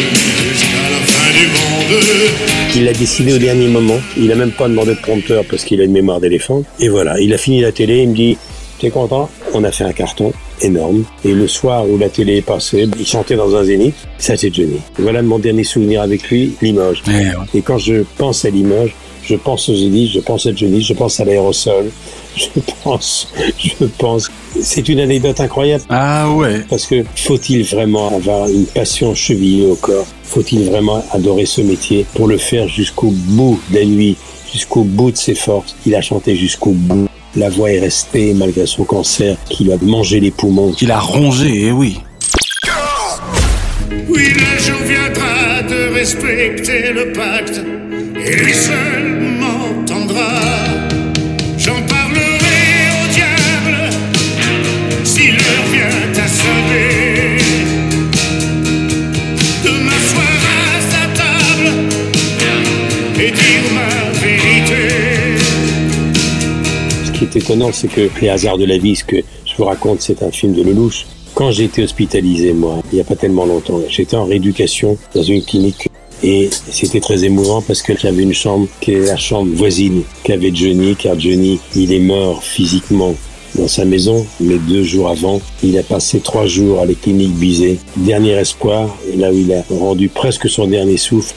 jusqu'à 0.53 0.89
la 0.89 1.01
fin 1.05 1.31
du 1.37 1.47
monde. 1.49 2.58
Il 2.77 2.85
l'a 2.85 2.93
décidé 2.93 3.33
au 3.33 3.39
dernier 3.39 3.67
moment. 3.67 3.99
Il 4.17 4.31
a 4.31 4.37
même 4.37 4.53
pas 4.53 4.69
demandé 4.69 4.95
de 4.95 5.01
prompteur 5.01 5.45
parce 5.51 5.65
qu'il 5.65 5.81
a 5.81 5.85
une 5.85 5.93
mémoire 5.93 6.21
d'éléphant. 6.21 6.63
Et 6.79 6.89
voilà, 6.89 7.19
il 7.19 7.33
a 7.35 7.39
fini 7.39 7.61
la 7.61 7.73
télé. 7.73 8.03
Il 8.03 8.11
me 8.11 8.15
dit, 8.15 8.37
t'es 8.79 8.91
content? 8.91 9.29
On 9.53 9.65
a 9.65 9.73
fait 9.73 9.85
un 9.85 9.93
carton 9.93 10.33
énorme. 10.61 11.05
Et 11.25 11.33
le 11.33 11.49
soir 11.49 11.89
où 11.89 11.99
la 11.99 12.09
télé 12.09 12.37
est 12.37 12.43
passée, 12.43 12.87
il 12.99 13.07
chantait 13.07 13.37
dans 13.37 13.57
un 13.57 13.65
zénith. 13.65 13.97
Ça, 14.19 14.37
c'est 14.37 14.55
Johnny. 14.55 14.79
Voilà 14.99 15.23
mon 15.23 15.39
dernier 15.39 15.65
souvenir 15.65 16.03
avec 16.03 16.29
lui, 16.29 16.53
Limoges. 16.63 17.03
Et 17.55 17.63
quand 17.63 17.79
je 17.79 18.05
pense 18.17 18.45
à 18.45 18.51
Limoges, 18.51 18.95
je 19.29 19.37
pense 19.37 19.69
aux 19.69 19.75
zéniths, 19.75 20.13
je 20.13 20.21
pense 20.21 20.47
à 20.47 20.55
Johnny, 20.55 20.81
je 20.83 20.95
pense 20.95 21.21
à 21.21 21.25
l'aérosol. 21.25 21.91
Je 22.37 22.61
pense, 22.85 23.33
je 23.59 23.85
pense. 23.99 24.31
C'est 24.63 24.89
une 24.89 25.01
anecdote 25.01 25.41
incroyable. 25.41 25.83
Ah 25.89 26.31
ouais. 26.31 26.61
Parce 26.71 26.87
que 26.87 27.05
faut-il 27.17 27.65
vraiment 27.65 28.15
avoir 28.15 28.49
une 28.49 28.67
passion 28.67 29.13
chevillée 29.13 29.67
au 29.67 29.75
corps? 29.75 30.07
Faut-il 30.23 30.71
vraiment 30.71 31.03
adorer 31.11 31.47
ce 31.47 31.63
métier 31.63 32.07
pour 32.15 32.29
le 32.29 32.39
faire 32.39 32.69
jusqu'au 32.69 33.11
bout 33.11 33.59
de 33.71 33.79
la 33.79 33.85
nuit, 33.85 34.17
jusqu'au 34.53 34.85
bout 34.85 35.11
de 35.11 35.17
ses 35.17 35.35
forces? 35.35 35.75
Il 35.85 35.97
a 35.97 36.01
chanté 36.01 36.37
jusqu'au 36.37 36.71
bout. 36.71 37.09
La 37.35 37.49
voix 37.51 37.73
est 37.73 37.81
restée 37.81 38.35
malgré 38.35 38.67
son 38.67 38.85
cancer 38.85 39.37
qui 39.49 39.65
lui 39.65 39.73
a 39.73 39.77
mangé 39.83 40.21
les 40.21 40.31
poumons. 40.31 40.71
Qu'il 40.71 40.93
a 40.93 41.01
rongé, 41.01 41.67
eh 41.67 41.73
oui. 41.73 41.99
Oui, 44.09 44.29
le 44.29 44.63
jour 44.63 44.81
viendra 44.87 45.63
de 45.63 45.93
respecter 45.93 46.93
le 46.93 47.13
pacte, 47.13 47.61
et 48.15 48.37
lui 48.37 48.55
seul 48.55 48.98
est 67.29 67.37
étonnant, 67.37 67.71
c'est 67.73 67.89
que 67.89 68.09
les 68.21 68.29
hasards 68.29 68.59
de 68.59 68.65
la 68.65 68.79
vie, 68.79 68.97
ce 68.97 69.05
que 69.05 69.17
je 69.17 69.57
vous 69.57 69.65
raconte, 69.65 70.01
c'est 70.01 70.23
un 70.23 70.31
film 70.31 70.55
de 70.55 70.63
Lelouch. 70.63 71.07
Quand 71.35 71.51
j'ai 71.51 71.65
été 71.65 71.83
hospitalisé, 71.83 72.53
moi, 72.53 72.79
il 72.91 72.97
n'y 72.97 73.01
a 73.01 73.05
pas 73.05 73.17
tellement 73.17 73.45
longtemps, 73.45 73.81
j'étais 73.89 74.17
en 74.17 74.25
rééducation 74.25 74.97
dans 75.15 75.23
une 75.23 75.43
clinique 75.43 75.89
Et 76.23 76.51
c'était 76.71 77.01
très 77.01 77.25
émouvant 77.25 77.63
parce 77.63 77.83
que 77.83 77.97
j'avais 77.97 78.23
une 78.23 78.35
chambre 78.35 78.67
qui 78.81 78.93
est 78.93 79.07
la 79.07 79.17
chambre 79.17 79.51
voisine 79.55 80.03
qu'avait 80.25 80.53
Johnny, 80.55 80.97
car 80.97 81.19
Johnny, 81.19 81.61
il 81.77 81.93
est 81.93 82.01
mort 82.01 82.43
physiquement 82.43 83.15
dans 83.55 83.69
sa 83.69 83.85
maison, 83.85 84.27
mais 84.41 84.57
deux 84.57 84.83
jours 84.83 85.09
avant, 85.09 85.41
il 85.63 85.79
a 85.79 85.83
passé 85.83 86.21
trois 86.21 86.47
jours 86.47 86.81
à 86.81 86.87
la 86.87 86.95
clinique 86.95 87.35
Bizet. 87.35 87.79
Dernier 87.97 88.33
espoir, 88.33 88.97
là 89.17 89.31
où 89.31 89.37
il 89.37 89.53
a 89.53 89.63
rendu 89.71 90.09
presque 90.09 90.49
son 90.49 90.67
dernier 90.67 90.97
souffle. 90.97 91.35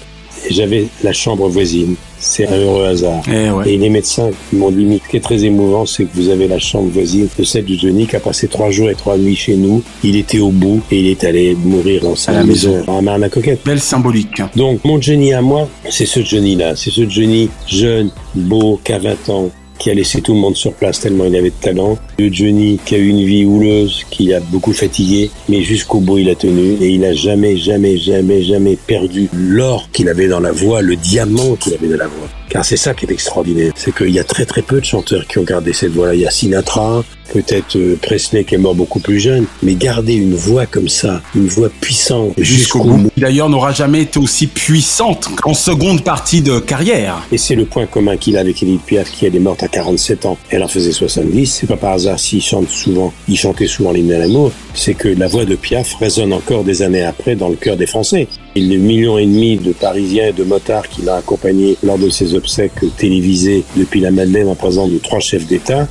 J'avais 0.49 0.87
la 1.03 1.13
chambre 1.13 1.47
voisine. 1.47 1.95
C'est 2.19 2.47
un 2.47 2.57
heureux 2.57 2.85
hasard. 2.85 3.21
Eh 3.27 3.69
Et 3.69 3.77
les 3.77 3.89
médecins 3.89 4.29
m'ont 4.53 4.69
dit, 4.69 4.85
mais 4.85 4.99
ce 5.03 5.09
qui 5.09 5.17
est 5.17 5.21
très 5.21 5.43
émouvant, 5.43 5.85
c'est 5.87 6.03
que 6.03 6.09
vous 6.13 6.29
avez 6.29 6.47
la 6.47 6.59
chambre 6.59 6.89
voisine 6.91 7.27
de 7.37 7.43
celle 7.43 7.65
de 7.65 7.73
Johnny 7.75 8.05
qui 8.05 8.15
a 8.15 8.19
passé 8.19 8.47
trois 8.47 8.69
jours 8.69 8.89
et 8.91 8.95
trois 8.95 9.17
nuits 9.17 9.35
chez 9.35 9.55
nous. 9.55 9.81
Il 10.03 10.15
était 10.15 10.39
au 10.39 10.49
bout 10.49 10.81
et 10.91 10.99
il 10.99 11.07
est 11.07 11.23
allé 11.23 11.55
mourir 11.55 12.01
dans 12.03 12.15
sa 12.15 12.31
À 12.31 12.35
la 12.35 12.43
maison, 12.43 12.77
maison. 12.77 12.97
à 12.97 13.01
Marne-la-Coquette. 13.01 13.61
Belle 13.65 13.79
symbolique. 13.79 14.41
Donc, 14.55 14.83
mon 14.85 15.01
Johnny 15.01 15.33
à 15.33 15.41
moi, 15.41 15.67
c'est 15.89 16.05
ce 16.05 16.23
Johnny-là. 16.23 16.75
C'est 16.75 16.91
ce 16.91 17.09
Johnny 17.09 17.49
jeune, 17.67 18.11
beau, 18.35 18.79
qui 18.83 18.93
a 18.93 18.99
20 18.99 19.29
ans, 19.29 19.49
qui 19.81 19.89
a 19.89 19.95
laissé 19.95 20.21
tout 20.21 20.35
le 20.35 20.39
monde 20.39 20.55
sur 20.55 20.73
place 20.73 20.99
tellement 20.99 21.25
il 21.25 21.35
avait 21.35 21.49
de 21.49 21.55
talent. 21.59 21.97
Le 22.19 22.31
Johnny 22.31 22.79
qui 22.85 22.93
a 22.93 22.99
eu 22.99 23.07
une 23.07 23.25
vie 23.25 23.45
houleuse, 23.45 24.05
qui 24.11 24.31
a 24.31 24.39
beaucoup 24.39 24.73
fatigué, 24.73 25.31
mais 25.49 25.63
jusqu'au 25.63 25.99
bout 25.99 26.19
il 26.19 26.29
a 26.29 26.35
tenu 26.35 26.73
et 26.79 26.89
il 26.89 27.03
a 27.03 27.13
jamais, 27.13 27.57
jamais, 27.57 27.97
jamais, 27.97 28.43
jamais 28.43 28.75
perdu 28.75 29.27
l'or 29.33 29.89
qu'il 29.91 30.07
avait 30.07 30.27
dans 30.27 30.39
la 30.39 30.51
voix, 30.51 30.83
le 30.83 30.95
diamant 30.95 31.55
qu'il 31.55 31.73
avait 31.73 31.87
dans 31.87 31.97
la 31.97 32.07
voix. 32.07 32.40
Car 32.51 32.65
c'est 32.65 32.75
ça 32.75 32.93
qui 32.93 33.05
est 33.05 33.11
extraordinaire, 33.11 33.71
c'est 33.77 33.95
qu'il 33.95 34.09
y 34.09 34.19
a 34.19 34.25
très 34.25 34.45
très 34.45 34.61
peu 34.61 34.81
de 34.81 34.85
chanteurs 34.85 35.25
qui 35.25 35.37
ont 35.37 35.43
gardé 35.43 35.71
cette 35.71 35.93
voix-là. 35.93 36.15
Il 36.15 36.19
y 36.19 36.27
a 36.27 36.31
Sinatra, 36.31 37.01
peut-être 37.31 37.77
euh, 37.77 37.97
Presley 38.01 38.43
qui 38.43 38.55
est 38.55 38.57
mort 38.57 38.75
beaucoup 38.75 38.99
plus 38.99 39.21
jeune, 39.21 39.45
mais 39.63 39.75
garder 39.75 40.15
une 40.15 40.35
voix 40.35 40.65
comme 40.65 40.89
ça, 40.89 41.21
une 41.33 41.47
voix 41.47 41.69
puissante 41.69 42.33
Jusqu'au 42.37 42.83
bout. 42.83 43.09
Qui 43.13 43.21
d'ailleurs 43.21 43.47
n'aura 43.47 43.71
jamais 43.71 44.01
été 44.01 44.19
aussi 44.19 44.47
puissante 44.47 45.29
en 45.45 45.53
seconde 45.53 46.03
partie 46.03 46.41
de 46.41 46.59
carrière. 46.59 47.25
Et 47.31 47.37
c'est 47.37 47.55
le 47.55 47.63
point 47.63 47.85
commun 47.85 48.17
qu'il 48.17 48.35
a 48.35 48.41
avec 48.41 48.61
Edith 48.61 48.81
Piaf, 48.81 49.09
qui 49.11 49.25
elle 49.25 49.35
est 49.37 49.39
morte 49.39 49.63
à 49.63 49.69
47 49.69 50.25
ans. 50.25 50.37
Elle 50.49 50.61
en 50.63 50.67
faisait 50.67 50.91
70. 50.91 51.45
C'est 51.45 51.67
pas 51.67 51.77
par 51.77 51.93
hasard 51.93 52.19
s'il 52.19 52.41
chante 52.41 52.67
souvent, 52.69 53.13
il 53.29 53.37
chantait 53.37 53.67
souvent 53.67 53.93
l'hymne 53.93 54.11
à 54.11 54.17
l'amour. 54.17 54.51
C'est 54.73 54.93
que 54.93 55.07
la 55.07 55.29
voix 55.29 55.45
de 55.45 55.55
Piaf 55.55 55.95
résonne 55.95 56.33
encore 56.33 56.65
des 56.65 56.81
années 56.81 57.03
après 57.03 57.35
dans 57.35 57.47
le 57.47 57.55
cœur 57.55 57.77
des 57.77 57.87
Français. 57.87 58.27
Et 58.53 58.59
les 58.59 58.77
millions 58.77 59.17
et 59.17 59.25
demi 59.25 59.55
de 59.55 59.71
Parisiens 59.71 60.27
et 60.27 60.33
de 60.33 60.43
motards 60.43 60.89
qu'il 60.89 61.07
a 61.07 61.15
accompagnés 61.15 61.77
lors 61.83 61.97
de 61.97 62.09
ses 62.09 62.35
obsèques 62.35 62.83
télévisées 62.97 63.63
depuis 63.77 64.01
la 64.01 64.11
Madeleine 64.11 64.49
en 64.49 64.55
présence 64.55 64.91
de 64.91 64.97
trois 64.97 65.21
chefs 65.21 65.47
d'État. 65.47 65.87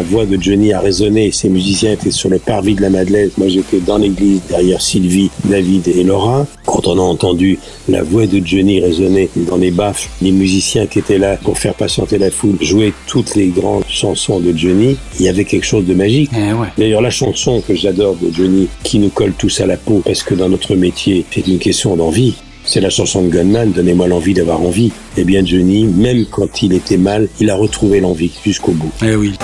La 0.00 0.06
voix 0.06 0.24
de 0.24 0.40
Johnny 0.40 0.72
a 0.72 0.80
résonné 0.80 1.30
ses 1.30 1.50
musiciens 1.50 1.92
étaient 1.92 2.10
sur 2.10 2.30
le 2.30 2.38
parvis 2.38 2.74
de 2.74 2.80
la 2.80 2.88
Madeleine, 2.88 3.28
moi 3.36 3.48
j'étais 3.48 3.80
dans 3.80 3.98
l'église 3.98 4.40
derrière 4.48 4.80
Sylvie, 4.80 5.30
David 5.44 5.88
et 5.88 6.02
Laura. 6.04 6.46
Quand 6.64 6.86
on 6.86 6.96
a 6.96 7.02
entendu 7.02 7.58
la 7.86 8.02
voix 8.02 8.26
de 8.26 8.40
Johnny 8.42 8.80
résonner 8.80 9.28
dans 9.36 9.58
les 9.58 9.70
baffes, 9.70 10.08
les 10.22 10.32
musiciens 10.32 10.86
qui 10.86 11.00
étaient 11.00 11.18
là 11.18 11.36
pour 11.36 11.58
faire 11.58 11.74
patienter 11.74 12.16
la 12.16 12.30
foule 12.30 12.56
jouaient 12.62 12.94
toutes 13.06 13.34
les 13.34 13.48
grandes 13.48 13.84
chansons 13.90 14.40
de 14.40 14.56
Johnny, 14.56 14.96
il 15.18 15.26
y 15.26 15.28
avait 15.28 15.44
quelque 15.44 15.66
chose 15.66 15.84
de 15.84 15.92
magique. 15.92 16.30
D'ailleurs 16.78 17.02
la 17.02 17.10
chanson 17.10 17.60
que 17.60 17.74
j'adore 17.74 18.16
de 18.16 18.32
Johnny, 18.32 18.68
qui 18.82 19.00
nous 19.00 19.10
colle 19.10 19.34
tous 19.36 19.60
à 19.60 19.66
la 19.66 19.76
peau, 19.76 20.00
parce 20.02 20.22
que 20.22 20.34
dans 20.34 20.48
notre 20.48 20.76
métier, 20.76 21.26
c'est 21.30 21.46
une 21.46 21.58
question 21.58 21.94
d'envie. 21.96 22.36
C'est 22.64 22.80
la 22.80 22.88
chanson 22.88 23.20
de 23.20 23.28
Gunman, 23.28 23.72
Donnez-moi 23.72 24.08
l'envie 24.08 24.32
d'avoir 24.32 24.62
envie. 24.62 24.92
Eh 25.18 25.24
bien, 25.24 25.44
Johnny, 25.44 25.84
même 25.84 26.24
quand 26.24 26.62
il 26.62 26.72
était 26.72 26.98
mal, 26.98 27.28
il 27.38 27.50
a 27.50 27.54
retrouvé 27.54 28.00
l'envie 28.00 28.32
jusqu'au 28.42 28.72
bout. 28.72 28.92
Eh 29.02 29.14
oui. 29.14 29.34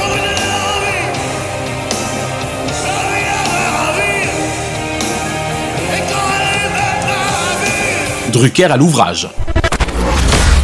Drucker 8.36 8.64
à 8.64 8.76
l'ouvrage. 8.76 9.28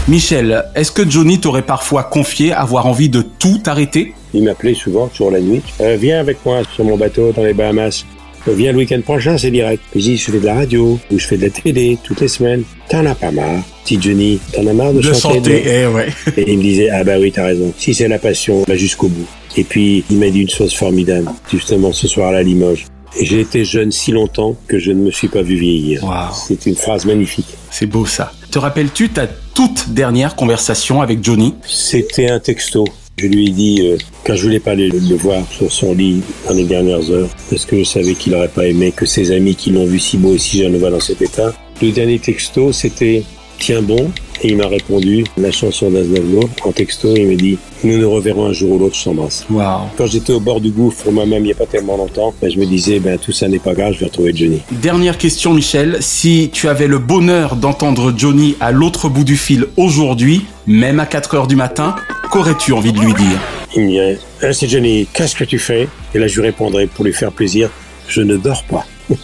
Michel, 0.07 0.63
est-ce 0.75 0.93
que 0.93 1.09
Johnny 1.09 1.41
t'aurait 1.41 1.63
parfois 1.63 2.03
confié 2.03 2.53
avoir 2.53 2.85
envie 2.85 3.09
de 3.09 3.23
tout 3.23 3.63
arrêter? 3.65 4.13
Il 4.35 4.45
m'appelait 4.45 4.75
souvent, 4.75 5.09
toujours 5.09 5.31
la 5.31 5.41
nuit. 5.41 5.63
Euh, 5.81 5.97
viens 5.99 6.21
avec 6.21 6.45
moi 6.45 6.61
sur 6.75 6.85
mon 6.85 6.99
bateau 6.99 7.33
dans 7.33 7.43
les 7.43 7.55
Bahamas. 7.55 8.05
Euh, 8.47 8.53
viens 8.53 8.73
le 8.73 8.79
week-end 8.79 9.01
prochain, 9.01 9.39
c'est 9.39 9.51
direct. 9.51 9.83
Je 9.95 10.01
dis, 10.01 10.17
je 10.19 10.31
fais 10.31 10.39
de 10.39 10.45
la 10.45 10.55
radio 10.55 10.99
ou 11.11 11.19
je 11.19 11.27
fais 11.27 11.39
de 11.39 11.45
la 11.45 11.49
télé 11.51 11.97
toutes 12.05 12.21
les 12.21 12.29
semaines. 12.29 12.65
T'en 12.91 13.07
as 13.07 13.15
pas 13.15 13.31
marre. 13.31 13.63
Si 13.87 13.99
Johnny, 13.99 14.39
t'en 14.53 14.67
as 14.67 14.75
marre 14.75 14.93
de, 14.93 15.01
De 15.01 15.13
chanter 15.15 15.63
eh 15.67 15.87
ouais. 15.87 16.09
Et 16.37 16.53
il 16.53 16.59
me 16.59 16.63
disait, 16.63 16.91
ah 16.91 17.05
bah 17.05 17.15
oui, 17.19 17.33
t'as 17.33 17.47
raison. 17.47 17.73
Si 17.79 17.95
c'est 17.95 18.07
la 18.07 18.19
passion, 18.19 18.65
va 18.69 18.77
jusqu'au 18.77 19.09
bout. 19.09 19.27
Et 19.57 19.65
puis, 19.65 20.05
il 20.11 20.19
m'a 20.19 20.29
dit 20.29 20.43
une 20.43 20.51
chose 20.51 20.75
formidable, 20.75 21.31
justement 21.51 21.91
ce 21.91 22.07
soir-là 22.07 22.39
à 22.39 22.43
Limoges. 22.43 22.85
Et 23.19 23.27
J'ai 23.27 23.41
été 23.41 23.65
jeune 23.65 23.93
si 23.93 24.11
longtemps 24.11 24.57
que 24.69 24.79
je 24.79 24.91
ne 24.91 25.01
me 25.03 25.11
suis 25.11 25.29
pas 25.29 25.43
vu 25.43 25.57
vieillir. 25.57 26.03
C'est 26.35 26.67
une 26.67 26.77
phrase 26.77 27.05
magnifique. 27.05 27.47
C'est 27.71 27.87
beau 27.87 28.07
ça. 28.07 28.33
Te 28.51 28.59
rappelles-tu 28.59 29.11
ta 29.11 29.27
toute 29.27 29.91
dernière 29.91 30.35
conversation 30.35 31.03
avec 31.03 31.23
Johnny? 31.23 31.55
C'était 31.67 32.31
un 32.31 32.41
texto. 32.41 32.85
Je 33.19 33.27
lui 33.27 33.49
ai 33.49 33.51
dit, 33.51 33.81
euh, 33.83 33.99
quand 34.25 34.35
je 34.35 34.43
voulais 34.43 34.61
pas 34.61 34.75
le, 34.75 34.89
le 34.89 35.17
voir 35.17 35.45
sur 35.51 35.71
son 35.71 35.95
lit 35.95 36.23
dans 36.49 36.55
les 36.55 36.65
dernières 36.65 37.11
heures, 37.11 37.29
parce 37.51 37.67
que 37.67 37.79
je 37.79 37.85
savais 37.85 38.15
qu'il 38.15 38.33
n'aurait 38.33 38.49
pas 38.49 38.67
aimé 38.67 38.93
que 38.97 39.05
ses 39.05 39.31
amis 39.33 39.55
qui 39.55 39.71
l'ont 39.71 39.85
vu 39.85 39.99
si 39.99 40.17
beau 40.17 40.35
et 40.35 40.39
si 40.39 40.59
jeune 40.59 40.73
le 40.73 40.79
voient 40.79 40.91
dans 40.91 41.01
cet 41.01 41.21
état. 41.21 41.53
Le 41.83 41.91
dernier 41.93 42.19
texto, 42.19 42.73
c'était 42.73 43.23
Tiens 43.63 43.81
bon, 43.81 44.11
et 44.43 44.49
il 44.49 44.57
m'a 44.57 44.67
répondu 44.67 45.23
la 45.37 45.53
chanson 45.53 45.89
d'Aznavour 45.89 46.49
en 46.65 46.73
texto. 46.73 47.15
Il 47.15 47.29
m'a 47.29 47.37
dit 47.37 47.59
Nous 47.85 47.97
nous 47.97 48.11
reverrons 48.11 48.47
un 48.47 48.53
jour 48.53 48.73
ou 48.73 48.79
l'autre, 48.81 48.97
je 48.97 49.05
t'embrasse. 49.05 49.47
Waouh. 49.49 49.83
Quand 49.97 50.07
j'étais 50.07 50.33
au 50.33 50.41
bord 50.41 50.61
du 50.61 50.71
gouffre 50.73 51.13
moi-même 51.13 51.45
il 51.45 51.47
n'y 51.47 51.53
a 51.53 51.55
pas 51.55 51.67
tellement 51.67 51.97
longtemps, 51.97 52.35
ben, 52.43 52.51
je 52.51 52.59
me 52.59 52.67
disais 52.67 52.99
ben, 52.99 53.17
Tout 53.19 53.31
ça 53.31 53.47
n'est 53.47 53.61
pas 53.61 53.75
grave, 53.75 53.93
je 53.93 54.01
vais 54.01 54.07
retrouver 54.07 54.33
Johnny. 54.35 54.63
Dernière 54.73 55.17
question 55.17 55.55
Michel, 55.55 55.99
si 56.01 56.51
tu 56.53 56.67
avais 56.67 56.89
le 56.89 56.99
bonheur 56.99 57.55
d'entendre 57.55 58.13
Johnny 58.17 58.57
à 58.59 58.73
l'autre 58.73 59.09
bout 59.09 59.23
du 59.23 59.37
fil 59.37 59.67
aujourd'hui, 59.77 60.45
même 60.67 60.99
à 60.99 61.07
4 61.07 61.37
heures 61.37 61.47
du 61.47 61.55
matin, 61.55 61.95
qu'aurais-tu 62.33 62.73
envie 62.73 62.93
de 62.93 62.99
lui 62.99 63.15
dire? 63.15 63.39
Il 63.77 63.83
me 63.83 63.89
dirait 63.91 64.19
Ah, 64.43 64.53
C'est 64.53 64.67
Johnny, 64.67 65.07
qu'est-ce 65.13 65.37
que 65.37 65.45
tu 65.45 65.61
fais? 65.61 65.87
Et 66.17 66.19
là, 66.19 66.27
je 66.27 66.41
lui 66.41 66.49
répondrais 66.49 66.89
pour 66.89 67.05
lui 67.05 67.13
faire 67.13 67.31
plaisir 67.31 67.71
Je 68.09 68.23
ne 68.23 68.37
dors 68.37 68.65
pas. 68.65 68.85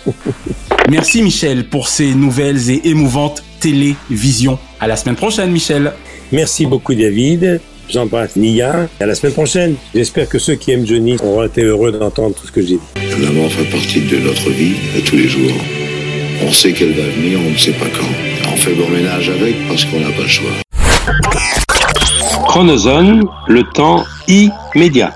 Merci 0.89 1.23
Michel 1.23 1.69
pour 1.69 1.89
ces 1.89 2.15
nouvelles 2.15 2.71
et 2.71 2.83
émouvantes 2.85 3.43
télévisions. 3.61 4.59
À 4.81 4.87
la 4.87 4.97
semaine 4.97 5.17
prochaine 5.17 5.51
Michel. 5.51 5.93
Merci 6.33 6.67
beaucoup 6.67 6.95
David. 6.95 7.61
J'embrasse 7.89 8.37
Nia. 8.37 8.89
À 9.01 9.07
la 9.07 9.15
semaine 9.15 9.33
prochaine. 9.33 9.75
J'espère 9.95 10.29
que 10.29 10.39
ceux 10.39 10.57
qui 10.57 10.73
aiment 10.73 10.87
Johnny 10.87 11.17
auront 11.23 11.45
été 11.45 11.63
heureux 11.63 11.93
d'entendre 11.93 12.35
tout 12.35 12.47
ce 12.47 12.53
que 12.53 12.61
j'ai 12.61 12.77
dit. 12.77 13.23
La 13.23 13.31
mort 13.31 13.51
fait 13.51 13.65
partie 13.65 14.01
de 14.01 14.19
notre 14.19 14.51
vie 14.51 14.75
de 14.95 15.01
tous 15.01 15.17
les 15.17 15.29
jours. 15.29 15.53
On 16.47 16.53
sait 16.53 16.73
qu'elle 16.73 16.93
va 16.93 17.03
venir, 17.03 17.41
on 17.45 17.51
ne 17.51 17.57
sait 17.57 17.73
pas 17.73 17.87
quand. 17.87 18.53
On 18.53 18.57
fait 18.57 18.75
bon 18.75 18.89
ménage 18.89 19.29
avec 19.31 19.57
parce 19.69 19.85
qu'on 19.87 20.01
n'a 20.01 20.11
pas 20.11 20.23
le 20.23 20.29
choix. 20.29 20.51
Chronozone, 22.47 23.25
le 23.49 23.63
temps 23.63 24.05
immédiat. 24.29 25.15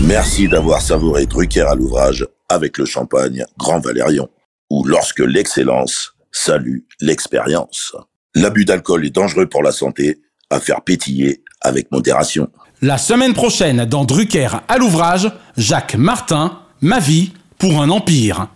Merci 0.00 0.48
d'avoir 0.48 0.82
savouré 0.82 1.26
Drucker 1.26 1.62
à 1.62 1.74
l'ouvrage 1.74 2.26
avec 2.48 2.78
le 2.78 2.84
champagne 2.84 3.44
Grand 3.58 3.80
Valérion, 3.80 4.28
ou 4.70 4.84
lorsque 4.84 5.20
l'excellence 5.20 6.13
salue 6.34 6.80
l'expérience. 7.00 7.96
L'abus 8.34 8.64
d'alcool 8.64 9.06
est 9.06 9.14
dangereux 9.14 9.46
pour 9.46 9.62
la 9.62 9.72
santé, 9.72 10.20
à 10.50 10.60
faire 10.60 10.82
pétiller 10.82 11.42
avec 11.60 11.90
modération. 11.90 12.50
La 12.82 12.98
semaine 12.98 13.32
prochaine 13.32 13.86
dans 13.86 14.04
Drucker 14.04 14.48
à 14.68 14.76
l'ouvrage, 14.76 15.32
Jacques 15.56 15.94
Martin, 15.94 16.60
Ma 16.82 16.98
vie 16.98 17.32
pour 17.56 17.80
un 17.80 17.88
empire. 17.88 18.48